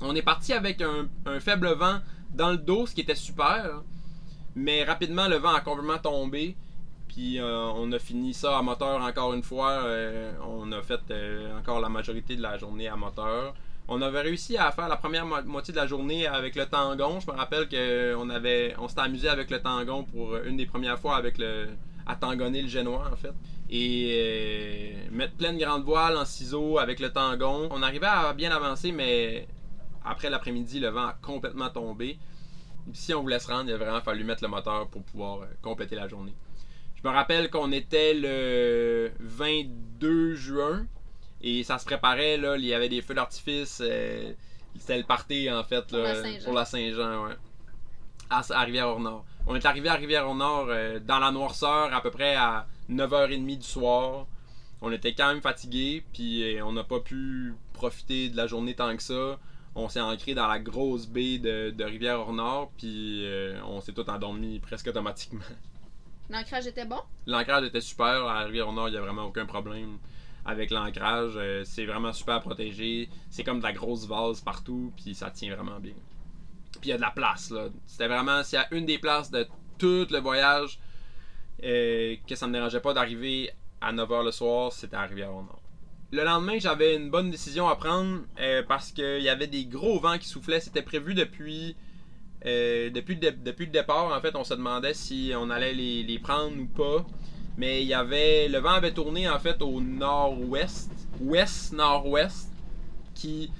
On 0.00 0.14
est 0.14 0.22
parti 0.22 0.52
avec 0.52 0.80
un, 0.80 1.08
un 1.26 1.40
faible 1.40 1.72
vent 1.72 1.98
dans 2.34 2.50
le 2.50 2.56
dos, 2.56 2.86
ce 2.86 2.94
qui 2.94 3.00
était 3.00 3.14
super. 3.14 3.82
Mais 4.54 4.84
rapidement, 4.84 5.28
le 5.28 5.36
vent 5.36 5.54
a 5.54 5.60
complètement 5.60 5.98
tombé. 5.98 6.56
Puis 7.12 7.38
euh, 7.38 7.66
on 7.74 7.92
a 7.92 7.98
fini 7.98 8.32
ça 8.32 8.56
à 8.58 8.62
moteur 8.62 9.02
encore 9.02 9.34
une 9.34 9.42
fois. 9.42 9.70
Euh, 9.84 10.32
on 10.48 10.72
a 10.72 10.80
fait 10.80 11.00
euh, 11.10 11.58
encore 11.58 11.78
la 11.80 11.90
majorité 11.90 12.36
de 12.36 12.42
la 12.42 12.56
journée 12.56 12.88
à 12.88 12.96
moteur. 12.96 13.54
On 13.88 14.00
avait 14.00 14.22
réussi 14.22 14.56
à 14.56 14.70
faire 14.72 14.88
la 14.88 14.96
première 14.96 15.26
mo- 15.26 15.42
moitié 15.44 15.72
de 15.74 15.78
la 15.78 15.86
journée 15.86 16.26
avec 16.26 16.56
le 16.56 16.64
tangon. 16.64 17.20
Je 17.20 17.30
me 17.30 17.36
rappelle 17.36 17.68
qu'on 17.68 18.30
avait, 18.30 18.74
on 18.78 18.88
s'était 18.88 19.02
amusé 19.02 19.28
avec 19.28 19.50
le 19.50 19.60
tangon 19.60 20.04
pour 20.04 20.36
une 20.36 20.56
des 20.56 20.64
premières 20.64 20.98
fois 20.98 21.16
avec 21.16 21.36
le, 21.36 21.68
à 22.06 22.16
tangonner 22.16 22.62
le 22.62 22.68
génois 22.68 23.10
en 23.12 23.16
fait. 23.16 23.34
Et 23.68 24.94
mettre 25.10 25.34
pleine 25.34 25.58
grande 25.58 25.84
voile 25.84 26.16
en 26.16 26.24
ciseaux 26.24 26.78
avec 26.78 26.98
le 27.00 27.12
tangon. 27.12 27.68
On 27.72 27.82
arrivait 27.82 28.06
à 28.06 28.32
bien 28.32 28.52
avancer, 28.52 28.90
mais 28.92 29.46
après 30.04 30.30
l'après-midi, 30.30 30.80
le 30.80 30.88
vent 30.88 31.08
a 31.08 31.16
complètement 31.20 31.68
tombé. 31.68 32.18
Si 32.94 33.12
on 33.12 33.20
voulait 33.20 33.38
se 33.38 33.48
rendre, 33.48 33.68
il 33.68 33.74
a 33.74 33.76
vraiment 33.76 34.00
fallu 34.00 34.24
mettre 34.24 34.42
le 34.42 34.48
moteur 34.48 34.88
pour 34.88 35.02
pouvoir 35.02 35.40
compléter 35.60 35.94
la 35.94 36.08
journée. 36.08 36.34
Je 37.02 37.08
me 37.08 37.12
rappelle 37.14 37.50
qu'on 37.50 37.72
était 37.72 38.14
le 38.14 39.10
22 39.18 40.34
juin 40.34 40.86
et 41.40 41.64
ça 41.64 41.78
se 41.78 41.84
préparait, 41.84 42.36
là, 42.36 42.56
il 42.56 42.64
y 42.64 42.72
avait 42.74 42.88
des 42.88 43.02
feux 43.02 43.14
d'artifice, 43.14 43.80
euh, 43.84 44.32
C'était 44.78 44.98
le 44.98 45.04
party, 45.04 45.50
en 45.50 45.64
fait, 45.64 45.84
Pour 45.88 45.98
là, 45.98 46.14
la 46.14 46.22
Saint-Jean. 46.22 46.44
pour 46.44 46.54
la 46.54 46.64
Saint-Jean, 46.64 47.24
ouais. 47.26 47.34
À, 48.30 48.42
à 48.52 48.60
Rivière-au-Nord. 48.62 49.24
On 49.46 49.56
est 49.56 49.66
arrivé 49.66 49.88
à 49.88 49.94
Rivière-au-Nord 49.94 50.66
euh, 50.68 51.00
dans 51.00 51.18
la 51.18 51.32
noirceur 51.32 51.92
à 51.92 52.00
peu 52.00 52.10
près 52.12 52.36
à 52.36 52.66
9h30 52.88 53.58
du 53.58 53.66
soir. 53.66 54.26
On 54.80 54.92
était 54.92 55.12
quand 55.14 55.28
même 55.28 55.42
fatigués, 55.42 56.04
puis 56.12 56.56
euh, 56.56 56.64
on 56.64 56.72
n'a 56.72 56.84
pas 56.84 57.00
pu 57.00 57.54
profiter 57.72 58.28
de 58.28 58.36
la 58.36 58.46
journée 58.46 58.74
tant 58.74 58.96
que 58.96 59.02
ça. 59.02 59.38
On 59.74 59.88
s'est 59.88 60.00
ancré 60.00 60.34
dans 60.34 60.46
la 60.46 60.58
grosse 60.60 61.06
baie 61.08 61.38
de, 61.38 61.70
de 61.70 61.84
Rivière-au-Nord, 61.84 62.70
puis 62.78 63.24
euh, 63.24 63.58
on 63.66 63.80
s'est 63.80 63.92
tout 63.92 64.08
endormi 64.08 64.60
presque 64.60 64.86
automatiquement. 64.86 65.40
L'ancrage 66.32 66.66
était 66.66 66.86
bon? 66.86 67.00
L'ancrage 67.26 67.64
était 67.64 67.82
super. 67.82 68.26
À 68.26 68.44
Rivière-au-Nord, 68.44 68.88
il 68.88 68.92
n'y 68.92 68.96
a 68.96 69.02
vraiment 69.02 69.24
aucun 69.24 69.44
problème 69.44 69.98
avec 70.46 70.70
l'ancrage. 70.70 71.32
Euh, 71.36 71.62
c'est 71.64 71.84
vraiment 71.84 72.14
super 72.14 72.40
protégé. 72.40 73.10
C'est 73.28 73.44
comme 73.44 73.58
de 73.58 73.64
la 73.64 73.74
grosse 73.74 74.06
vase 74.06 74.40
partout, 74.40 74.94
puis 74.96 75.14
ça 75.14 75.30
tient 75.30 75.54
vraiment 75.54 75.78
bien. 75.78 75.92
Puis 76.80 76.88
il 76.88 76.88
y 76.88 76.92
a 76.92 76.96
de 76.96 77.02
la 77.02 77.10
place, 77.10 77.50
là. 77.50 77.68
C'était 77.86 78.08
vraiment, 78.08 78.40
y 78.50 78.56
a 78.56 78.66
une 78.74 78.86
des 78.86 78.98
places 78.98 79.30
de 79.30 79.46
tout 79.76 80.06
le 80.10 80.18
voyage 80.20 80.78
euh, 81.64 82.16
que 82.26 82.34
ça 82.34 82.46
ne 82.46 82.52
me 82.52 82.56
dérangeait 82.56 82.80
pas 82.80 82.94
d'arriver 82.94 83.50
à 83.82 83.92
9h 83.92 84.24
le 84.24 84.30
soir, 84.30 84.72
c'était 84.72 84.96
à 84.96 85.02
Rivière-au-Nord. 85.02 85.60
Le 86.12 86.24
lendemain, 86.24 86.58
j'avais 86.58 86.96
une 86.96 87.10
bonne 87.10 87.30
décision 87.30 87.68
à 87.68 87.76
prendre 87.76 88.22
euh, 88.40 88.62
parce 88.66 88.90
qu'il 88.90 89.22
y 89.22 89.28
avait 89.28 89.46
des 89.48 89.66
gros 89.66 90.00
vents 90.00 90.16
qui 90.16 90.28
soufflaient. 90.28 90.60
C'était 90.60 90.82
prévu 90.82 91.12
depuis, 91.12 91.76
euh, 92.46 92.90
depuis, 92.90 93.18
le 93.20 93.66
départ. 93.66 94.12
En 94.16 94.20
fait, 94.20 94.34
on 94.34 94.44
se 94.44 94.54
demandait 94.54 94.94
si 94.94 95.32
on 95.36 95.50
allait 95.50 95.74
les, 95.74 96.02
les 96.02 96.18
prendre 96.18 96.58
ou 96.58 96.66
pas. 96.66 97.04
Mais 97.56 97.82
il 97.82 97.88
y 97.88 97.94
avait. 97.94 98.48
Le 98.48 98.58
vent 98.58 98.70
avait 98.70 98.92
tourné 98.92 99.28
en 99.28 99.38
fait 99.38 99.60
au 99.62 99.80
nord-ouest. 99.80 100.90
Ouest-nord-ouest. 101.20 102.48
Qui 103.14 103.50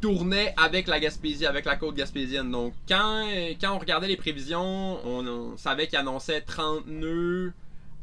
tournait 0.00 0.52
avec 0.56 0.86
la 0.86 1.00
Gaspésie, 1.00 1.46
avec 1.46 1.64
la 1.64 1.76
côte 1.76 1.94
gaspésienne. 1.94 2.50
Donc 2.50 2.74
quand, 2.88 3.26
euh, 3.26 3.54
quand 3.60 3.74
on 3.74 3.78
regardait 3.78 4.08
les 4.08 4.16
prévisions, 4.16 4.98
on, 5.06 5.26
on 5.26 5.56
savait 5.56 5.86
qu'il 5.86 5.98
annonçait 5.98 6.42
30 6.42 6.86
nœuds, 6.86 7.52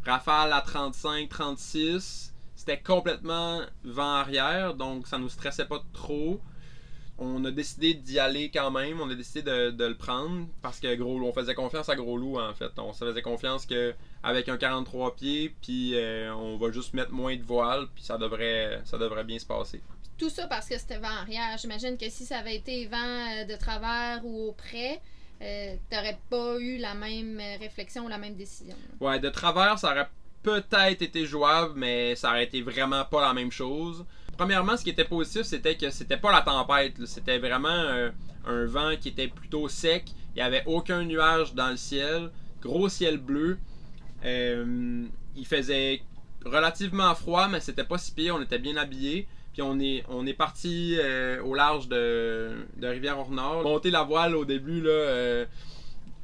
rafale 0.06 0.54
à 0.54 0.62
35, 0.62 1.30
36. 1.30 2.34
C'était 2.56 2.80
complètement 2.80 3.62
vent 3.84 4.13
arrière, 4.13 4.74
donc 4.74 5.08
ça 5.08 5.17
nous 5.17 5.30
stressait 5.30 5.65
pas 5.65 5.84
trop. 5.94 6.39
On 7.17 7.45
a 7.45 7.52
décidé 7.52 7.93
d'y 7.93 8.17
aller 8.19 8.50
quand 8.50 8.71
même, 8.71 9.00
on 9.00 9.10
a 9.10 9.15
décidé 9.15 9.43
de, 9.43 9.71
de 9.71 9.86
le 9.86 9.95
prendre 9.95 10.47
parce 10.62 10.80
que 10.80 10.95
gros, 10.95 11.21
on 11.21 11.34
faisait 11.34 11.54
confiance 11.54 11.88
à 11.89 11.95
Gros 11.95 12.17
Loup 12.17 12.39
en 12.39 12.54
fait. 12.54 12.71
On 12.78 12.93
se 12.93 13.06
faisait 13.06 13.21
confiance 13.21 13.65
que 13.65 13.93
avec 14.24 14.50
un 14.50 14.58
43 14.58 15.15
pieds, 15.15 15.54
puis 15.62 15.95
euh, 15.95 16.34
on 16.34 16.58
va 16.58 16.71
juste 16.71 16.93
mettre 16.93 17.12
moins 17.12 17.36
de 17.36 17.43
voile, 17.43 17.88
puis 17.93 18.04
ça 18.04 18.17
devrait, 18.17 18.82
ça 18.86 18.97
devrait 18.97 19.24
bien 19.24 19.38
se 19.38 19.45
passer. 19.45 19.82
Tout 20.17 20.30
ça 20.30 20.47
parce 20.47 20.67
que 20.67 20.78
c'était 20.78 21.00
vent 21.00 21.08
arrière. 21.08 21.58
J'imagine 21.58 21.97
que 21.97 22.10
si 22.10 22.26
ça 22.26 22.38
avait 22.38 22.56
été 22.56 22.86
vent 22.86 22.97
euh, 22.97 23.45
de 23.45 23.56
travers 23.56 24.21
ou 24.24 24.50
au 24.50 24.52
près, 24.52 25.02
euh, 25.41 25.76
t'aurais 25.89 26.19
pas 26.30 26.60
eu 26.60 26.78
la 26.78 26.93
même 26.93 27.39
euh, 27.39 27.58
réflexion 27.60 28.06
ou 28.06 28.08
la 28.08 28.19
même 28.19 28.36
décision. 28.36 28.76
Ouais, 29.00 29.19
de 29.19 29.30
travers, 29.30 29.80
ça 29.80 29.91
aurait 29.91 30.10
peut-être 30.43 31.02
été 31.02 31.26
jouable, 31.26 31.74
mais 31.76 32.15
ça 32.15 32.30
aurait 32.30 32.43
été 32.43 32.62
vraiment 32.62 33.04
pas 33.06 33.21
la 33.21 33.34
même 33.34 33.52
chose. 33.52 34.06
Premièrement, 34.38 34.78
ce 34.78 34.84
qui 34.84 34.89
était 34.89 35.06
positif, 35.06 35.44
c'était 35.44 35.76
que 35.76 35.89
c'était 35.89 36.17
pas 36.17 36.32
la 36.32 36.41
tempête. 36.41 36.94
C'était 37.06 37.38
vraiment 37.38 37.70
euh, 37.70 38.10
un 38.46 38.65
vent 38.65 38.91
qui 39.00 39.10
était 39.10 39.28
plutôt 39.28 39.67
sec. 39.67 40.06
Il 40.36 40.38
n'y 40.38 40.41
avait 40.41 40.63
aucun 40.65 41.04
nuage 41.04 41.54
dans 41.54 41.70
le 41.70 41.78
ciel. 41.78 42.30
Gros 42.62 42.89
ciel 42.89 43.17
bleu. 43.17 43.58
Euh, 44.26 45.06
il 45.36 45.46
faisait 45.46 46.02
relativement 46.46 47.13
froid, 47.15 47.48
mais 47.48 47.60
c'était 47.60 47.84
pas 47.84 47.98
si 47.98 48.13
pire. 48.13 48.36
On 48.36 48.41
était 48.41 48.60
bien 48.60 48.78
habillés. 48.78 49.28
Puis 49.54 49.62
on 49.62 49.80
est, 49.80 50.34
parti 50.34 50.96
euh, 50.98 51.41
au 51.44 51.54
large 51.54 51.89
de, 51.89 52.65
de 52.78 52.88
Rivière-au-Nord. 52.88 53.63
Monter 53.63 53.91
la 53.91 54.04
voile 54.04 54.36
au 54.36 54.46
début, 54.46 54.82
là, 54.82 55.46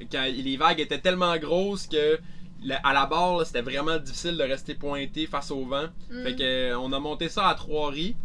quand 0.09 0.23
les 0.23 0.55
vagues 0.55 0.79
étaient 0.79 1.01
tellement 1.01 1.35
grosses 1.37 1.87
que 1.87 2.19
à 2.83 2.93
la 2.93 3.05
barre, 3.05 3.45
c'était 3.45 3.61
vraiment 3.61 3.97
difficile 3.97 4.37
de 4.37 4.43
rester 4.43 4.75
pointé 4.75 5.27
face 5.27 5.51
au 5.51 5.65
vent. 5.65 5.87
Mm. 6.09 6.23
Fait 6.23 6.35
que 6.35 6.43
euh, 6.43 6.79
on 6.79 6.91
a 6.93 6.99
monté 6.99 7.29
ça 7.29 7.47
à 7.47 7.55
trois 7.55 7.89
riz 7.89 8.15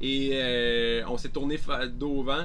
et 0.00 0.30
euh, 0.32 1.02
on 1.08 1.16
s'est 1.16 1.28
tourné 1.28 1.58
dos 1.92 2.18
au 2.18 2.22
vent. 2.22 2.44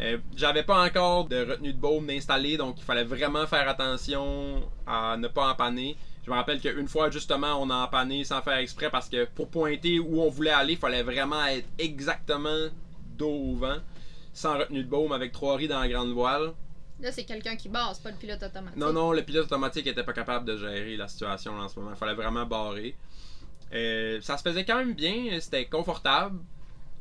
Euh, 0.00 0.18
J'avais 0.34 0.62
pas 0.62 0.84
encore 0.84 1.26
de 1.26 1.36
retenue 1.36 1.72
de 1.72 1.78
baume 1.78 2.08
installée, 2.10 2.56
donc 2.56 2.76
il 2.78 2.84
fallait 2.84 3.04
vraiment 3.04 3.46
faire 3.46 3.68
attention 3.68 4.62
à 4.86 5.16
ne 5.16 5.28
pas 5.28 5.50
empanner. 5.50 5.96
Je 6.24 6.30
me 6.30 6.36
rappelle 6.36 6.60
qu'une 6.60 6.88
fois, 6.88 7.10
justement, 7.10 7.60
on 7.62 7.70
a 7.70 7.76
empanné 7.76 8.24
sans 8.24 8.42
faire 8.42 8.56
exprès 8.56 8.90
parce 8.90 9.08
que 9.08 9.26
pour 9.26 9.48
pointer 9.48 10.00
où 10.00 10.20
on 10.20 10.28
voulait 10.28 10.50
aller, 10.50 10.72
il 10.72 10.78
fallait 10.78 11.02
vraiment 11.02 11.44
être 11.46 11.68
exactement 11.78 12.66
dos 13.16 13.30
au 13.30 13.54
vent, 13.54 13.76
sans 14.32 14.58
retenue 14.58 14.82
de 14.82 14.88
baume, 14.88 15.12
avec 15.12 15.32
trois 15.32 15.56
riz 15.56 15.68
dans 15.68 15.78
la 15.78 15.88
grande 15.88 16.12
voile. 16.12 16.52
Là, 17.00 17.12
c'est 17.12 17.24
quelqu'un 17.24 17.56
qui 17.56 17.68
base, 17.68 17.98
pas 17.98 18.10
le 18.10 18.16
pilote 18.16 18.42
automatique. 18.42 18.78
Non, 18.78 18.92
non, 18.92 19.12
le 19.12 19.22
pilote 19.22 19.46
automatique 19.46 19.86
était 19.86 20.02
pas 20.02 20.14
capable 20.14 20.46
de 20.46 20.56
gérer 20.56 20.96
la 20.96 21.08
situation 21.08 21.52
en 21.58 21.68
ce 21.68 21.78
moment. 21.78 21.92
Il 21.92 21.98
fallait 21.98 22.14
vraiment 22.14 22.46
barrer. 22.46 22.96
Euh, 23.74 24.20
ça 24.22 24.38
se 24.38 24.42
faisait 24.42 24.64
quand 24.64 24.78
même 24.78 24.94
bien, 24.94 25.38
c'était 25.40 25.66
confortable, 25.66 26.38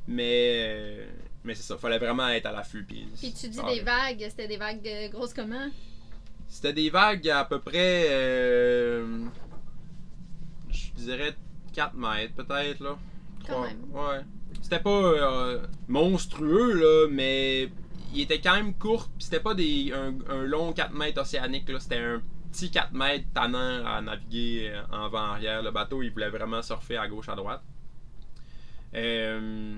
mais, 0.07 1.07
mais 1.43 1.55
c'est 1.55 1.63
ça, 1.63 1.77
fallait 1.77 1.99
vraiment 1.99 2.27
être 2.29 2.47
à 2.47 2.51
l'affût. 2.51 2.83
Puis, 2.83 3.07
Puis 3.17 3.33
tu 3.33 3.47
dis 3.47 3.63
des 3.63 3.81
vagues, 3.81 4.25
c'était 4.29 4.47
des 4.47 4.57
vagues 4.57 4.85
euh, 4.87 5.07
grosses 5.09 5.33
comment? 5.33 5.69
C'était 6.47 6.73
des 6.73 6.89
vagues 6.89 7.29
à 7.29 7.45
peu 7.45 7.59
près, 7.59 8.07
euh, 8.09 9.25
je 10.69 10.91
dirais 10.95 11.35
4 11.73 11.93
mètres 11.95 12.33
peut-être, 12.33 12.81
là. 12.81 12.97
Quand 13.47 13.61
même. 13.61 13.77
Ouais. 13.93 14.21
C'était 14.61 14.79
pas 14.79 14.89
euh, 14.89 15.65
monstrueux, 15.87 16.73
là, 16.73 17.07
mais 17.11 17.69
il 18.15 18.21
était 18.21 18.39
quand 18.41 18.55
même 18.55 18.73
court. 18.73 19.09
Puis 19.17 19.25
c'était 19.25 19.39
pas 19.39 19.53
des, 19.53 19.91
un, 19.93 20.15
un 20.29 20.43
long 20.43 20.73
4 20.73 20.93
mètres 20.93 21.21
océanique, 21.21 21.69
là. 21.69 21.79
C'était 21.79 21.97
un 21.97 22.21
petit 22.51 22.71
4 22.71 22.93
mètres 22.93 23.25
tannant 23.33 23.85
à 23.85 24.01
naviguer 24.01 24.71
euh, 24.71 24.81
en 24.91 25.09
vent 25.09 25.31
arrière. 25.31 25.61
Le 25.61 25.71
bateau, 25.71 26.01
il 26.01 26.11
voulait 26.11 26.29
vraiment 26.29 26.61
surfer 26.61 26.97
à 26.97 27.07
gauche, 27.07 27.29
à 27.29 27.35
droite. 27.35 27.61
Euh, 28.95 29.77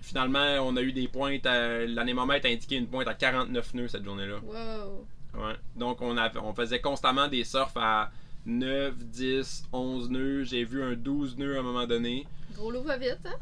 finalement, 0.00 0.56
on 0.62 0.76
a 0.76 0.82
eu 0.82 0.92
des 0.92 1.08
pointes. 1.08 1.44
L'anémomètre 1.44 2.46
a 2.46 2.50
indiqué 2.50 2.76
une 2.76 2.86
pointe 2.86 3.08
à 3.08 3.14
49 3.14 3.74
nœuds 3.74 3.88
cette 3.88 4.04
journée-là. 4.04 4.36
Wow. 4.42 5.06
Ouais. 5.34 5.54
Donc, 5.76 6.00
on, 6.00 6.16
avait, 6.16 6.38
on 6.38 6.54
faisait 6.54 6.80
constamment 6.80 7.28
des 7.28 7.44
surfs 7.44 7.76
à 7.76 8.10
9, 8.46 8.96
10, 8.96 9.64
11 9.72 10.10
nœuds. 10.10 10.44
J'ai 10.44 10.64
vu 10.64 10.82
un 10.82 10.94
12 10.94 11.36
nœuds 11.36 11.56
à 11.56 11.60
un 11.60 11.62
moment 11.62 11.86
donné. 11.86 12.26
Gros 12.54 12.70
loup 12.70 12.82
va 12.82 12.96
vite, 12.96 13.18
hein? 13.26 13.36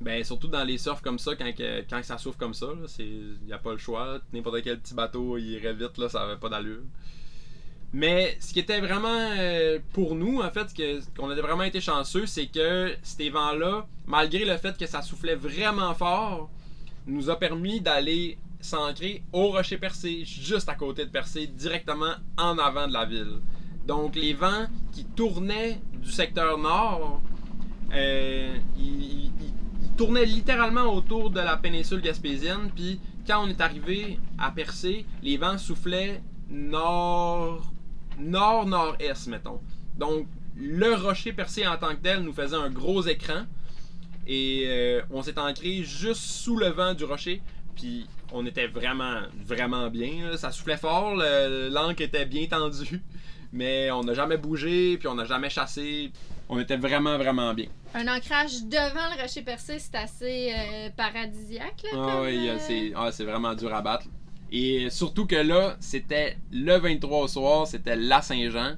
Ben, 0.00 0.24
surtout 0.24 0.48
dans 0.48 0.64
les 0.64 0.78
surfs 0.78 1.02
comme 1.02 1.18
ça, 1.18 1.36
quand, 1.36 1.50
quand 1.90 2.02
ça 2.02 2.16
souffle 2.16 2.38
comme 2.38 2.54
ça, 2.54 2.68
il 2.98 3.36
n'y 3.46 3.52
a 3.52 3.58
pas 3.58 3.72
le 3.72 3.78
choix. 3.78 4.18
N'importe 4.32 4.62
quel 4.62 4.78
petit 4.80 4.94
bateau, 4.94 5.36
il 5.36 5.46
irait 5.52 5.74
vite, 5.74 5.98
là, 5.98 6.08
ça 6.08 6.22
avait 6.22 6.38
pas 6.40 6.48
d'allure. 6.48 6.80
Mais 7.92 8.36
ce 8.40 8.52
qui 8.52 8.60
était 8.60 8.80
vraiment 8.80 9.08
euh, 9.38 9.78
pour 9.92 10.14
nous, 10.14 10.40
en 10.40 10.50
fait, 10.50 10.68
qu'on 11.16 11.28
avait 11.28 11.42
vraiment 11.42 11.64
été 11.64 11.80
chanceux, 11.80 12.24
c'est 12.24 12.46
que 12.46 12.94
ces 13.02 13.30
vents-là, 13.30 13.86
malgré 14.06 14.44
le 14.44 14.56
fait 14.56 14.78
que 14.78 14.86
ça 14.86 15.02
soufflait 15.02 15.34
vraiment 15.34 15.92
fort, 15.94 16.48
nous 17.06 17.28
a 17.30 17.38
permis 17.38 17.80
d'aller 17.80 18.38
s'ancrer 18.60 19.22
au 19.32 19.50
rocher 19.50 19.76
percé, 19.76 20.24
juste 20.24 20.68
à 20.68 20.74
côté 20.76 21.04
de 21.04 21.10
Percé, 21.10 21.46
directement 21.46 22.12
en 22.38 22.58
avant 22.58 22.86
de 22.86 22.92
la 22.92 23.06
ville. 23.06 23.40
Donc 23.86 24.14
les 24.14 24.34
vents 24.34 24.66
qui 24.92 25.04
tournaient 25.04 25.80
du 25.94 26.12
secteur 26.12 26.58
nord, 26.58 27.20
euh, 27.92 28.54
ils- 28.78 29.30
ils 30.00 30.06
tournaient 30.06 30.24
littéralement 30.24 30.94
autour 30.94 31.28
de 31.28 31.40
la 31.40 31.58
péninsule 31.58 32.00
gaspésienne. 32.00 32.70
Puis 32.74 32.98
quand 33.26 33.44
on 33.44 33.48
est 33.48 33.60
arrivé 33.60 34.18
à 34.38 34.50
Percé, 34.50 35.04
les 35.22 35.36
vents 35.36 35.58
soufflaient 35.58 36.22
nord, 36.48 37.70
nord, 38.18 38.64
nord-est, 38.64 39.26
mettons. 39.26 39.60
Donc 39.98 40.26
le 40.56 40.94
rocher 40.94 41.34
percé 41.34 41.66
en 41.66 41.76
tant 41.76 41.90
que 41.90 42.00
tel 42.00 42.22
nous 42.22 42.32
faisait 42.32 42.56
un 42.56 42.70
gros 42.70 43.02
écran. 43.02 43.42
Et 44.26 44.64
euh, 44.68 45.02
on 45.10 45.22
s'est 45.22 45.38
ancré 45.38 45.82
juste 45.82 46.22
sous 46.22 46.56
le 46.56 46.68
vent 46.68 46.94
du 46.94 47.04
rocher. 47.04 47.42
Puis 47.76 48.06
on 48.32 48.46
était 48.46 48.68
vraiment, 48.68 49.20
vraiment 49.44 49.90
bien. 49.90 50.34
Ça 50.38 50.50
soufflait 50.50 50.78
fort, 50.78 51.14
l'ancre 51.14 52.00
était 52.00 52.24
bien 52.24 52.46
tendue. 52.46 53.02
Mais 53.52 53.90
on 53.90 54.02
n'a 54.04 54.14
jamais 54.14 54.38
bougé, 54.38 54.96
puis 54.96 55.08
on 55.08 55.14
n'a 55.14 55.26
jamais 55.26 55.50
chassé. 55.50 56.10
On 56.52 56.58
était 56.58 56.76
vraiment, 56.76 57.16
vraiment 57.16 57.54
bien. 57.54 57.66
Un 57.94 58.08
ancrage 58.08 58.64
devant 58.64 59.14
le 59.14 59.22
rocher 59.22 59.42
percé, 59.42 59.78
c'est 59.78 59.94
assez 59.94 60.52
euh, 60.52 60.90
paradisiaque, 60.96 61.84
là. 61.84 61.90
Ah 61.92 61.94
comme, 61.94 62.22
oui, 62.24 62.48
euh, 62.48 62.56
c'est 62.58 62.92
ah, 62.96 63.12
c'est 63.12 63.22
vraiment 63.22 63.54
dur 63.54 63.72
à 63.72 63.80
battre. 63.80 64.06
Et 64.50 64.90
surtout 64.90 65.26
que 65.26 65.36
là, 65.36 65.76
c'était 65.78 66.36
le 66.50 66.76
23 66.76 67.20
au 67.20 67.28
soir, 67.28 67.68
c'était 67.68 67.94
la 67.94 68.20
Saint-Jean. 68.20 68.74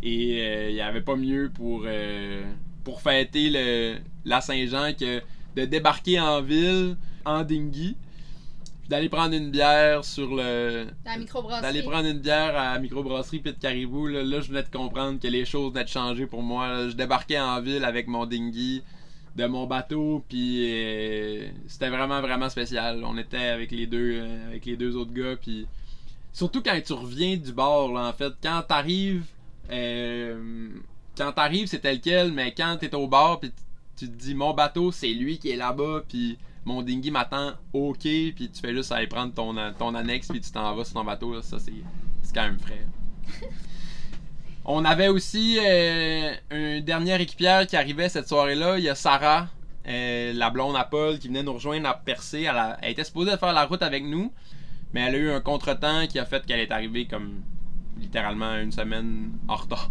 Et 0.00 0.40
euh, 0.40 0.68
il 0.70 0.74
n'y 0.74 0.80
avait 0.80 1.00
pas 1.00 1.16
mieux 1.16 1.50
pour, 1.52 1.84
pour 2.84 3.00
fêter 3.00 3.50
le, 3.50 3.98
la 4.24 4.40
Saint-Jean 4.40 4.92
que 4.94 5.20
de 5.56 5.64
débarquer 5.64 6.20
en 6.20 6.40
ville 6.40 6.96
en 7.24 7.42
dinghy. 7.42 7.96
D'aller 8.88 9.08
prendre 9.10 9.34
une 9.34 9.50
bière 9.50 10.04
sur 10.04 10.34
le. 10.34 10.86
La. 11.04 11.60
D'aller 11.60 11.82
prendre 11.82 12.08
une 12.08 12.20
bière 12.20 12.56
à 12.56 12.72
la 12.74 12.78
microbrasserie 12.78 13.40
Pit 13.40 13.58
Caribou. 13.58 14.06
Là, 14.06 14.22
là, 14.22 14.40
je 14.40 14.48
venais 14.48 14.62
de 14.62 14.70
comprendre 14.70 15.20
que 15.20 15.28
les 15.28 15.44
choses 15.44 15.72
venaient 15.72 15.84
de 15.84 15.90
changer 15.90 16.26
pour 16.26 16.42
moi. 16.42 16.68
là. 16.68 16.88
Je 16.88 16.94
débarquais 16.94 17.38
en 17.38 17.60
ville 17.60 17.84
avec 17.84 18.06
mon 18.06 18.24
dinghy. 18.24 18.82
de 19.36 19.46
mon 19.46 19.66
bateau, 19.66 20.24
puis 20.28 20.66
euh, 20.68 21.48
c'était 21.68 21.90
vraiment, 21.90 22.20
vraiment 22.20 22.48
spécial. 22.48 23.02
On 23.04 23.16
était 23.16 23.36
avec 23.36 23.70
les 23.70 23.86
deux, 23.86 24.14
euh, 24.14 24.48
avec 24.48 24.66
les 24.66 24.76
deux 24.76 24.96
autres 24.96 25.12
gars, 25.12 25.36
puis 25.40 25.66
surtout 26.32 26.62
quand 26.62 26.78
tu 26.84 26.92
reviens 26.92 27.36
du 27.36 27.52
bord, 27.52 27.92
là, 27.92 28.08
en 28.08 28.12
fait, 28.12 28.32
quand 28.42 28.62
t'arrives, 28.66 29.24
euh, 29.70 30.70
quand 31.16 31.32
t'arrives, 31.32 31.68
c'est 31.68 31.78
tel 31.80 32.00
quel, 32.00 32.32
mais 32.32 32.52
quand 32.52 32.76
t'es 32.80 32.94
au 32.94 33.06
bord, 33.06 33.38
puis 33.40 33.52
tu 33.96 34.08
te 34.08 34.12
dis, 34.12 34.34
mon 34.34 34.54
bateau, 34.54 34.90
c'est 34.92 35.12
lui 35.12 35.38
qui 35.38 35.50
est 35.50 35.56
là-bas, 35.56 36.02
puis 36.08 36.36
mon 36.68 36.82
dinghy 36.82 37.10
m'attend, 37.10 37.52
ok, 37.72 37.98
puis 38.00 38.50
tu 38.52 38.60
fais 38.60 38.74
juste 38.74 38.92
aller 38.92 39.06
prendre 39.06 39.32
ton, 39.32 39.54
ton 39.78 39.94
annexe, 39.94 40.28
puis 40.28 40.40
tu 40.40 40.50
t'en 40.50 40.74
vas 40.74 40.84
sur 40.84 40.94
ton 40.94 41.04
bateau, 41.04 41.34
là, 41.34 41.40
ça, 41.42 41.58
c'est 41.58 41.72
quand 42.34 42.42
même 42.42 42.58
frais. 42.58 42.86
On 44.64 44.84
avait 44.84 45.08
aussi 45.08 45.58
euh, 45.60 46.34
une 46.50 46.80
dernière 46.84 47.20
équipière 47.22 47.66
qui 47.66 47.74
arrivait 47.74 48.10
cette 48.10 48.28
soirée-là. 48.28 48.76
Il 48.76 48.84
y 48.84 48.90
a 48.90 48.94
Sarah, 48.94 49.48
euh, 49.86 50.32
la 50.34 50.50
blonde 50.50 50.76
à 50.76 50.84
Paul, 50.84 51.18
qui 51.18 51.28
venait 51.28 51.42
nous 51.42 51.54
rejoindre 51.54 51.88
à 51.88 51.94
Percé. 51.94 52.42
Elle, 52.42 52.48
a- 52.56 52.76
elle 52.82 52.92
était 52.92 53.04
supposée 53.04 53.34
faire 53.38 53.54
la 53.54 53.64
route 53.64 53.82
avec 53.82 54.04
nous, 54.04 54.30
mais 54.92 55.00
elle 55.00 55.14
a 55.14 55.18
eu 55.18 55.30
un 55.30 55.40
contretemps 55.40 56.06
qui 56.06 56.18
a 56.18 56.26
fait 56.26 56.44
qu'elle 56.44 56.60
est 56.60 56.70
arrivée 56.70 57.06
comme 57.06 57.40
littéralement 57.98 58.56
une 58.58 58.70
semaine 58.72 59.32
en 59.48 59.56
retard. 59.56 59.90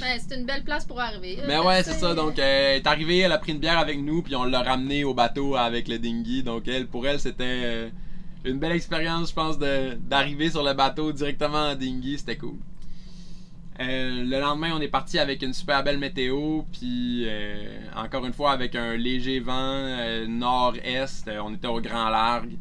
Ben, 0.00 0.18
c'est 0.20 0.36
une 0.36 0.46
belle 0.46 0.62
place 0.62 0.84
pour 0.84 1.00
arriver. 1.00 1.38
Mais 1.46 1.58
ouais, 1.58 1.82
c'est 1.82 1.94
ça. 1.94 2.14
Donc, 2.14 2.38
euh, 2.38 2.42
elle 2.42 2.76
est 2.76 2.86
arrivée, 2.86 3.18
elle 3.18 3.32
a 3.32 3.38
pris 3.38 3.52
une 3.52 3.58
bière 3.58 3.78
avec 3.78 3.98
nous, 3.98 4.22
puis 4.22 4.36
on 4.36 4.44
l'a 4.44 4.62
ramenée 4.62 5.02
au 5.04 5.12
bateau 5.12 5.56
avec 5.56 5.88
le 5.88 5.98
dinghy. 5.98 6.42
Donc, 6.42 6.68
elle, 6.68 6.86
pour 6.86 7.06
elle, 7.06 7.18
c'était 7.18 7.44
euh, 7.44 7.88
une 8.44 8.58
belle 8.58 8.72
expérience, 8.72 9.30
je 9.30 9.34
pense, 9.34 9.58
d'arriver 9.58 10.50
sur 10.50 10.62
le 10.62 10.72
bateau 10.72 11.12
directement 11.12 11.70
en 11.70 11.74
dinghy. 11.74 12.18
C'était 12.18 12.36
cool. 12.36 12.58
Euh, 13.80 14.24
le 14.24 14.40
lendemain, 14.40 14.72
on 14.74 14.80
est 14.80 14.88
parti 14.88 15.18
avec 15.18 15.42
une 15.42 15.52
super 15.52 15.82
belle 15.82 15.98
météo, 15.98 16.62
puis 16.72 17.26
encore 17.96 18.24
une 18.24 18.32
fois 18.32 18.52
avec 18.52 18.74
un 18.76 18.96
léger 18.96 19.40
vent 19.40 20.26
nord-est. 20.28 21.28
On 21.42 21.54
était 21.54 21.68
au 21.68 21.80
grand 21.80 22.08
largue. 22.08 22.56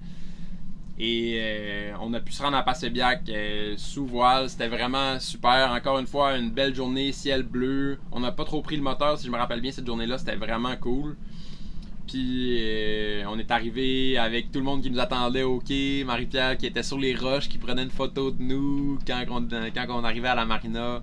Et 1.00 1.38
euh, 1.40 1.94
on 2.02 2.12
a 2.14 2.20
pu 2.20 2.32
se 2.32 2.42
rendre 2.42 2.58
à 2.58 2.64
Passebiac 2.64 3.30
euh, 3.30 3.76
sous 3.78 4.06
voile. 4.06 4.50
C'était 4.50 4.68
vraiment 4.68 5.20
super. 5.20 5.72
Encore 5.72 6.00
une 6.00 6.08
fois, 6.08 6.36
une 6.38 6.50
belle 6.50 6.74
journée, 6.74 7.12
ciel 7.12 7.44
bleu. 7.44 8.00
On 8.12 8.20
n'a 8.20 8.32
pas 8.32 8.46
trop 8.46 8.62
pris 8.62 8.78
le 8.78 8.82
moteur, 8.82 9.20
si 9.20 9.28
je 9.28 9.32
me 9.32 9.38
rappelle 9.38 9.62
bien, 9.62 9.72
cette 9.72 9.86
journée-là. 9.86 10.18
C'était 10.18 10.36
vraiment 10.36 10.76
cool. 10.78 11.16
Puis 12.08 12.58
euh, 12.62 13.26
on 13.28 13.38
est 13.38 13.52
arrivé 13.52 14.18
avec 14.18 14.52
tout 14.52 14.60
le 14.60 14.66
monde 14.66 14.82
qui 14.82 14.90
nous 14.90 15.00
attendait 15.00 15.44
au 15.44 15.60
quai. 15.60 16.04
Marie-Pierre 16.04 16.58
qui 16.58 16.66
était 16.66 16.82
sur 16.82 16.98
les 16.98 17.14
roches, 17.14 17.48
qui 17.48 17.60
prenait 17.60 17.84
une 17.84 17.92
photo 17.92 18.32
de 18.32 18.42
nous 18.42 18.98
quand 19.06 19.24
on, 19.30 20.04
arrivait 20.04 20.30
à 20.30 20.36
la 20.36 20.46
marina. 20.46 21.02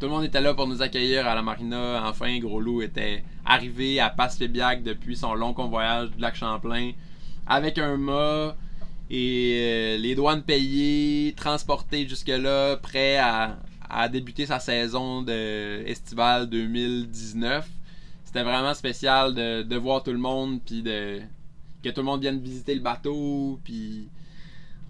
Tout 0.00 0.06
le 0.06 0.12
monde 0.12 0.24
était 0.24 0.40
là 0.40 0.54
pour 0.54 0.66
nous 0.66 0.80
accueillir 0.80 1.26
à 1.26 1.34
la 1.34 1.42
marina. 1.42 2.04
Enfin, 2.08 2.38
Gros 2.38 2.60
Loup 2.60 2.80
était 2.80 3.24
arrivé 3.44 3.98
à 3.98 4.08
Passepébiac 4.08 4.82
depuis 4.84 5.16
son 5.16 5.34
long 5.34 5.52
convoyage 5.52 6.12
du 6.12 6.20
lac 6.20 6.36
Champlain 6.36 6.92
avec 7.48 7.78
un 7.78 7.96
mât 7.96 8.56
et 9.10 9.58
euh, 9.60 9.98
les 9.98 10.14
douanes 10.14 10.42
payées, 10.42 11.34
transporté 11.36 12.06
jusque-là, 12.06 12.76
prêt 12.76 13.16
à, 13.16 13.58
à 13.88 14.08
débuter 14.08 14.46
sa 14.46 14.60
saison 14.60 15.22
de 15.22 15.82
estivale 15.86 16.48
2019. 16.48 17.68
C'était 18.24 18.42
vraiment 18.42 18.74
spécial 18.74 19.34
de, 19.34 19.62
de 19.62 19.76
voir 19.76 20.02
tout 20.02 20.12
le 20.12 20.18
monde, 20.18 20.60
puis 20.64 20.82
de 20.82 21.20
que 21.82 21.88
tout 21.90 22.00
le 22.00 22.06
monde 22.06 22.20
vienne 22.20 22.40
visiter 22.40 22.74
le 22.74 22.80
bateau, 22.80 23.60
puis 23.64 24.08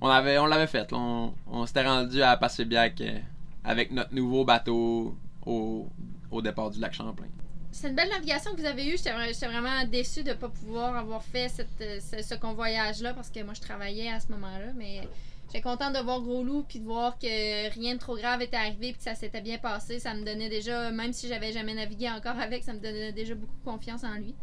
on 0.01 0.09
avait 0.09 0.39
on 0.39 0.47
l'avait 0.47 0.67
fait. 0.67 0.93
On, 0.93 1.35
on 1.47 1.67
s'était 1.67 1.87
rendu 1.87 2.23
à 2.23 2.37
Passepébiac 2.37 3.01
euh, 3.01 3.19
avec 3.65 3.93
notre 3.93 4.15
nouveau 4.15 4.45
bateau 4.45 5.17
au, 5.47 5.89
au 6.31 6.43
départ 6.43 6.71
du 6.71 6.81
lac 6.81 6.95
Champlain. 6.95 7.27
C'est 7.71 7.89
une 7.89 7.95
belle 7.95 8.09
navigation 8.09 8.53
que 8.55 8.61
vous 8.61 8.67
avez 8.67 8.87
eue. 8.87 8.97
J'étais 8.97 9.11
vra- 9.13 9.27
j'étais 9.33 9.47
vraiment 9.47 9.85
déçue 9.87 10.23
de 10.25 10.31
ne 10.31 10.35
pas 10.35 10.49
pouvoir 10.49 10.97
avoir 10.97 11.23
fait 11.23 11.53
euh, 11.81 12.01
ce, 12.01 12.23
ce 12.23 12.35
convoyage-là 12.35 13.15
parce 13.15 13.31
que 13.31 13.41
moi, 13.43 13.55
je 13.55 13.61
travaillais 13.61 14.11
à 14.11 14.19
ce 14.21 14.29
moment-là. 14.33 14.73
Mais 14.77 15.03
j'étais 15.47 15.61
contente 15.61 15.95
de 15.95 16.01
voir 16.01 16.21
Gros 16.21 16.43
Loup 16.43 16.65
puis 16.69 16.81
de 16.81 16.85
voir 16.85 17.19
que 17.19 17.71
rien 17.75 17.95
de 17.95 17.99
trop 18.01 18.17
grave 18.17 18.43
était 18.43 18.57
arrivé 18.57 18.93
puis 18.93 18.99
que 18.99 19.03
ça 19.05 19.15
s'était 19.15 19.41
bien 19.43 19.59
passé. 19.59 20.01
Ça 20.01 20.15
me 20.15 20.25
donnait 20.25 20.49
déjà, 20.49 20.91
même 20.91 21.13
si 21.13 21.29
j'avais 21.29 21.53
jamais 21.53 21.75
navigué 21.75 22.09
encore 22.11 22.39
avec, 22.39 22.65
ça 22.65 22.73
me 22.73 22.81
donnait 22.81 23.13
déjà 23.13 23.35
beaucoup 23.35 23.59
confiance 23.65 24.03
en 24.03 24.15
lui. 24.15 24.35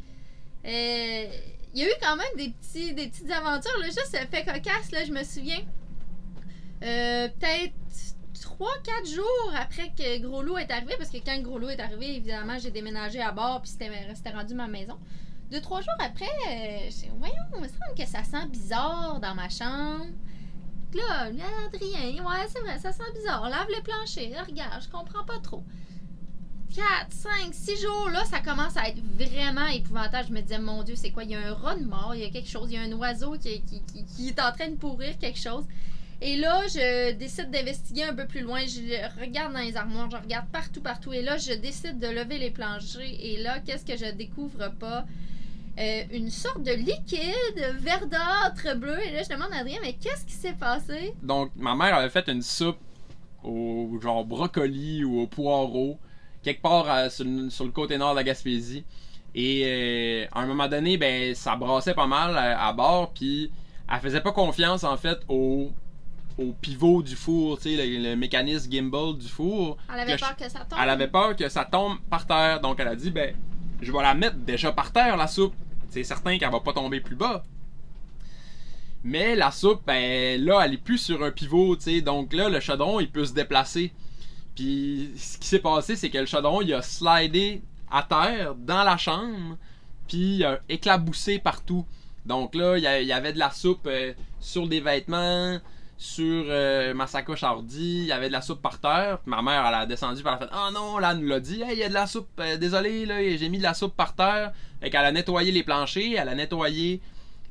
Euh, 0.65 1.26
Il 1.73 1.82
y 1.82 1.84
a 1.84 1.88
eu 1.88 1.93
quand 2.01 2.15
même 2.15 2.26
des, 2.38 2.49
petits, 2.51 2.93
des 2.93 3.07
petites 3.07 3.32
aventures. 3.32 3.78
Là, 3.80 3.88
juste 3.88 4.17
fait 4.32 4.45
cocasse, 4.45 4.91
là, 4.91 5.03
je 5.03 5.11
me 5.11 5.23
souviens. 5.23 5.61
Euh, 6.84 7.28
Peut-être 7.39 7.73
3-4 8.39 9.15
jours 9.15 9.53
après 9.55 9.91
que 9.97 10.19
Gros 10.19 10.41
Loup 10.43 10.57
est 10.57 10.71
arrivé, 10.71 10.95
parce 10.97 11.09
que 11.09 11.17
quand 11.17 11.39
Gros 11.41 11.59
Loup 11.59 11.69
est 11.69 11.79
arrivé, 11.79 12.15
évidemment, 12.15 12.57
j'ai 12.59 12.71
déménagé 12.71 13.21
à 13.21 13.31
bord, 13.31 13.61
puis 13.61 13.71
c'était 13.71 14.31
rendu 14.31 14.53
ma 14.53 14.67
maison. 14.67 14.97
Deux, 15.51 15.61
trois 15.61 15.81
jours 15.81 15.93
après, 15.99 16.25
euh, 16.25 16.89
j'ai 16.89 17.11
voyons, 17.17 17.36
il 17.55 17.61
me 17.61 17.67
semble 17.67 17.95
que 17.97 18.05
ça 18.05 18.23
sent 18.23 18.47
bizarre 18.49 19.19
dans 19.19 19.36
ma 19.36 19.47
chambre. 19.49 20.07
Là, 20.93 21.29
Adrien, 21.65 22.23
ouais, 22.25 22.47
c'est 22.47 22.61
vrai, 22.61 22.79
ça 22.79 22.91
sent 22.91 23.03
bizarre. 23.13 23.49
Lave 23.49 23.67
le 23.69 23.83
plancher, 23.83 24.29
là, 24.29 24.43
regarde, 24.43 24.81
je 24.81 24.89
comprends 24.89 25.23
pas 25.25 25.39
trop. 25.39 25.63
4, 26.73 27.07
5, 27.09 27.53
6 27.53 27.81
jours, 27.81 28.09
là, 28.09 28.25
ça 28.25 28.39
commence 28.39 28.75
à 28.75 28.89
être 28.89 29.01
vraiment 29.15 29.67
épouvantable. 29.67 30.27
Je 30.29 30.33
me 30.33 30.41
disais, 30.41 30.59
mon 30.59 30.83
Dieu, 30.83 30.95
c'est 30.95 31.11
quoi? 31.11 31.23
Il 31.23 31.31
y 31.31 31.36
a 31.36 31.39
un 31.39 31.53
rat 31.53 31.75
de 31.75 31.86
mort, 31.86 32.13
il 32.15 32.21
y 32.21 32.25
a 32.25 32.29
quelque 32.29 32.49
chose, 32.49 32.71
il 32.71 32.75
y 32.75 32.77
a 32.77 32.81
un 32.81 32.91
oiseau 32.93 33.38
qui 33.38 33.61
est 34.27 34.39
en 34.39 34.51
train 34.51 34.69
de 34.69 34.75
pourrir 34.75 35.17
quelque 35.17 35.39
chose. 35.39 35.65
Et 36.22 36.38
là, 36.38 36.61
je 36.68 37.11
décide 37.13 37.51
d'investiguer 37.51 38.03
un 38.03 38.13
peu 38.13 38.26
plus 38.26 38.41
loin. 38.41 38.61
Je 38.66 39.20
regarde 39.20 39.53
dans 39.53 39.59
les 39.59 39.76
armoires, 39.76 40.09
je 40.09 40.18
regarde 40.18 40.47
partout, 40.51 40.82
partout. 40.82 41.13
Et 41.13 41.22
là, 41.22 41.38
je 41.38 41.53
décide 41.53 41.99
de 41.99 42.07
lever 42.07 42.38
les 42.38 42.51
planchers. 42.51 43.01
Et 43.20 43.38
là, 43.38 43.59
qu'est-ce 43.59 43.86
que 43.86 43.97
je 43.97 44.11
découvre 44.11 44.70
pas? 44.80 45.05
Euh, 45.78 46.03
une 46.13 46.30
sorte 46.30 46.63
de 46.63 46.72
liquide 46.72 47.76
verdâtre 47.80 48.78
bleu. 48.78 48.97
Et 49.05 49.11
là, 49.11 49.24
je 49.24 49.30
demande 49.30 49.51
à 49.51 49.57
Adrien, 49.57 49.80
mais 49.82 49.93
qu'est-ce 49.93 50.26
qui 50.26 50.34
s'est 50.34 50.53
passé? 50.53 51.13
Donc, 51.22 51.51
ma 51.57 51.76
mère 51.76 51.95
avait 51.95 52.09
fait 52.09 52.28
une 52.30 52.41
soupe 52.41 52.78
au 53.43 53.99
genre 54.01 54.26
brocoli 54.26 55.03
ou 55.03 55.20
au 55.20 55.28
poireau, 55.28 55.99
quelque 56.43 56.61
part 56.61 56.89
euh, 56.89 57.09
sur, 57.09 57.26
le, 57.26 57.72
côté 57.72 57.97
nord 57.97 58.11
de 58.11 58.18
la 58.18 58.24
Gaspésie. 58.24 58.86
Et 59.36 59.63
euh, 59.66 60.28
à 60.32 60.41
un 60.41 60.45
moment 60.45 60.70
donné, 60.70 60.97
ben, 60.97 61.36
ça 61.36 61.57
brassait 61.57 61.93
pas 61.93 62.07
mal 62.07 62.38
à, 62.38 62.72
bord, 62.72 63.11
puis 63.11 63.51
elle 63.91 63.99
faisait 63.99 64.22
pas 64.22 64.32
confiance 64.32 64.86
en 64.86 64.95
fait 64.95 65.20
au, 65.28 65.72
au 66.38 66.51
pivot 66.53 67.01
du 67.01 67.15
four, 67.15 67.57
tu 67.59 67.75
sais, 67.75 67.88
le, 67.88 68.09
le 68.09 68.15
mécanisme 68.15 68.71
gimbal 68.71 69.17
du 69.17 69.27
four. 69.27 69.77
Elle 69.93 69.99
avait 70.01 70.15
Que 70.15 70.19
peur 70.21 70.36
que 70.36 70.49
ça 70.49 70.59
tombe. 70.59 70.79
Elle 70.81 70.89
avait 70.89 71.07
peur 71.07 71.36
que 71.36 71.49
ça 71.49 71.65
tombe 71.65 71.97
par 72.09 72.25
terre, 72.27 72.59
donc 72.61 72.79
elle 72.79 72.88
a 72.89 72.95
dit 72.95 73.11
ben, 73.11 73.33
je 73.81 73.91
vais 73.91 74.01
la 74.01 74.13
mettre 74.13 74.38
déjà 74.38 74.71
par 74.71 74.91
terre 74.91 75.15
la 75.17 75.27
soupe. 75.27 75.53
C'est 75.89 76.03
certain 76.03 76.38
qu'elle 76.38 76.51
va 76.51 76.59
pas 76.59 76.73
tomber 76.73 76.99
plus 76.99 77.15
bas. 77.15 77.43
Mais 79.03 79.36
la 79.36 79.51
soupe, 79.51 79.83
ben 79.86 80.43
là, 80.43 80.61
elle 80.65 80.73
est 80.73 80.77
plus 80.83 80.97
sur 80.97 81.23
un 81.23 81.31
pivot, 81.31 81.75
tu 81.75 81.83
sais. 81.83 82.01
Donc 82.01 82.33
là, 82.33 82.49
le 82.49 82.59
chaudron, 82.59 82.99
il 82.99 83.09
peut 83.09 83.25
se 83.25 83.33
déplacer. 83.33 83.93
Puis 84.55 85.11
ce 85.15 85.38
qui 85.38 85.47
s'est 85.47 85.59
passé, 85.59 85.95
c'est 85.95 86.09
que 86.09 86.17
le 86.17 86.25
chaudron, 86.25 86.61
il 86.61 86.73
a 86.73 86.81
slidé 86.81 87.61
à 87.91 88.01
terre 88.03 88.55
dans 88.55 88.83
la 88.83 88.97
chambre, 88.97 89.57
puis 90.07 90.38
il 90.38 90.43
a 90.45 90.59
éclaboussé 90.69 91.38
partout. 91.39 91.86
Donc 92.25 92.55
là, 92.55 92.77
il 92.77 92.83
y 92.83 92.88
a- 92.88 92.99
il 93.01 93.07
y 93.07 93.11
avait 93.13 93.33
de 93.33 93.38
la 93.38 93.51
soupe 93.51 93.86
euh, 93.86 94.13
sur 94.39 94.67
des 94.67 94.79
vêtements, 94.79 95.59
sur 95.97 96.45
euh, 96.49 96.93
ma 96.93 97.07
sacoche 97.07 97.43
ordi, 97.43 97.99
il 97.99 98.05
y 98.05 98.11
avait 98.11 98.27
de 98.27 98.33
la 98.33 98.41
soupe 98.41 98.61
par 98.61 98.79
terre. 98.79 99.19
Puis 99.19 99.29
ma 99.29 99.41
mère, 99.41 99.65
elle 99.65 99.73
a 99.75 99.85
descendu, 99.85 100.21
puis 100.21 100.27
elle 100.27 100.33
a 100.35 100.37
fait 100.47 100.53
Ah 100.53 100.69
non, 100.73 100.97
là, 100.97 101.11
elle 101.11 101.19
nous 101.19 101.27
l'a 101.27 101.39
dit, 101.39 101.61
Hey, 101.61 101.73
il 101.73 101.79
y 101.79 101.83
a 101.83 101.89
de 101.89 101.93
la 101.93 102.05
soupe, 102.07 102.27
euh, 102.39 102.57
désolé, 102.57 103.05
là, 103.05 103.15
j'ai 103.37 103.49
mis 103.49 103.57
de 103.59 103.63
la 103.63 103.73
soupe 103.73 103.95
par 103.95 104.13
terre. 104.15 104.51
Fait 104.81 104.89
qu'elle 104.89 105.05
a 105.05 105.11
nettoyé 105.11 105.51
les 105.51 105.63
planchers, 105.63 106.15
elle 106.17 106.27
a 106.29 106.35
nettoyé 106.35 107.01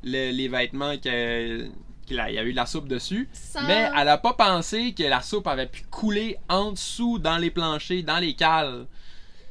le- 0.03 0.31
les 0.31 0.47
vêtements 0.47 0.95
que- 0.97 1.67
qu'il 2.05 2.17
y 2.17 2.19
a 2.19 2.43
eu 2.43 2.51
de 2.51 2.55
la 2.55 2.67
soupe 2.67 2.87
dessus. 2.87 3.27
Sans- 3.33 3.65
Mais 3.65 3.89
elle 3.97 4.09
a 4.09 4.19
pas 4.19 4.33
pensé 4.33 4.93
que 4.93 5.01
la 5.03 5.21
soupe 5.23 5.47
avait 5.47 5.65
pu 5.65 5.81
couler 5.89 6.37
en 6.47 6.71
dessous 6.71 7.17
dans 7.17 7.37
les 7.37 7.49
planchers, 7.49 8.03
dans 8.03 8.19
les 8.19 8.35
cales. 8.35 8.85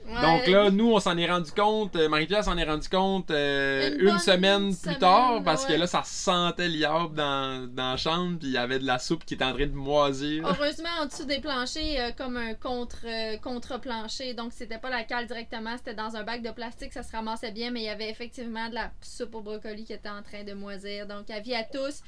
Ouais. 0.07 0.21
Donc 0.21 0.47
là, 0.49 0.71
nous, 0.71 0.93
on 0.93 1.01
s'en 1.01 1.17
est 1.17 1.31
rendu 1.31 1.51
compte, 1.51 1.97
euh, 1.97 2.11
Marie-Pierre 2.11 2.45
s'en 2.45 2.59
est 2.59 2.65
rendu 2.65 2.89
compte 2.91 3.31
euh, 3.31 3.91
Une 3.99 4.19
semaine 4.19 4.69
plus 4.69 4.77
semaine, 4.77 4.99
tard, 4.99 5.43
parce 5.43 5.65
ouais. 5.65 5.75
que 5.75 5.81
là, 5.81 5.87
ça 5.87 6.03
sentait 6.05 6.69
l'iable 6.69 7.15
dans, 7.15 7.67
dans 7.73 7.93
la 7.93 7.97
chambre, 7.97 8.39
puis 8.39 8.49
il 8.49 8.53
y 8.53 8.59
avait 8.59 8.79
de 8.79 8.85
la 8.85 8.99
soupe 8.99 9.25
qui 9.25 9.33
était 9.33 9.45
en 9.45 9.55
train 9.55 9.67
de 9.67 9.73
moisir. 9.73 10.47
Heureusement, 10.47 10.91
en 11.01 11.07
dessous 11.07 11.25
des 11.25 11.41
planchers, 11.41 11.97
euh, 11.99 12.11
comme 12.13 12.37
un 12.37 12.53
contre, 12.53 13.07
euh, 13.07 13.39
contre-plancher. 13.39 14.35
Donc, 14.35 14.53
c'était 14.53 14.77
pas 14.79 14.91
la 14.91 15.05
cale 15.05 15.27
directement, 15.27 15.75
c'était 15.79 15.95
dans 15.95 16.17
un 16.17 16.23
bac 16.23 16.43
de 16.43 16.51
plastique, 16.51 16.93
ça 16.93 17.03
se 17.03 17.13
ramassait 17.13 17.53
bien, 17.53 17.71
mais 17.71 17.81
il 17.81 17.87
y 17.87 17.89
avait 17.89 18.11
effectivement 18.11 18.69
de 18.69 18.75
la 18.75 18.91
soupe 19.01 19.35
au 19.35 19.41
brocoli 19.41 19.85
qui 19.85 19.95
était 19.95 20.11
en 20.11 20.23
train 20.23 20.45
de 20.45 20.53
moisir. 20.53 21.07
Donc, 21.07 21.31
avis 21.31 21.55
à 21.55 21.65
tous. 21.65 22.03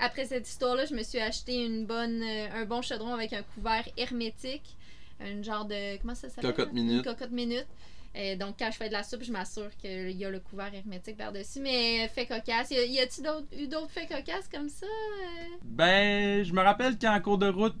Après 0.00 0.24
cette 0.24 0.48
histoire-là, 0.48 0.86
je 0.86 0.94
me 0.94 1.02
suis 1.02 1.20
acheté 1.20 1.62
une 1.62 1.84
bonne, 1.84 2.22
un 2.22 2.64
bon 2.64 2.80
chaudron 2.80 3.12
avec 3.12 3.34
un 3.34 3.42
couvert 3.42 3.84
hermétique. 3.98 4.77
Un 5.20 5.42
genre 5.42 5.64
de. 5.64 5.98
Comment 6.00 6.14
ça 6.14 6.28
s'appelle? 6.28 6.52
Cocotte 6.54 6.72
minute. 6.72 6.96
Une 6.98 7.02
cocotte 7.02 7.30
minute. 7.32 7.66
Et 8.14 8.36
donc, 8.36 8.54
quand 8.58 8.70
je 8.72 8.76
fais 8.78 8.88
de 8.88 8.94
la 8.94 9.02
soupe, 9.02 9.22
je 9.22 9.30
m'assure 9.30 9.68
qu'il 9.80 10.10
y 10.12 10.24
a 10.24 10.30
le 10.30 10.40
couvert 10.40 10.72
hermétique 10.74 11.16
par-dessus. 11.16 11.60
Mais 11.60 12.04
euh, 12.04 12.08
fait 12.08 12.26
cocasse. 12.26 12.70
Y 12.70 12.76
a- 12.78 12.84
y 12.86 12.98
a-tu 13.00 13.20
d'autres- 13.22 13.46
eu 13.56 13.68
d'autres 13.68 13.90
faits 13.90 14.08
cocasses 14.08 14.48
comme 14.52 14.68
ça? 14.68 14.86
euh? 14.86 15.56
Ben, 15.64 16.42
je 16.42 16.52
me 16.52 16.60
rappelle 16.62 16.98
qu'en 16.98 17.20
cours 17.20 17.38
de 17.38 17.48
route, 17.48 17.74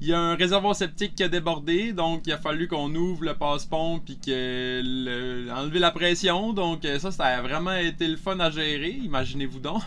il 0.00 0.08
y 0.08 0.12
a 0.14 0.18
un 0.18 0.34
réservoir 0.34 0.74
septique 0.74 1.14
qui 1.14 1.22
a 1.22 1.28
débordé, 1.28 1.92
donc 1.92 2.22
il 2.26 2.32
a 2.32 2.38
fallu 2.38 2.66
qu'on 2.66 2.92
ouvre 2.94 3.24
le 3.24 3.34
passe-pont 3.34 4.00
puis 4.00 4.18
que 4.18 4.80
le, 4.82 5.48
enlever 5.52 5.78
la 5.78 5.90
pression. 5.92 6.52
Donc 6.52 6.84
euh, 6.84 6.98
ça, 6.98 7.12
ça 7.12 7.26
a 7.26 7.42
vraiment 7.42 7.74
été 7.74 8.08
le 8.08 8.16
fun 8.16 8.40
à 8.40 8.50
gérer, 8.50 8.90
imaginez-vous 8.90 9.60
donc. 9.60 9.82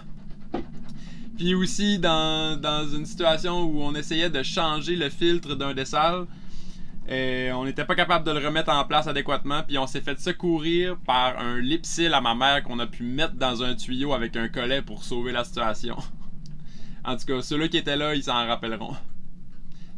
Puis 1.37 1.53
aussi 1.53 1.99
dans, 1.99 2.59
dans 2.59 2.87
une 2.87 3.05
situation 3.05 3.63
où 3.63 3.81
on 3.81 3.93
essayait 3.93 4.29
de 4.29 4.41
changer 4.41 4.95
le 4.95 5.09
filtre 5.09 5.55
d'un 5.55 5.73
dessalle, 5.73 6.27
et 7.07 7.51
on 7.53 7.65
n'était 7.65 7.85
pas 7.85 7.95
capable 7.95 8.25
de 8.25 8.31
le 8.31 8.45
remettre 8.45 8.71
en 8.71 8.83
place 8.85 9.07
adéquatement, 9.07 9.61
puis 9.63 9.77
on 9.77 9.85
s'est 9.85 10.01
fait 10.01 10.19
secourir 10.19 10.97
par 11.05 11.39
un 11.39 11.59
lipsil 11.59 12.13
à 12.13 12.21
ma 12.21 12.33
mère 12.33 12.63
qu'on 12.63 12.79
a 12.79 12.87
pu 12.87 13.03
mettre 13.03 13.35
dans 13.35 13.61
un 13.61 13.75
tuyau 13.75 14.13
avec 14.13 14.35
un 14.35 14.47
collet 14.47 14.81
pour 14.81 15.03
sauver 15.03 15.31
la 15.31 15.43
situation. 15.43 15.97
en 17.05 17.15
tout 17.15 17.25
cas, 17.25 17.41
ceux-là 17.41 17.67
qui 17.67 17.77
étaient 17.77 17.97
là, 17.97 18.15
ils 18.15 18.23
s'en 18.23 18.47
rappelleront. 18.47 18.95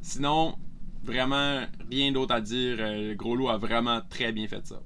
Sinon, 0.02 0.58
vraiment 1.04 1.62
rien 1.90 2.12
d'autre 2.12 2.36
à 2.36 2.42
dire. 2.42 2.78
Euh, 2.80 3.10
Le 3.10 3.16
gros 3.16 3.36
loup 3.36 3.50
a 3.50 3.58
vraiment 3.58 4.02
très 4.10 4.32
bien 4.32 4.48
fait 4.48 4.66
ça. 4.68 4.82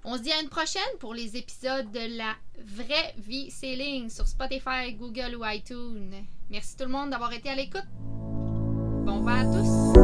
On 0.09 0.17
se 0.17 0.23
dit 0.23 0.31
à 0.31 0.41
une 0.41 0.49
prochaine 0.49 0.83
pour 1.01 1.15
les 1.15 1.37
épisodes 1.37 1.91
de 1.91 2.17
la 2.17 2.37
vraie 2.65 3.13
vie 3.19 3.51
sailing 3.51 4.09
sur 4.09 4.29
Spotify, 4.29 4.95
Google 4.97 5.35
ou 5.35 5.45
iTunes. 5.45 6.15
Merci 6.49 6.77
tout 6.77 6.85
le 6.85 6.91
monde 6.91 7.11
d'avoir 7.11 7.33
été 7.33 7.49
à 7.49 7.57
l'écoute. 7.57 7.83
Bon 9.05 9.19
vent 9.23 9.35
à 9.35 9.45
tous. 9.45 9.96